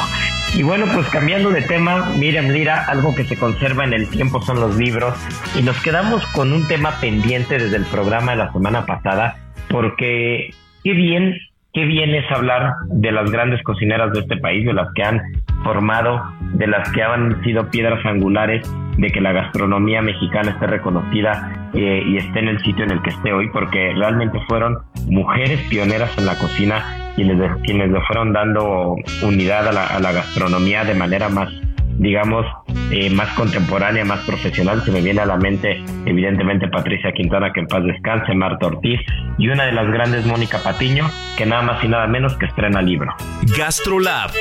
Y 0.55 0.61
bueno, 0.61 0.85
pues 0.93 1.07
cambiando 1.07 1.49
de 1.49 1.63
tema, 1.63 2.11
Miriam 2.17 2.49
Lira, 2.49 2.85
algo 2.87 3.15
que 3.15 3.25
se 3.25 3.35
conserva 3.35 3.85
en 3.85 3.93
el 3.93 4.07
tiempo 4.07 4.39
son 4.41 4.59
los 4.59 4.75
libros 4.75 5.15
y 5.55 5.63
nos 5.63 5.79
quedamos 5.81 6.23
con 6.27 6.53
un 6.53 6.67
tema 6.67 6.91
pendiente 6.99 7.57
desde 7.57 7.75
el 7.75 7.85
programa 7.85 8.33
de 8.33 8.37
la 8.37 8.53
semana 8.53 8.85
pasada, 8.85 9.37
porque 9.67 10.53
qué 10.83 10.93
bien, 10.93 11.37
qué 11.73 11.85
bien 11.85 12.13
es 12.13 12.29
hablar 12.31 12.73
de 12.87 13.11
las 13.11 13.31
grandes 13.31 13.61
cocineras 13.63 14.11
de 14.13 14.21
este 14.21 14.37
país, 14.37 14.65
de 14.65 14.73
las 14.73 14.87
que 14.93 15.03
han 15.03 15.21
formado, 15.63 16.21
de 16.53 16.67
las 16.67 16.89
que 16.91 17.01
han 17.01 17.41
sido 17.43 17.69
piedras 17.69 18.05
angulares 18.05 18.69
de 18.97 19.11
que 19.11 19.21
la 19.21 19.31
gastronomía 19.31 20.01
mexicana 20.01 20.51
esté 20.51 20.67
reconocida 20.67 21.69
eh, 21.73 22.03
y 22.05 22.17
esté 22.17 22.39
en 22.39 22.49
el 22.49 22.59
sitio 22.59 22.83
en 22.85 22.91
el 22.91 23.01
que 23.01 23.09
esté 23.09 23.33
hoy, 23.33 23.49
porque 23.49 23.93
realmente 23.95 24.39
fueron 24.47 24.79
mujeres 25.07 25.59
pioneras 25.69 26.15
en 26.17 26.25
la 26.25 26.37
cocina 26.37 26.83
quienes, 27.15 27.51
quienes 27.63 27.91
le 27.91 28.01
fueron 28.01 28.33
dando 28.33 28.95
unidad 29.23 29.67
a 29.67 29.99
la, 29.99 30.11
gastronomía 30.11 30.83
de 30.83 30.93
manera 30.93 31.29
más 31.29 31.49
digamos, 31.97 32.45
eh, 32.91 33.09
más 33.09 33.29
contemporánea, 33.35 34.05
más 34.05 34.19
profesional. 34.25 34.83
Se 34.83 34.91
me 34.91 35.01
viene 35.01 35.21
a 35.21 35.25
la 35.25 35.37
mente, 35.37 35.83
evidentemente, 36.05 36.67
Patricia 36.67 37.11
Quintana, 37.11 37.51
que 37.53 37.61
en 37.61 37.67
paz 37.67 37.83
descanse, 37.83 38.33
Marta 38.33 38.67
Ortiz, 38.67 38.99
y 39.37 39.47
una 39.47 39.65
de 39.65 39.71
las 39.71 39.87
grandes, 39.87 40.25
Mónica 40.25 40.59
Patiño, 40.63 41.09
que 41.37 41.45
nada 41.45 41.61
más 41.61 41.83
y 41.83 41.87
nada 41.87 42.07
menos 42.07 42.35
que 42.37 42.45
estrena 42.45 42.81
libro. 42.81 43.13
GastroLab 43.57 44.31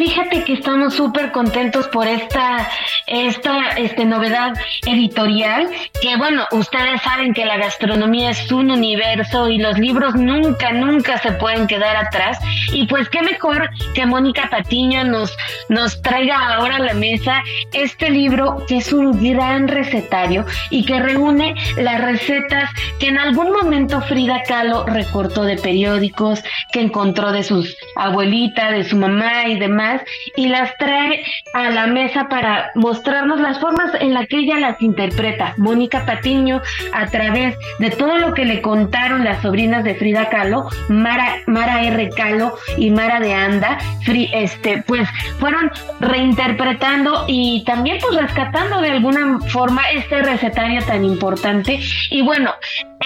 fíjate 0.00 0.44
que 0.44 0.54
estamos 0.54 0.94
súper 0.94 1.30
contentos 1.30 1.86
por 1.88 2.06
esta, 2.06 2.66
esta 3.06 3.72
este, 3.76 4.06
novedad 4.06 4.54
editorial, 4.86 5.68
que 6.00 6.16
bueno, 6.16 6.46
ustedes 6.52 7.02
saben 7.02 7.34
que 7.34 7.44
la 7.44 7.58
gastronomía 7.58 8.30
es 8.30 8.50
un 8.50 8.70
universo 8.70 9.50
y 9.50 9.58
los 9.58 9.78
libros 9.78 10.14
nunca, 10.14 10.72
nunca 10.72 11.18
se 11.18 11.32
pueden 11.32 11.66
quedar 11.66 11.96
atrás. 11.96 12.38
Y 12.72 12.86
pues 12.86 13.10
qué 13.10 13.20
mejor 13.20 13.68
que 13.94 14.06
Mónica 14.06 14.48
Patiño 14.50 15.04
nos, 15.04 15.36
nos 15.68 16.00
traiga 16.00 16.54
ahora 16.54 16.76
a 16.76 16.80
la 16.80 16.94
mesa 16.94 17.42
este 17.74 18.08
libro 18.08 18.64
que 18.66 18.78
es 18.78 18.94
un 18.94 19.22
gran 19.22 19.68
recetario 19.68 20.46
y 20.70 20.86
que 20.86 20.98
reúne 20.98 21.54
las 21.76 22.00
recetas 22.00 22.70
que 22.98 23.08
en 23.08 23.18
algún 23.18 23.52
momento 23.52 24.00
Frida 24.00 24.44
Kahlo 24.48 24.86
recortó 24.86 25.42
de 25.42 25.58
periódicos, 25.58 26.42
que 26.72 26.80
encontró 26.80 27.32
de 27.32 27.42
sus 27.42 27.76
abuelitas, 27.96 28.70
de 28.70 28.84
su 28.84 28.96
mamá 28.96 29.46
y 29.46 29.58
demás 29.58 29.89
y 30.36 30.48
las 30.48 30.76
trae 30.76 31.24
a 31.54 31.70
la 31.70 31.86
mesa 31.86 32.28
para 32.28 32.70
mostrarnos 32.74 33.40
las 33.40 33.58
formas 33.60 33.92
en 34.00 34.14
las 34.14 34.26
que 34.28 34.38
ella 34.38 34.58
las 34.58 34.80
interpreta. 34.82 35.54
Mónica 35.56 36.04
Patiño, 36.04 36.60
a 36.92 37.06
través 37.06 37.56
de 37.78 37.90
todo 37.90 38.18
lo 38.18 38.34
que 38.34 38.44
le 38.44 38.62
contaron 38.62 39.24
las 39.24 39.42
sobrinas 39.42 39.84
de 39.84 39.94
Frida 39.94 40.28
Kahlo, 40.28 40.68
Mara, 40.88 41.36
Mara 41.46 41.82
R. 41.82 42.10
Kahlo 42.10 42.54
y 42.76 42.90
Mara 42.90 43.20
de 43.20 43.34
Anda, 43.34 43.78
este, 44.32 44.82
pues 44.86 45.08
fueron 45.38 45.70
reinterpretando 46.00 47.24
y 47.28 47.64
también 47.64 47.98
pues 48.00 48.16
rescatando 48.16 48.80
de 48.80 48.90
alguna 48.90 49.38
forma 49.48 49.82
este 49.90 50.22
recetario 50.22 50.82
tan 50.82 51.04
importante. 51.04 51.80
Y 52.10 52.22
bueno, 52.22 52.52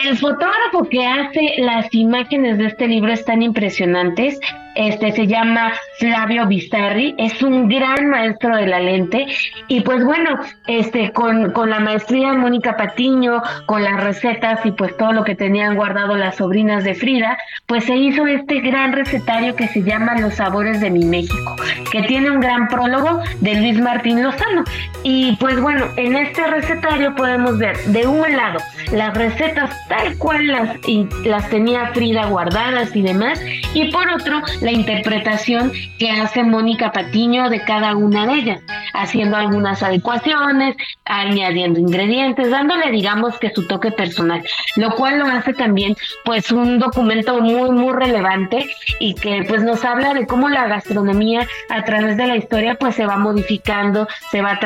el 0.03 0.18
fotógrafo 0.18 0.88
que 0.90 1.07
hace 1.07 1.55
las 1.59 1.86
imágenes 1.95 2.59
de 2.59 2.66
este 2.66 2.88
libro 2.88 3.12
están 3.12 3.42
impresionantes. 3.42 4.40
Este 4.74 5.12
se 5.12 5.28
llama 5.28 5.72
Flavio 6.01 6.49
Bizarri, 6.49 7.14
es 7.16 7.40
un 7.42 7.68
gran 7.68 8.11
maestro 8.11 8.57
de 8.57 8.66
la 8.66 8.80
lente 8.80 9.24
y 9.68 9.82
pues 9.82 10.05
bueno, 10.05 10.40
este 10.66 11.12
con, 11.12 11.53
con 11.53 11.70
la 11.70 11.78
maestría 11.78 12.32
de 12.32 12.38
Mónica 12.38 12.76
Patiño, 12.76 13.40
con 13.66 13.84
las 13.84 14.03
recetas 14.03 14.66
y 14.66 14.72
pues 14.72 14.97
todo 14.97 15.12
lo 15.12 15.22
que 15.22 15.36
tenían 15.36 15.76
guardado 15.76 16.16
las 16.16 16.38
sobrinas 16.38 16.82
de 16.82 16.95
Frida, 16.95 17.38
pues 17.66 17.84
se 17.84 17.95
hizo 17.95 18.26
este 18.26 18.62
gran 18.62 18.92
recetario 18.92 19.55
que 19.55 19.68
se 19.68 19.80
llama 19.84 20.18
Los 20.18 20.34
sabores 20.34 20.80
de 20.80 20.90
mi 20.90 21.05
México, 21.05 21.55
que 21.92 22.03
tiene 22.03 22.32
un 22.32 22.40
gran 22.40 22.66
prólogo 22.66 23.22
de 23.40 23.55
Luis 23.55 23.78
Martín 23.78 24.24
Lozano. 24.24 24.64
Y 25.05 25.36
pues 25.36 25.61
bueno, 25.61 25.86
en 25.97 26.16
este 26.16 26.45
recetario 26.49 27.14
podemos 27.14 27.59
ver 27.59 27.76
de 27.76 28.09
un 28.09 28.36
lado 28.36 28.59
las 28.90 29.16
recetas 29.16 29.84
tal 29.89 30.16
cual 30.18 30.47
las, 30.47 30.76
las 31.24 31.49
tenía 31.51 31.89
Frida 31.89 32.26
guardadas 32.26 32.95
y 32.95 33.03
demás, 33.03 33.41
y 33.74 33.91
por 33.91 34.09
otro 34.09 34.41
la 34.61 34.72
interpretación 34.72 35.72
que 35.99 36.11
hace 36.11 36.43
Mónica 36.43 36.93
Patiño 36.93 37.51
de 37.51 37.61
cada 37.62 37.95
una 37.97 38.26
de 38.26 38.35
ellas, 38.35 38.61
haciendo 38.93 39.37
algunas 39.37 39.82
adecuaciones, 39.82 40.76
añadiendo 41.05 41.78
ingredientes, 41.78 42.51
dándole 42.51 42.91
digamos 42.91 43.39
que 43.39 43.51
su 43.51 43.66
toque 43.66 43.91
personal, 43.91 44.43
lo 44.76 44.91
cual 44.93 45.18
lo 45.18 45.26
hace 45.26 45.53
también 45.53 45.97
pues 46.24 46.51
un 46.51 46.78
documento 46.78 47.41
muy 47.41 47.70
muy 47.70 47.93
relevante 47.93 48.68
y 49.01 49.14
que 49.14 49.45
pues 49.49 49.62
nos 49.62 49.85
habla 49.85 50.14
de 50.14 50.26
cómo 50.26 50.49
la 50.49 50.66
gastronomía 50.66 51.47
a 51.70 51.85
través 51.85 52.16
de 52.16 52.26
la 52.26 52.37
historia 52.37 52.76
pues 52.76 52.95
se 52.95 53.07
va 53.07 53.16
modificando, 53.16 54.09
se 54.30 54.41
va 54.41 54.59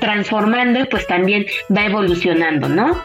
transformando 0.00 0.80
y 0.80 0.84
pues 0.84 1.06
también 1.06 1.46
va 1.74 1.84
evolucionando, 1.84 2.68
¿no? 2.68 2.96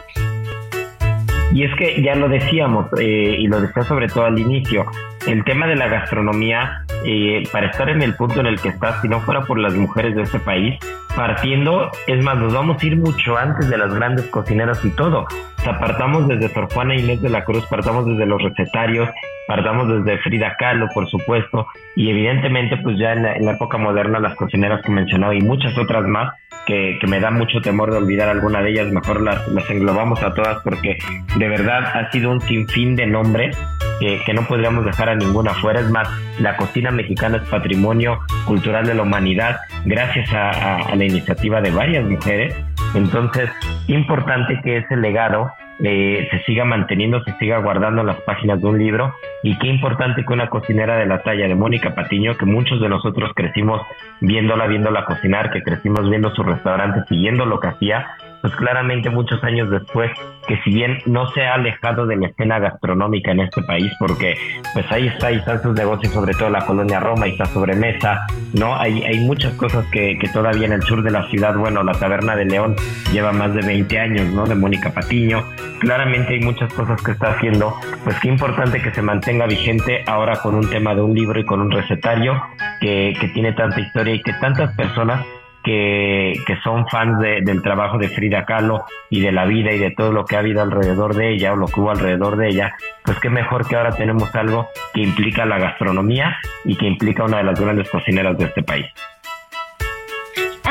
Y 1.54 1.62
es 1.62 1.74
que 1.76 2.02
ya 2.02 2.16
lo 2.16 2.28
decíamos, 2.28 2.86
eh, 2.98 3.36
y 3.38 3.46
lo 3.46 3.60
decía 3.60 3.84
sobre 3.84 4.08
todo 4.08 4.24
al 4.24 4.36
inicio, 4.36 4.84
el 5.28 5.44
tema 5.44 5.68
de 5.68 5.76
la 5.76 5.86
gastronomía, 5.86 6.84
eh, 7.06 7.44
para 7.52 7.70
estar 7.70 7.88
en 7.88 8.02
el 8.02 8.16
punto 8.16 8.40
en 8.40 8.46
el 8.46 8.60
que 8.60 8.70
está, 8.70 9.00
si 9.00 9.08
no 9.08 9.20
fuera 9.20 9.42
por 9.42 9.60
las 9.60 9.72
mujeres 9.72 10.16
de 10.16 10.22
este 10.22 10.40
país, 10.40 10.76
partiendo, 11.16 11.90
es 12.06 12.22
más, 12.22 12.36
nos 12.38 12.52
vamos 12.52 12.82
a 12.82 12.86
ir 12.86 12.96
mucho 12.96 13.36
antes 13.36 13.68
de 13.68 13.78
las 13.78 13.94
grandes 13.94 14.26
cocineras 14.26 14.84
y 14.84 14.90
todo. 14.90 15.26
O 15.58 15.62
sea, 15.62 15.78
partamos 15.78 16.28
desde 16.28 16.48
Sor 16.48 16.72
Juana 16.72 16.94
Inés 16.94 17.22
de 17.22 17.30
la 17.30 17.44
Cruz, 17.44 17.64
partamos 17.66 18.06
desde 18.06 18.26
los 18.26 18.42
recetarios, 18.42 19.08
partamos 19.46 19.88
desde 19.88 20.18
Frida 20.18 20.56
Kahlo, 20.58 20.88
por 20.92 21.08
supuesto, 21.08 21.66
y 21.96 22.10
evidentemente, 22.10 22.76
pues 22.78 22.98
ya 22.98 23.12
en 23.12 23.22
la, 23.22 23.52
época 23.52 23.78
moderna, 23.78 24.18
las 24.18 24.34
cocineras 24.34 24.82
que 24.82 24.90
mencionaba 24.90 25.34
y 25.34 25.40
muchas 25.40 25.76
otras 25.78 26.04
más, 26.06 26.34
que, 26.66 26.98
me 27.08 27.20
da 27.20 27.30
mucho 27.30 27.60
temor 27.60 27.90
de 27.90 27.98
olvidar 27.98 28.28
alguna 28.28 28.62
de 28.62 28.70
ellas, 28.70 28.90
mejor 28.90 29.20
las, 29.20 29.46
las 29.48 29.68
englobamos 29.70 30.22
a 30.22 30.32
todas 30.34 30.62
porque 30.62 30.98
de 31.36 31.48
verdad 31.48 31.84
ha 31.94 32.10
sido 32.10 32.30
un 32.30 32.40
sinfín 32.40 32.96
de 32.96 33.06
nombres 33.06 33.56
que, 34.00 34.34
no 34.34 34.42
podríamos 34.46 34.84
dejar 34.84 35.08
a 35.08 35.14
ninguna 35.14 35.54
fuera. 35.54 35.80
Es 35.80 35.90
más, 35.90 36.08
la 36.40 36.56
cocina 36.56 36.90
mexicana 36.90 37.38
es 37.38 37.48
patrimonio 37.48 38.20
cultural 38.46 38.86
de 38.86 38.94
la 38.94 39.02
humanidad 39.02 39.60
gracias 39.84 40.28
a, 40.32 40.94
iniciativa 41.06 41.60
de 41.60 41.70
varias 41.70 42.04
mujeres. 42.04 42.54
Entonces, 42.94 43.50
importante 43.88 44.60
que 44.62 44.78
ese 44.78 44.96
legado 44.96 45.50
eh, 45.82 46.28
se 46.30 46.42
siga 46.44 46.64
manteniendo, 46.64 47.22
se 47.24 47.32
siga 47.38 47.58
guardando 47.58 48.02
en 48.02 48.06
las 48.06 48.20
páginas 48.20 48.60
de 48.60 48.66
un 48.68 48.78
libro 48.78 49.12
y 49.42 49.58
qué 49.58 49.66
importante 49.66 50.24
que 50.24 50.32
una 50.32 50.48
cocinera 50.48 50.96
de 50.96 51.06
la 51.06 51.22
talla 51.22 51.48
de 51.48 51.54
Mónica 51.54 51.94
Patiño, 51.94 52.36
que 52.36 52.46
muchos 52.46 52.80
de 52.80 52.88
nosotros 52.88 53.32
crecimos 53.34 53.80
viéndola, 54.20 54.66
viéndola 54.66 55.04
cocinar, 55.04 55.50
que 55.50 55.62
crecimos 55.62 56.08
viendo 56.08 56.32
su 56.34 56.44
restaurante, 56.44 57.02
siguiendo 57.08 57.44
lo 57.44 57.58
que 57.58 57.68
hacía, 57.68 58.06
pues 58.44 58.54
claramente 58.56 59.08
muchos 59.08 59.42
años 59.42 59.70
después, 59.70 60.10
que 60.46 60.60
si 60.64 60.70
bien 60.70 60.98
no 61.06 61.26
se 61.32 61.46
ha 61.46 61.54
alejado 61.54 62.04
de 62.04 62.16
la 62.16 62.26
escena 62.26 62.58
gastronómica 62.58 63.30
en 63.30 63.40
este 63.40 63.62
país, 63.62 63.90
porque 63.98 64.34
pues 64.74 64.84
ahí 64.92 65.06
está, 65.06 65.28
ahí 65.28 65.36
están 65.36 65.62
sus 65.62 65.74
negocios, 65.74 66.12
sobre 66.12 66.34
todo 66.34 66.50
la 66.50 66.66
colonia 66.66 67.00
Roma, 67.00 67.26
y 67.26 67.30
está 67.30 67.46
sobremesa, 67.46 68.26
¿no? 68.52 68.76
Hay, 68.76 69.02
hay 69.02 69.20
muchas 69.20 69.54
cosas 69.54 69.86
que, 69.86 70.18
que 70.20 70.28
todavía 70.28 70.66
en 70.66 70.74
el 70.74 70.82
sur 70.82 71.02
de 71.02 71.10
la 71.10 71.26
ciudad, 71.30 71.56
bueno, 71.56 71.82
la 71.82 71.92
Taberna 71.92 72.36
de 72.36 72.44
León 72.44 72.76
lleva 73.14 73.32
más 73.32 73.54
de 73.54 73.62
20 73.62 73.98
años, 73.98 74.26
¿no? 74.26 74.44
De 74.44 74.54
Mónica 74.54 74.92
Patiño, 74.92 75.42
claramente 75.80 76.34
hay 76.34 76.40
muchas 76.40 76.70
cosas 76.74 77.00
que 77.00 77.12
está 77.12 77.30
haciendo, 77.30 77.74
pues 78.04 78.20
qué 78.20 78.28
importante 78.28 78.82
que 78.82 78.92
se 78.92 79.00
mantenga 79.00 79.46
vigente 79.46 80.04
ahora 80.06 80.36
con 80.42 80.54
un 80.54 80.68
tema 80.68 80.94
de 80.94 81.00
un 81.00 81.14
libro 81.14 81.40
y 81.40 81.46
con 81.46 81.62
un 81.62 81.70
recetario 81.70 82.42
que, 82.82 83.16
que 83.18 83.28
tiene 83.28 83.54
tanta 83.54 83.80
historia 83.80 84.16
y 84.16 84.22
que 84.22 84.34
tantas 84.34 84.76
personas 84.76 85.24
que, 85.64 86.34
son 86.62 86.86
fans 86.88 87.18
del 87.20 87.62
trabajo 87.62 87.98
de 87.98 88.08
Frida 88.08 88.44
Kahlo 88.44 88.84
y 89.10 89.20
de 89.20 89.32
la 89.32 89.46
vida 89.46 89.72
y 89.72 89.78
de 89.78 89.90
todo 89.90 90.12
lo 90.12 90.24
que 90.24 90.36
ha 90.36 90.40
habido 90.40 90.62
alrededor 90.62 91.14
de 91.14 91.32
ella 91.32 91.52
o 91.52 91.56
lo 91.56 91.66
que 91.66 91.80
hubo 91.80 91.90
alrededor 91.90 92.36
de 92.36 92.48
ella, 92.48 92.76
pues 93.04 93.18
qué 93.18 93.30
mejor 93.30 93.66
que 93.66 93.76
ahora 93.76 93.96
tenemos 93.96 94.32
algo 94.34 94.68
que 94.92 95.02
implica 95.02 95.44
la 95.44 95.58
gastronomía 95.58 96.36
y 96.64 96.76
que 96.76 96.86
implica 96.86 97.24
una 97.24 97.38
de 97.38 97.44
las 97.44 97.58
grandes 97.58 97.90
cocineras 97.90 98.38
de 98.38 98.44
este 98.44 98.62
país. 98.62 98.86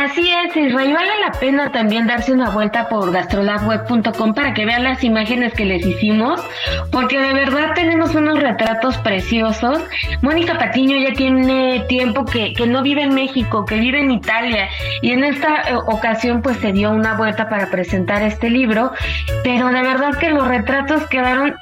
Así 0.04 0.30
es, 0.30 0.54
Israel, 0.58 0.93
vale 0.93 1.12
la 1.26 1.32
pena 1.39 1.72
también 1.72 2.08
darse 2.08 2.34
una 2.34 2.49
vuelta 2.49 2.89
por 2.89 3.10
gastrolabweb.com 3.14 4.34
para 4.34 4.54
que 4.54 4.66
vean 4.66 4.84
las 4.84 5.01
imágenes 5.01 5.54
que 5.54 5.64
les 5.64 5.86
hicimos, 5.86 6.41
porque 6.91 7.18
de 7.20 7.34
verdad 7.34 7.72
tenemos 7.74 8.14
unos 8.14 8.38
retratos 8.38 8.97
preciosos. 8.97 9.82
Mónica 10.22 10.58
Patiño 10.58 10.97
ya 10.97 11.14
tiene 11.14 11.86
tiempo 11.88 12.26
que, 12.26 12.54
que 12.54 12.68
no 12.68 12.84
vive 12.84 13.04
en 13.04 13.16
México, 13.16 13.64
que 13.64 13.80
vive 13.80 14.01
en 14.01 14.12
Italia, 14.12 14.68
y 15.01 15.12
en 15.12 15.24
esta 15.24 15.70
eh, 15.70 15.76
ocasión 15.76 16.41
pues 16.41 16.58
se 16.58 16.74
dio 16.74 16.91
una 16.91 17.14
vuelta 17.14 17.47
para 17.47 17.68
presentar 17.68 18.24
este 18.24 18.49
libro, 18.49 18.91
pero 19.41 19.70
de 19.70 19.82
verdad 19.84 20.18
que 20.20 20.32
los 20.32 20.45
retratos 20.45 21.08
quedaron 21.08 21.56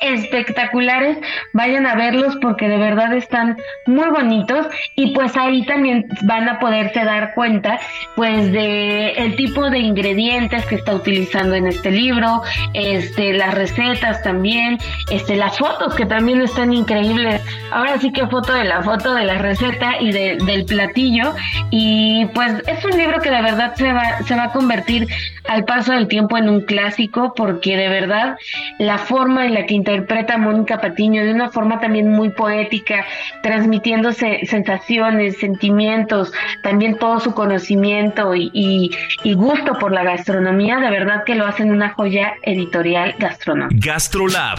espectaculares, 0.00 1.18
vayan 1.52 1.86
a 1.86 1.94
verlos 1.94 2.36
porque 2.40 2.68
de 2.68 2.76
verdad 2.76 3.12
están 3.14 3.56
muy 3.86 4.08
bonitos 4.08 4.66
y 4.94 5.12
pues 5.14 5.36
ahí 5.36 5.64
también 5.66 6.06
van 6.22 6.48
a 6.48 6.58
poderse 6.58 7.04
dar 7.04 7.34
cuenta 7.34 7.78
pues 8.16 8.52
de 8.52 9.12
el 9.12 9.36
tipo 9.36 9.70
de 9.70 9.78
ingredientes 9.78 10.64
que 10.66 10.76
está 10.76 10.94
utilizando 10.94 11.54
en 11.54 11.66
este 11.66 11.90
libro, 11.90 12.42
este 12.74 13.32
las 13.32 13.54
recetas 13.54 14.22
también, 14.22 14.78
este 15.10 15.36
las 15.36 15.58
fotos 15.58 15.94
que 15.94 16.06
también 16.06 16.40
están 16.40 16.72
increíbles. 16.72 17.42
Ahora 17.70 17.98
sí 17.98 18.12
que 18.12 18.26
foto 18.26 18.52
de 18.52 18.64
la 18.64 18.82
foto 18.82 19.14
de 19.14 19.24
la 19.24 19.38
receta 19.38 20.00
y 20.00 20.12
del 20.12 20.64
platillo 20.64 21.34
y 21.70 22.26
pues 22.34 22.62
es 22.66 22.84
un 22.84 22.96
libro 22.98 23.20
que 23.20 23.30
de 23.30 23.42
verdad 23.42 23.74
se 23.74 23.92
va 23.92 24.22
se 24.22 24.34
va 24.34 24.44
a 24.44 24.52
convertir 24.52 25.06
al 25.48 25.64
paso 25.64 25.92
del 25.92 26.08
tiempo 26.08 26.36
en 26.36 26.48
un 26.48 26.60
clásico 26.62 27.34
porque 27.34 27.76
de 27.76 27.88
verdad 27.88 28.36
la 28.78 28.98
forma 28.98 29.46
en 29.46 29.54
la 29.54 29.66
que 29.66 29.74
interpreta 29.88 30.36
Mónica 30.36 30.80
Patiño 30.80 31.24
de 31.24 31.32
una 31.32 31.50
forma 31.50 31.80
también 31.80 32.10
muy 32.10 32.30
poética, 32.30 33.06
transmitiéndose 33.42 34.40
sensaciones, 34.44 35.38
sentimientos, 35.38 36.32
también 36.62 36.98
todo 36.98 37.20
su 37.20 37.32
conocimiento 37.32 38.34
y, 38.34 38.90
y 39.24 39.34
gusto 39.34 39.78
por 39.78 39.92
la 39.92 40.04
gastronomía, 40.04 40.78
de 40.78 40.90
verdad 40.90 41.24
que 41.24 41.34
lo 41.34 41.46
hacen 41.46 41.70
una 41.70 41.90
joya 41.90 42.34
editorial 42.42 43.14
gastronómica. 43.18 43.92
Gastrolab 43.92 44.58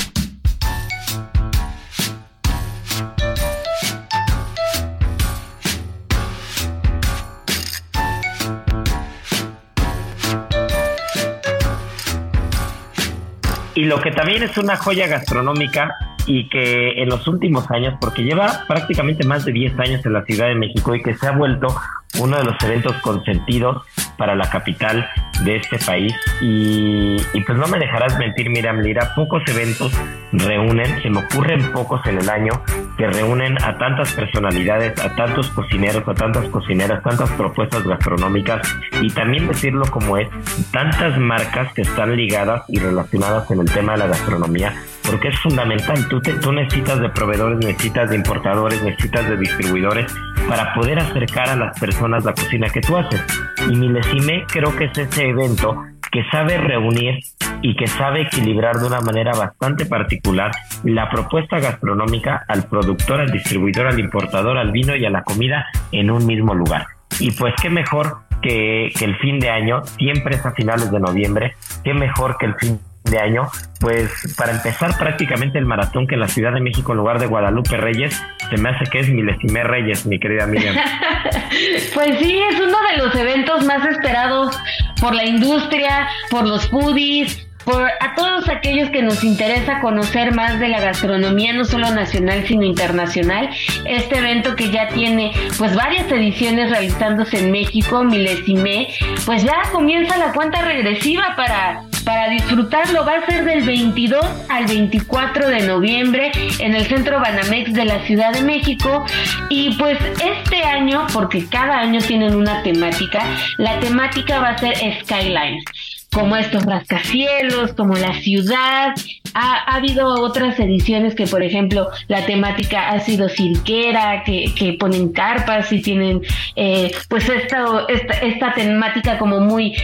Y 13.79 13.85
lo 13.85 14.01
que 14.01 14.11
también 14.11 14.43
es 14.43 14.57
una 14.57 14.75
joya 14.75 15.07
gastronómica 15.07 15.95
y 16.25 16.49
que 16.49 17.01
en 17.01 17.07
los 17.07 17.25
últimos 17.29 17.71
años, 17.71 17.93
porque 18.01 18.23
lleva 18.23 18.65
prácticamente 18.67 19.25
más 19.25 19.45
de 19.45 19.53
10 19.53 19.79
años 19.79 20.05
en 20.05 20.11
la 20.11 20.25
Ciudad 20.25 20.47
de 20.47 20.55
México 20.55 20.93
y 20.93 21.01
que 21.01 21.15
se 21.15 21.27
ha 21.27 21.31
vuelto 21.31 21.73
uno 22.19 22.37
de 22.37 22.43
los 22.43 22.61
eventos 22.61 22.93
consentidos 22.97 23.81
para 24.17 24.35
la 24.35 24.49
capital 24.49 25.09
de 25.45 25.55
este 25.55 25.77
país. 25.77 26.13
Y, 26.41 27.15
pues 27.45 27.57
no 27.57 27.67
me 27.67 27.79
dejarás 27.79 28.19
mentir, 28.19 28.49
Miriam 28.49 28.81
Lira, 28.81 29.13
pocos 29.15 29.43
eventos 29.47 29.93
reúnen, 30.33 31.01
se 31.01 31.09
me 31.09 31.19
ocurren 31.19 31.71
pocos 31.71 32.05
en 32.05 32.17
el 32.17 32.29
año, 32.29 32.61
que 32.99 33.07
reúnen 33.07 33.55
a 33.63 33.77
tantas 33.77 34.11
personalidades, 34.11 34.99
a 34.99 35.15
tantos 35.15 35.49
cocineros, 35.51 36.05
a 36.05 36.13
tantas 36.13 36.49
cocineras, 36.49 37.01
tantas 37.01 37.31
propuestas 37.31 37.87
gastronómicas 37.87 38.61
y 39.01 39.09
también 39.11 39.47
decirlo 39.47 39.85
como 39.89 40.17
es, 40.17 40.27
tantas 40.73 41.17
marcas 41.17 41.71
que 41.71 41.83
están 41.83 42.13
ligadas 42.17 42.63
y 42.67 42.77
relacionadas 42.77 43.49
en 43.51 43.61
el 43.61 43.71
tema 43.71 43.93
de 43.93 43.99
la 43.99 44.07
gastronomía, 44.07 44.73
porque 45.09 45.29
es 45.29 45.39
fundamental, 45.39 46.09
tú, 46.09 46.19
te, 46.19 46.33
tú 46.33 46.51
necesitas 46.51 46.99
de 46.99 47.07
proveedores, 47.07 47.59
necesitas 47.59 48.09
de 48.09 48.17
importadores, 48.17 48.83
necesitas 48.83 49.29
de 49.29 49.37
distribuidores 49.37 50.13
para 50.49 50.73
poder 50.73 50.99
acercar 50.99 51.51
a 51.51 51.55
las 51.55 51.79
personas 51.79 52.25
la 52.25 52.33
cocina 52.33 52.67
que 52.67 52.81
tú 52.81 52.97
haces. 52.97 53.23
Y 53.69 53.77
Milesime 53.77 54.43
creo 54.51 54.75
que 54.75 54.85
es 54.85 54.97
ese 54.97 55.29
evento 55.29 55.85
que 56.11 56.23
sabe 56.31 56.57
reunir 56.57 57.19
y 57.61 57.75
que 57.75 57.87
sabe 57.87 58.21
equilibrar 58.21 58.77
de 58.77 58.87
una 58.87 59.01
manera 59.01 59.31
bastante 59.33 59.85
particular 59.85 60.51
la 60.83 61.09
propuesta 61.09 61.59
gastronómica 61.59 62.45
al 62.47 62.63
productor, 62.63 63.21
al 63.21 63.31
distribuidor, 63.31 63.87
al 63.87 63.99
importador, 63.99 64.57
al 64.57 64.71
vino 64.71 64.95
y 64.95 65.05
a 65.05 65.09
la 65.09 65.23
comida 65.23 65.67
en 65.91 66.11
un 66.11 66.25
mismo 66.25 66.53
lugar. 66.53 66.87
Y 67.19 67.31
pues 67.31 67.53
qué 67.61 67.69
mejor 67.69 68.17
que, 68.41 68.91
que 68.97 69.05
el 69.05 69.17
fin 69.17 69.39
de 69.39 69.49
año, 69.49 69.85
siempre 69.97 70.35
es 70.35 70.45
a 70.45 70.51
finales 70.51 70.91
de 70.91 70.99
noviembre, 70.99 71.55
qué 71.83 71.93
mejor 71.93 72.37
que 72.37 72.45
el 72.45 72.55
fin 72.55 72.79
de 73.09 73.19
año, 73.19 73.47
pues 73.79 74.35
para 74.37 74.51
empezar 74.51 74.97
prácticamente 74.97 75.57
el 75.57 75.65
maratón 75.65 76.07
que 76.07 76.15
en 76.15 76.21
la 76.21 76.27
Ciudad 76.27 76.53
de 76.53 76.61
México 76.61 76.91
en 76.91 76.97
lugar 76.97 77.19
de 77.19 77.27
Guadalupe 77.27 77.77
Reyes, 77.77 78.21
se 78.49 78.57
me 78.57 78.69
hace 78.69 78.85
que 78.89 78.99
es 78.99 79.09
Milesime 79.09 79.63
Reyes, 79.63 80.05
mi 80.05 80.19
querida 80.19 80.47
Miriam. 80.47 80.75
pues 81.93 82.19
sí, 82.19 82.39
es 82.51 82.59
uno 82.59 82.77
de 82.91 83.03
los 83.03 83.15
eventos 83.15 83.65
más 83.65 83.85
esperados 83.87 84.57
por 84.99 85.13
la 85.13 85.25
industria, 85.25 86.07
por 86.29 86.47
los 86.47 86.67
foodies, 86.69 87.47
por 87.63 87.83
a 87.83 88.15
todos 88.15 88.49
aquellos 88.49 88.89
que 88.89 89.01
nos 89.01 89.23
interesa 89.23 89.79
conocer 89.81 90.33
más 90.33 90.59
de 90.59 90.69
la 90.69 90.79
gastronomía, 90.79 91.53
no 91.53 91.65
solo 91.65 91.89
nacional, 91.91 92.45
sino 92.47 92.63
internacional. 92.63 93.49
Este 93.85 94.17
evento 94.17 94.55
que 94.55 94.71
ya 94.71 94.87
tiene 94.89 95.31
pues 95.57 95.75
varias 95.75 96.11
ediciones 96.11 96.69
realizándose 96.69 97.39
en 97.39 97.51
México, 97.51 98.03
Milesime, 98.03 98.87
pues 99.25 99.43
ya 99.43 99.61
comienza 99.71 100.17
la 100.17 100.33
cuenta 100.33 100.61
regresiva 100.61 101.35
para 101.35 101.83
para 102.09 102.27
disfrutarlo 102.27 103.05
va 103.05 103.17
a 103.17 103.25
ser 103.27 103.45
del 103.45 103.63
22 103.63 104.25
al 104.49 104.65
24 104.65 105.47
de 105.47 105.67
noviembre 105.67 106.31
en 106.57 106.73
el 106.73 106.87
Centro 106.87 107.19
Banamex 107.19 107.71
de 107.71 107.85
la 107.85 108.03
Ciudad 108.07 108.33
de 108.33 108.41
México. 108.41 109.05
Y 109.51 109.75
pues 109.75 109.99
este 110.25 110.63
año, 110.63 111.05
porque 111.13 111.45
cada 111.45 111.77
año 111.77 112.01
tienen 112.01 112.33
una 112.33 112.63
temática, 112.63 113.23
la 113.59 113.79
temática 113.79 114.39
va 114.39 114.49
a 114.49 114.57
ser 114.57 114.75
Skylines 115.03 115.63
como 116.11 116.35
estos 116.35 116.65
rascacielos, 116.65 117.73
como 117.73 117.95
la 117.95 118.13
ciudad. 118.15 118.95
Ha, 119.33 119.75
habido 119.75 120.07
otras 120.21 120.59
ediciones 120.59 121.15
que, 121.15 121.27
por 121.27 121.43
ejemplo, 121.43 121.89
la 122.07 122.25
temática 122.25 122.89
ha 122.89 122.99
sido 122.99 123.29
cirquera, 123.29 124.23
que, 124.23 124.53
que 124.55 124.73
ponen 124.73 125.09
carpas 125.13 125.71
y 125.71 125.81
tienen, 125.81 126.21
eh, 126.55 126.91
pues, 127.07 127.29
esta, 127.29 127.85
esta, 127.87 128.13
esta 128.19 128.53
temática 128.53 129.17
como 129.17 129.39
muy, 129.39 129.75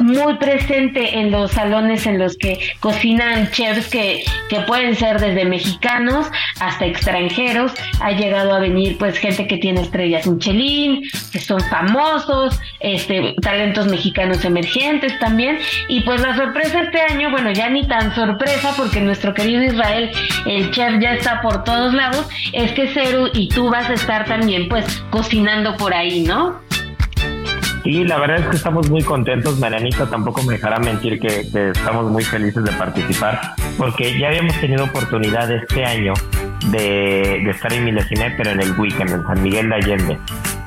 muy 0.00 0.34
presente 0.34 1.18
en 1.18 1.30
los 1.30 1.52
salones 1.52 2.06
en 2.06 2.18
los 2.18 2.36
que 2.36 2.58
cocinan 2.80 3.50
chefs 3.50 3.88
que, 3.88 4.24
que 4.48 4.60
pueden 4.60 4.94
ser 4.96 5.20
desde 5.20 5.44
mexicanos 5.44 6.26
hasta 6.60 6.86
extranjeros. 6.86 7.72
Ha 8.00 8.12
llegado 8.12 8.54
a 8.54 8.58
venir 8.58 8.96
pues 8.98 9.18
gente 9.18 9.46
que 9.46 9.58
tiene 9.58 9.82
estrellas 9.82 10.26
Michelin, 10.26 11.02
que 11.32 11.40
son 11.40 11.60
famosos, 11.60 12.58
este, 12.80 13.34
talentos 13.40 13.86
mexicanos 13.86 14.44
emergentes 14.44 15.18
también. 15.18 15.58
Y 15.88 16.00
pues 16.00 16.20
la 16.20 16.36
sorpresa 16.36 16.82
este 16.82 17.00
año, 17.00 17.30
bueno, 17.30 17.50
ya 17.52 17.68
ni 17.68 17.86
tan 17.86 18.14
sorpresa 18.14 18.74
porque 18.76 18.91
nuestro 19.00 19.34
querido 19.34 19.62
Israel, 19.62 20.10
el 20.46 20.70
chef 20.70 21.00
ya 21.00 21.14
está 21.14 21.40
por 21.40 21.64
todos 21.64 21.94
lados, 21.94 22.26
es 22.52 22.72
que 22.72 22.88
Ceru 22.88 23.28
y 23.32 23.48
tú 23.48 23.70
vas 23.70 23.88
a 23.88 23.94
estar 23.94 24.24
también 24.26 24.68
pues 24.68 25.02
cocinando 25.10 25.76
por 25.76 25.94
ahí, 25.94 26.22
¿no? 26.22 26.60
Sí, 27.84 28.04
la 28.04 28.18
verdad 28.18 28.38
es 28.38 28.46
que 28.46 28.56
estamos 28.56 28.88
muy 28.88 29.02
contentos. 29.02 29.58
Marianita 29.58 30.08
tampoco 30.08 30.42
me 30.44 30.54
dejará 30.54 30.78
mentir 30.78 31.18
que, 31.18 31.40
estamos 31.70 32.10
muy 32.10 32.22
felices 32.22 32.62
de 32.62 32.70
participar, 32.72 33.40
porque 33.76 34.16
ya 34.18 34.28
habíamos 34.28 34.54
tenido 34.60 34.84
oportunidad 34.84 35.50
este 35.50 35.84
año 35.84 36.12
de, 36.70 37.50
estar 37.50 37.72
en 37.72 37.84
Milesine, 37.84 38.34
pero 38.36 38.50
en 38.50 38.60
el 38.60 38.78
weekend, 38.78 39.10
en 39.10 39.26
San 39.26 39.42
Miguel 39.42 39.68
de 39.68 39.74
Allende. 39.74 40.18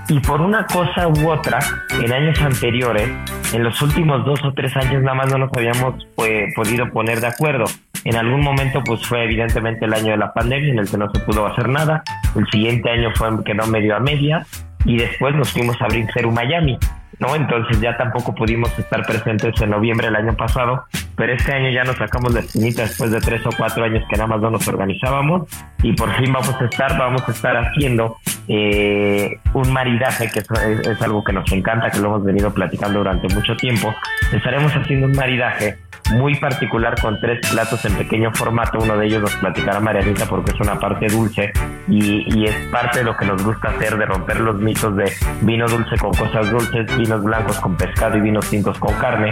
Y 0.10 0.20
por 0.20 0.42
una 0.42 0.68
cosa 0.68 1.08
u 1.08 1.32
otra, 1.32 1.60
en 2.04 2.12
años 2.12 2.40
anteriores, 2.42 3.10
en 3.54 3.64
los 3.64 3.82
últimos 3.82 4.26
dos 4.26 4.44
o 4.44 4.54
tres 4.54 4.76
años 4.76 5.02
nada 5.02 5.16
más 5.16 5.32
no 5.32 5.38
nos 5.38 5.52
habíamos 5.56 6.06
pues, 6.16 6.54
podido 6.54 6.90
poner 6.92 7.22
de 7.22 7.28
acuerdo. 7.28 7.66
En 8.06 8.16
algún 8.16 8.42
momento 8.42 8.84
pues 8.84 9.06
fue 9.06 9.24
evidentemente 9.24 9.86
el 9.86 9.94
año 9.94 10.12
de 10.12 10.18
la 10.18 10.32
pandemia 10.32 10.72
en 10.72 10.80
el 10.80 10.90
que 10.90 10.98
no 10.98 11.10
se 11.12 11.20
pudo 11.22 11.48
hacer 11.48 11.68
nada. 11.68 12.04
El 12.36 12.48
siguiente 12.52 12.90
año 12.90 13.10
fue 13.16 13.30
quedó 13.44 13.66
medio 13.66 13.96
a 13.96 14.00
media 14.00 14.46
y 14.86 14.98
después 14.98 15.36
nos 15.36 15.52
fuimos 15.52 15.82
a 15.82 15.86
abrir 15.86 16.06
Ceru 16.14 16.32
Miami. 16.32 16.78
¿no? 17.20 17.36
Entonces 17.36 17.80
ya 17.80 17.98
tampoco 17.98 18.36
pudimos 18.36 18.78
estar 18.78 19.06
presentes 19.06 19.60
en 19.62 19.70
noviembre 19.70 20.08
del 20.08 20.18
año 20.18 20.36
pasado, 20.36 20.84
pero 21.16 21.34
este 21.34 21.54
año 21.54 21.72
ya 21.72 21.84
nos 21.84 21.98
sacamos 21.98 22.34
la 22.34 22.42
espinita 22.42 22.84
después 22.84 23.10
de 23.10 23.22
tres 23.22 23.46
o 23.46 23.50
cuatro 23.58 23.84
años 23.84 24.04
que 24.10 24.18
nada 24.18 24.28
más 24.28 24.42
no 24.42 24.52
nos 24.52 24.68
organizábamos 24.68 25.50
y 25.82 25.94
por 25.94 26.14
fin 26.16 26.32
vamos 26.32 26.56
a 26.62 26.66
estar, 26.66 26.98
vamos 26.98 27.28
a 27.28 27.32
estar 27.32 27.56
haciendo 27.56 28.18
eh, 28.48 29.40
un 29.54 29.72
maridaje, 29.72 30.30
que 30.30 30.40
es 30.40 31.02
algo 31.02 31.24
que 31.24 31.34
nos 31.34 31.52
encanta, 31.52 31.90
que 31.90 32.00
lo 32.00 32.08
hemos 32.08 32.24
venido 32.24 32.54
platicando 32.54 33.00
durante 33.00 33.34
mucho 33.34 33.56
tiempo. 33.56 33.96
Estaremos 34.32 34.72
haciendo 34.74 35.08
un 35.08 35.14
maridaje 35.14 35.78
muy 36.12 36.36
particular 36.36 37.00
con 37.02 37.20
tres 37.20 37.40
platos 37.50 37.84
en 37.86 37.96
pequeño 37.96 38.32
formato. 38.34 38.80
Uno 38.80 38.98
de 38.98 39.08
ellos 39.08 39.22
nos 39.22 39.36
platicará 39.36 39.80
Marianita 39.80 40.26
porque 40.26 40.52
es 40.52 40.60
una 40.60 40.80
parte 40.80 41.08
dulce 41.08 41.52
y, 41.88 42.24
y, 42.36 42.46
es 42.46 42.56
parte 42.68 43.00
de 43.00 43.06
lo 43.06 43.16
que 43.18 43.26
nos 43.26 43.44
gusta 43.44 43.70
hacer, 43.70 43.98
de 43.98 44.06
romper 44.06 44.40
los 44.40 44.58
mitos 44.58 44.96
de 44.96 45.12
vino 45.42 45.68
dulce 45.68 45.98
con 45.98 46.12
cosas 46.14 46.50
dulces, 46.50 46.98
vinos 46.98 47.24
blancos 47.24 47.60
con 47.60 47.76
pescado 47.76 48.18
y 48.18 48.22
vinos 48.22 48.50
tintos 48.50 48.78
con 48.80 48.94
carne. 48.96 49.32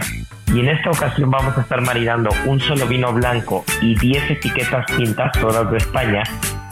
Y 0.53 0.59
en 0.59 0.69
esta 0.69 0.91
ocasión 0.91 1.31
vamos 1.31 1.57
a 1.57 1.61
estar 1.61 1.81
maridando 1.81 2.29
un 2.45 2.59
solo 2.59 2.85
vino 2.85 3.11
blanco 3.13 3.63
y 3.81 3.95
10 3.95 4.31
etiquetas 4.31 4.85
tintas, 4.85 5.31
todas 5.39 5.69
de 5.71 5.77
España, 5.77 6.23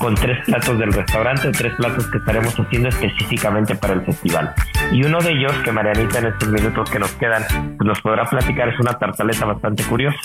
con 0.01 0.15
tres 0.15 0.43
platos 0.45 0.79
del 0.79 0.91
restaurante, 0.91 1.51
tres 1.51 1.75
platos 1.75 2.07
que 2.07 2.17
estaremos 2.17 2.55
haciendo 2.59 2.89
específicamente 2.89 3.75
para 3.75 3.93
el 3.93 4.01
festival. 4.01 4.51
Y 4.91 5.03
uno 5.03 5.19
de 5.19 5.31
ellos, 5.31 5.53
que 5.63 5.71
Marianita 5.71 6.17
en 6.17 6.25
estos 6.25 6.49
minutos 6.49 6.89
que 6.89 6.97
nos 6.97 7.11
quedan 7.11 7.43
pues 7.77 7.87
nos 7.87 8.01
podrá 8.01 8.25
platicar, 8.25 8.69
es 8.69 8.79
una 8.79 8.97
tartaleta 8.97 9.45
bastante 9.45 9.83
curiosa. 9.83 10.17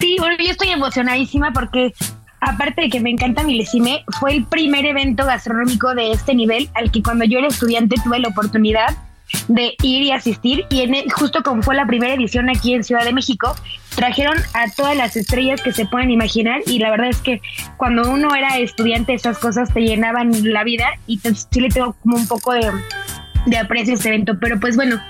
Sí, 0.00 0.16
bueno, 0.18 0.36
yo 0.38 0.50
estoy 0.50 0.70
emocionadísima 0.70 1.52
porque 1.52 1.92
aparte 2.40 2.82
de 2.82 2.88
que 2.88 3.00
me 3.00 3.10
encanta 3.10 3.42
Milesime, 3.42 4.04
fue 4.18 4.36
el 4.36 4.46
primer 4.46 4.86
evento 4.86 5.26
gastronómico 5.26 5.94
de 5.94 6.12
este 6.12 6.34
nivel 6.34 6.70
al 6.74 6.90
que 6.90 7.02
cuando 7.02 7.26
yo 7.26 7.40
era 7.40 7.48
estudiante 7.48 7.96
tuve 8.02 8.18
la 8.18 8.28
oportunidad 8.28 8.96
de 9.48 9.74
ir 9.82 10.02
y 10.02 10.12
asistir. 10.12 10.66
Y 10.70 10.82
en 10.82 10.94
e, 10.94 11.04
justo 11.10 11.42
como 11.42 11.62
fue 11.62 11.74
la 11.74 11.86
primera 11.86 12.14
edición 12.14 12.48
aquí 12.48 12.74
en 12.74 12.84
Ciudad 12.84 13.04
de 13.04 13.12
México, 13.12 13.54
trajeron 13.94 14.36
a 14.54 14.70
todas 14.74 14.96
las 14.96 15.16
estrellas 15.16 15.60
que 15.62 15.72
se 15.72 15.86
pueden 15.86 16.10
imaginar. 16.10 16.60
Y 16.66 16.78
la 16.78 16.90
verdad 16.90 17.08
es 17.08 17.18
que 17.18 17.40
cuando 17.76 18.10
uno 18.10 18.34
era 18.34 18.58
estudiante 18.58 19.14
esas 19.14 19.38
cosas 19.38 19.72
te 19.72 19.80
llenaban 19.80 20.30
la 20.52 20.64
vida. 20.64 20.86
Y 21.06 21.18
sí 21.18 21.60
le 21.60 21.68
tengo 21.68 21.94
como 22.02 22.16
un 22.16 22.26
poco 22.26 22.52
de, 22.52 22.70
de 23.46 23.58
aprecio 23.58 23.94
a 23.94 23.96
este 23.96 24.08
evento, 24.08 24.38
pero 24.40 24.58
pues 24.60 24.76
bueno, 24.76 25.00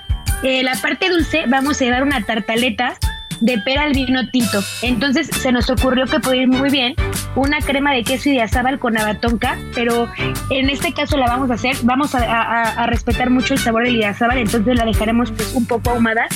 eh, 0.43 0.63
la 0.63 0.75
parte 0.75 1.09
dulce 1.09 1.43
vamos 1.47 1.81
a 1.81 1.85
llevar 1.85 2.03
una 2.03 2.21
tartaleta 2.21 2.95
de 3.41 3.57
pera 3.59 3.83
al 3.83 3.93
vino 3.93 4.27
tinto. 4.29 4.59
Entonces 4.81 5.27
se 5.27 5.51
nos 5.51 5.69
ocurrió 5.69 6.05
que 6.05 6.19
podía 6.19 6.43
ir 6.43 6.47
muy 6.47 6.69
bien 6.69 6.95
una 7.35 7.59
crema 7.59 7.93
de 7.93 8.03
queso 8.03 8.29
y 8.29 8.33
de 8.33 8.41
azábal 8.41 8.79
con 8.79 8.97
abatonca, 8.97 9.57
pero 9.73 10.07
en 10.49 10.69
este 10.69 10.93
caso 10.93 11.17
la 11.17 11.27
vamos 11.27 11.51
a 11.51 11.55
hacer, 11.55 11.75
vamos 11.83 12.15
a, 12.15 12.85
respetar 12.87 13.29
mucho 13.29 13.53
el 13.53 13.59
sabor 13.59 13.83
del 13.83 13.95
idiazábal, 13.95 14.37
entonces 14.37 14.75
la 14.75 14.85
dejaremos 14.85 15.31
pues 15.31 15.53
un 15.53 15.65
poco 15.65 15.91
ahumada 15.91 16.27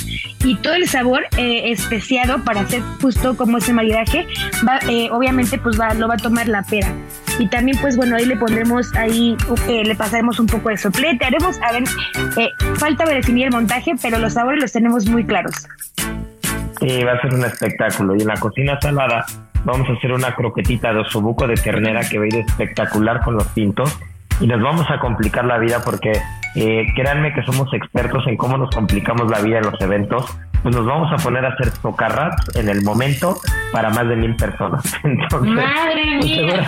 y 0.43 0.55
todo 0.57 0.75
el 0.75 0.87
sabor 0.87 1.23
eh, 1.37 1.71
especiado 1.71 2.43
para 2.43 2.61
hacer 2.61 2.81
justo 3.01 3.35
como 3.35 3.57
ese 3.57 3.73
maridaje, 3.73 4.27
va, 4.67 4.79
eh, 4.89 5.09
obviamente 5.11 5.57
pues 5.57 5.79
va, 5.79 5.93
lo 5.93 6.07
va 6.07 6.15
a 6.15 6.17
tomar 6.17 6.47
la 6.47 6.63
pera. 6.63 6.87
Y 7.39 7.47
también 7.47 7.77
pues 7.81 7.97
bueno, 7.97 8.15
ahí 8.15 8.25
le 8.25 8.35
pondremos 8.35 8.93
ahí, 8.95 9.35
eh, 9.67 9.83
le 9.83 9.95
pasaremos 9.95 10.39
un 10.39 10.47
poco 10.47 10.69
de 10.69 10.77
soplete, 10.77 11.25
haremos, 11.25 11.59
a 11.61 11.71
ver, 11.71 11.83
falta 12.75 13.05
definir 13.05 13.47
el 13.47 13.51
montaje, 13.51 13.93
pero 14.01 14.19
los 14.19 14.33
sabores 14.33 14.61
los 14.61 14.71
tenemos 14.71 15.07
muy 15.07 15.25
claros. 15.25 15.67
Sí, 16.79 17.03
va 17.03 17.13
a 17.13 17.21
ser 17.21 17.33
un 17.33 17.45
espectáculo. 17.45 18.15
Y 18.15 18.21
en 18.21 18.27
la 18.27 18.35
cocina 18.35 18.77
salada 18.81 19.25
vamos 19.63 19.89
a 19.89 19.93
hacer 19.93 20.11
una 20.11 20.35
croquetita 20.35 20.93
de 20.93 20.99
osobuco 20.99 21.47
de 21.47 21.55
ternera 21.55 22.01
que 22.07 22.17
va 22.17 22.25
a 22.25 22.27
ir 22.27 22.35
espectacular 22.37 23.21
con 23.21 23.35
los 23.35 23.47
tintos. 23.53 23.97
Y 24.39 24.47
nos 24.47 24.61
vamos 24.61 24.89
a 24.89 24.99
complicar 24.99 25.45
la 25.45 25.57
vida 25.57 25.81
porque 25.83 26.11
eh, 26.55 26.85
créanme 26.95 27.33
que 27.33 27.43
somos 27.43 27.73
expertos 27.73 28.25
en 28.27 28.35
cómo 28.35 28.57
nos 28.57 28.69
complicamos 28.71 29.29
la 29.29 29.39
vida 29.41 29.59
en 29.59 29.65
los 29.65 29.79
eventos. 29.79 30.25
Pues 30.63 30.75
nos 30.75 30.85
vamos 30.85 31.11
a 31.11 31.21
poner 31.21 31.45
a 31.45 31.49
hacer 31.49 31.71
tocarrats 31.81 32.55
en 32.55 32.69
el 32.69 32.83
momento 32.83 33.37
para 33.71 33.89
más 33.89 34.07
de 34.07 34.15
mil 34.15 34.35
personas. 34.35 34.83
Entonces, 35.03 35.53
Madre 35.53 36.17
pues, 36.19 36.25
mía. 36.25 36.65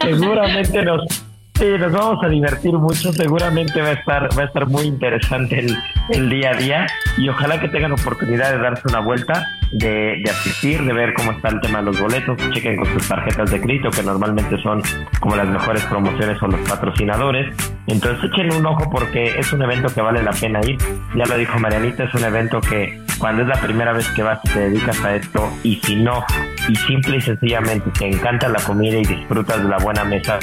seguramente 0.00 0.82
nos, 0.84 1.24
Sí, 1.62 1.68
nos 1.78 1.92
vamos 1.92 2.24
a 2.24 2.28
divertir 2.28 2.72
mucho. 2.72 3.12
Seguramente 3.12 3.80
va 3.80 3.90
a 3.90 3.92
estar, 3.92 4.36
va 4.36 4.42
a 4.42 4.46
estar 4.46 4.66
muy 4.66 4.82
interesante 4.82 5.60
el, 5.60 5.78
el 6.08 6.28
día 6.28 6.50
a 6.50 6.54
día 6.54 6.86
y 7.16 7.28
ojalá 7.28 7.60
que 7.60 7.68
tengan 7.68 7.92
oportunidad 7.92 8.50
de 8.50 8.58
darse 8.58 8.82
una 8.88 8.98
vuelta, 8.98 9.46
de, 9.70 10.20
de, 10.24 10.28
asistir, 10.28 10.82
de 10.82 10.92
ver 10.92 11.14
cómo 11.14 11.30
está 11.30 11.50
el 11.50 11.60
tema 11.60 11.78
de 11.78 11.84
los 11.84 12.00
boletos. 12.00 12.36
Chequen 12.50 12.78
con 12.78 12.92
sus 12.92 13.06
tarjetas 13.06 13.48
de 13.52 13.60
crédito 13.60 13.90
que 13.90 14.02
normalmente 14.02 14.60
son 14.60 14.82
como 15.20 15.36
las 15.36 15.46
mejores 15.46 15.84
promociones 15.84 16.42
o 16.42 16.48
los 16.48 16.68
patrocinadores. 16.68 17.54
Entonces 17.86 18.28
echen 18.32 18.52
un 18.54 18.66
ojo 18.66 18.90
porque 18.90 19.38
es 19.38 19.52
un 19.52 19.62
evento 19.62 19.88
que 19.94 20.00
vale 20.00 20.20
la 20.20 20.32
pena 20.32 20.58
ir. 20.66 20.78
Ya 21.14 21.26
lo 21.26 21.36
dijo 21.36 21.60
Marianita, 21.60 22.02
es 22.02 22.14
un 22.14 22.24
evento 22.24 22.60
que 22.60 23.01
cuando 23.22 23.42
es 23.42 23.48
la 23.48 23.60
primera 23.60 23.92
vez 23.92 24.08
que 24.16 24.22
vas 24.24 24.40
y 24.42 24.48
te 24.48 24.58
dedicas 24.58 25.04
a 25.04 25.14
esto 25.14 25.48
y 25.62 25.76
si 25.76 25.94
no, 25.94 26.24
y 26.68 26.74
simple 26.74 27.18
y 27.18 27.20
sencillamente 27.20 27.88
te 27.96 28.08
encanta 28.08 28.48
la 28.48 28.58
comida 28.58 28.98
y 28.98 29.04
disfrutas 29.04 29.62
de 29.62 29.68
la 29.68 29.78
buena 29.78 30.02
mesa 30.02 30.40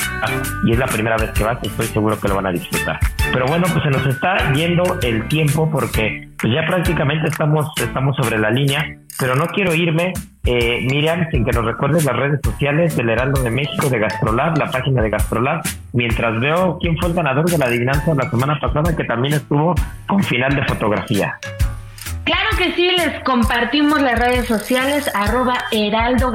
y 0.64 0.72
es 0.72 0.80
la 0.80 0.86
primera 0.86 1.18
vez 1.18 1.30
que 1.32 1.44
vas, 1.44 1.58
estoy 1.62 1.88
seguro 1.88 2.18
que 2.18 2.30
lo 2.30 2.36
van 2.36 2.46
a 2.46 2.52
disfrutar. 2.52 2.98
Pero 3.34 3.48
bueno, 3.48 3.68
pues 3.74 3.84
se 3.84 3.90
nos 3.90 4.08
está 4.08 4.54
yendo 4.54 4.98
el 5.02 5.28
tiempo 5.28 5.70
porque 5.70 6.30
pues 6.42 6.54
ya 6.54 6.66
prácticamente 6.66 7.28
estamos, 7.28 7.68
estamos 7.76 8.16
sobre 8.16 8.38
la 8.38 8.50
línea, 8.50 8.98
pero 9.20 9.36
no 9.36 9.48
quiero 9.48 9.76
irme, 9.76 10.14
eh, 10.46 10.88
Miriam, 10.90 11.28
sin 11.32 11.44
que 11.44 11.52
nos 11.52 11.66
recuerdes 11.66 12.06
las 12.06 12.16
redes 12.16 12.40
sociales 12.42 12.96
del 12.96 13.10
Heraldo 13.10 13.44
de 13.44 13.50
México, 13.50 13.90
de 13.90 14.00
Gastrolab, 14.00 14.58
la 14.58 14.72
página 14.72 15.02
de 15.02 15.10
Gastrolab, 15.10 15.64
mientras 15.92 16.40
veo 16.40 16.78
quién 16.80 16.98
fue 16.98 17.10
el 17.10 17.14
ganador 17.14 17.50
de 17.50 17.58
la 17.58 17.66
adivinanza 17.66 18.16
la 18.16 18.30
semana 18.30 18.58
pasada, 18.58 18.96
que 18.96 19.04
también 19.04 19.34
estuvo 19.34 19.76
con 20.08 20.24
final 20.24 20.56
de 20.56 20.64
fotografía. 20.64 21.38
Claro 22.30 22.50
que 22.60 22.74
sí, 22.74 22.92
les 22.92 23.24
compartimos 23.24 24.00
las 24.04 24.20
redes 24.20 24.48
sociales, 24.48 25.10
arroba 25.16 25.66
Heraldo 25.72 26.32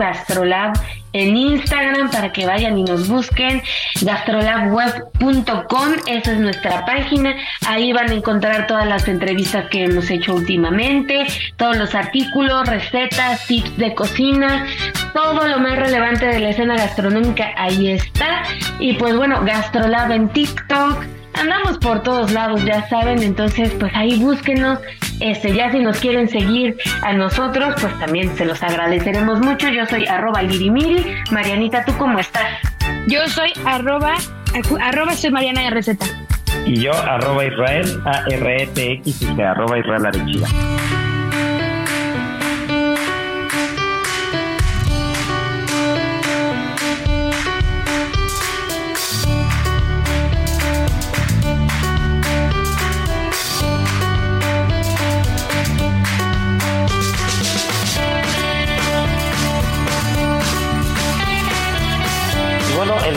en 1.12 1.36
Instagram 1.36 2.10
para 2.10 2.32
que 2.32 2.46
vayan 2.46 2.76
y 2.76 2.82
nos 2.82 3.06
busquen, 3.06 3.62
gastrolabweb.com, 4.02 5.92
esa 6.08 6.32
es 6.32 6.38
nuestra 6.40 6.84
página, 6.84 7.36
ahí 7.68 7.92
van 7.92 8.10
a 8.10 8.14
encontrar 8.14 8.66
todas 8.66 8.88
las 8.88 9.06
entrevistas 9.06 9.68
que 9.70 9.84
hemos 9.84 10.10
hecho 10.10 10.34
últimamente, 10.34 11.28
todos 11.56 11.76
los 11.76 11.94
artículos, 11.94 12.66
recetas, 12.66 13.46
tips 13.46 13.76
de 13.76 13.94
cocina, 13.94 14.66
todo 15.12 15.46
lo 15.46 15.60
más 15.60 15.78
relevante 15.78 16.26
de 16.26 16.40
la 16.40 16.48
escena 16.48 16.76
gastronómica, 16.76 17.52
ahí 17.56 17.92
está, 17.92 18.42
y 18.80 18.94
pues 18.94 19.14
bueno, 19.14 19.44
Gastrolab 19.44 20.10
en 20.10 20.28
TikTok, 20.30 21.04
andamos 21.34 21.78
por 21.78 22.02
todos 22.02 22.32
lados, 22.32 22.64
ya 22.64 22.88
saben, 22.88 23.22
entonces 23.22 23.72
pues 23.78 23.92
ahí 23.94 24.18
búsquenos, 24.18 24.78
este, 25.20 25.54
ya 25.54 25.70
si 25.70 25.78
nos 25.78 25.98
quieren 25.98 26.28
seguir 26.28 26.76
a 27.02 27.12
nosotros, 27.12 27.74
pues 27.80 27.98
también 27.98 28.34
se 28.36 28.44
los 28.44 28.62
agradeceremos 28.62 29.40
mucho. 29.40 29.68
Yo 29.68 29.86
soy 29.86 30.06
arroba 30.06 30.42
lirimiri. 30.42 31.04
Marianita, 31.30 31.84
¿tú 31.84 31.92
cómo 31.98 32.18
estás? 32.18 32.46
Yo 33.06 33.26
soy 33.28 33.52
arroba, 33.64 34.14
arroba 34.80 35.12
soy 35.12 35.30
Mariana 35.30 35.62
de 35.62 35.70
Receta. 35.70 36.06
Y 36.66 36.80
yo 36.80 36.92
arroba 36.92 37.44
Israel, 37.44 38.00
A-R-E-T-X, 38.06 39.28
arroba 39.38 39.78
Israel 39.78 40.06
Arechiga. 40.06 40.48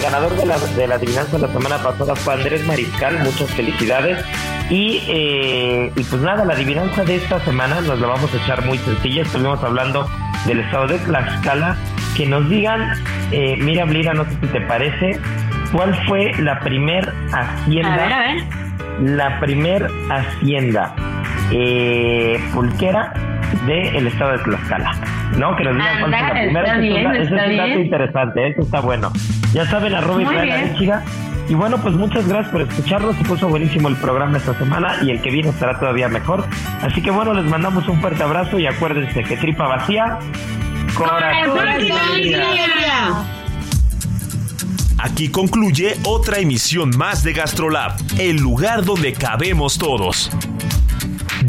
Ganador 0.07 0.37
de 0.37 0.45
la, 0.45 0.57
de 0.57 0.87
la 0.87 0.95
adivinanza 0.95 1.37
la 1.37 1.49
semana 1.49 1.77
pasada 1.79 2.15
fue 2.15 2.35
Andrés 2.35 2.65
Mariscal, 2.65 3.19
muchas 3.19 3.49
felicidades. 3.51 4.23
Y, 4.69 5.03
eh, 5.09 5.91
y 5.93 6.03
pues 6.03 6.21
nada, 6.21 6.45
la 6.45 6.53
adivinanza 6.53 7.03
de 7.03 7.17
esta 7.17 7.41
semana 7.41 7.81
nos 7.81 7.99
la 7.99 8.07
vamos 8.07 8.33
a 8.33 8.37
echar 8.37 8.65
muy 8.65 8.77
sencilla. 8.77 9.23
Estuvimos 9.23 9.61
hablando 9.61 10.09
del 10.45 10.61
estado 10.61 10.87
de 10.87 10.99
Tlaxcala. 10.99 11.75
Que 12.15 12.25
nos 12.25 12.49
digan, 12.49 12.93
eh, 13.31 13.57
mira, 13.59 13.83
Blira, 13.83 14.13
no 14.13 14.23
sé 14.23 14.31
si 14.41 14.47
te 14.47 14.61
parece, 14.61 15.19
¿cuál 15.73 15.93
fue 16.07 16.31
la 16.39 16.59
primer 16.61 17.13
hacienda? 17.33 17.93
A 17.93 17.97
ver, 17.97 18.13
a 18.13 18.19
ver. 18.19 18.43
La 19.01 19.39
primer 19.41 19.87
hacienda 20.09 20.95
eh, 21.51 22.41
pulquera 22.53 23.13
del 23.65 24.07
estado 24.07 24.31
de 24.31 24.39
Tlaxcala. 24.39 24.91
¿No? 25.35 25.55
Que 25.55 25.63
nos 25.63 25.75
digan 25.75 25.99
cuál 25.99 26.11
fue 26.11 26.21
la 26.21 26.31
primera. 26.31 26.65
Está 26.65 26.77
bien, 26.77 27.11
ese 27.11 27.23
está 27.23 27.45
es 27.45 27.51
un 27.51 27.57
dato 27.57 27.79
interesante, 27.79 28.47
eso 28.47 28.61
está 28.61 28.79
bueno. 28.79 29.11
Ya 29.53 29.65
saben, 29.65 29.93
arroba 29.93 30.21
Israel. 30.21 30.51
Arechiga. 30.51 31.03
Y 31.49 31.53
bueno, 31.53 31.77
pues 31.77 31.95
muchas 31.95 32.27
gracias 32.27 32.51
por 32.51 32.61
escucharnos. 32.61 33.15
Se 33.15 33.23
puso 33.23 33.47
buenísimo 33.47 33.87
el 33.87 33.95
programa 33.95 34.37
esta 34.37 34.53
semana 34.57 34.95
y 35.01 35.11
el 35.11 35.21
que 35.21 35.31
viene 35.31 35.49
estará 35.49 35.79
todavía 35.79 36.09
mejor. 36.09 36.45
Así 36.81 37.01
que 37.01 37.11
bueno, 37.11 37.33
les 37.33 37.45
mandamos 37.45 37.87
un 37.87 38.01
fuerte 38.01 38.23
abrazo 38.23 38.59
y 38.59 38.67
acuérdense 38.67 39.23
que 39.23 39.37
tripa 39.37 39.67
vacía, 39.67 40.19
corazón. 40.95 41.59
Aquí 44.99 45.29
concluye 45.29 45.95
otra 46.05 46.39
emisión 46.39 46.89
más 46.97 47.23
de 47.23 47.31
Gastrolab, 47.31 47.93
el 48.17 48.37
lugar 48.37 48.83
donde 48.83 49.13
cabemos 49.13 49.77
todos. 49.77 50.31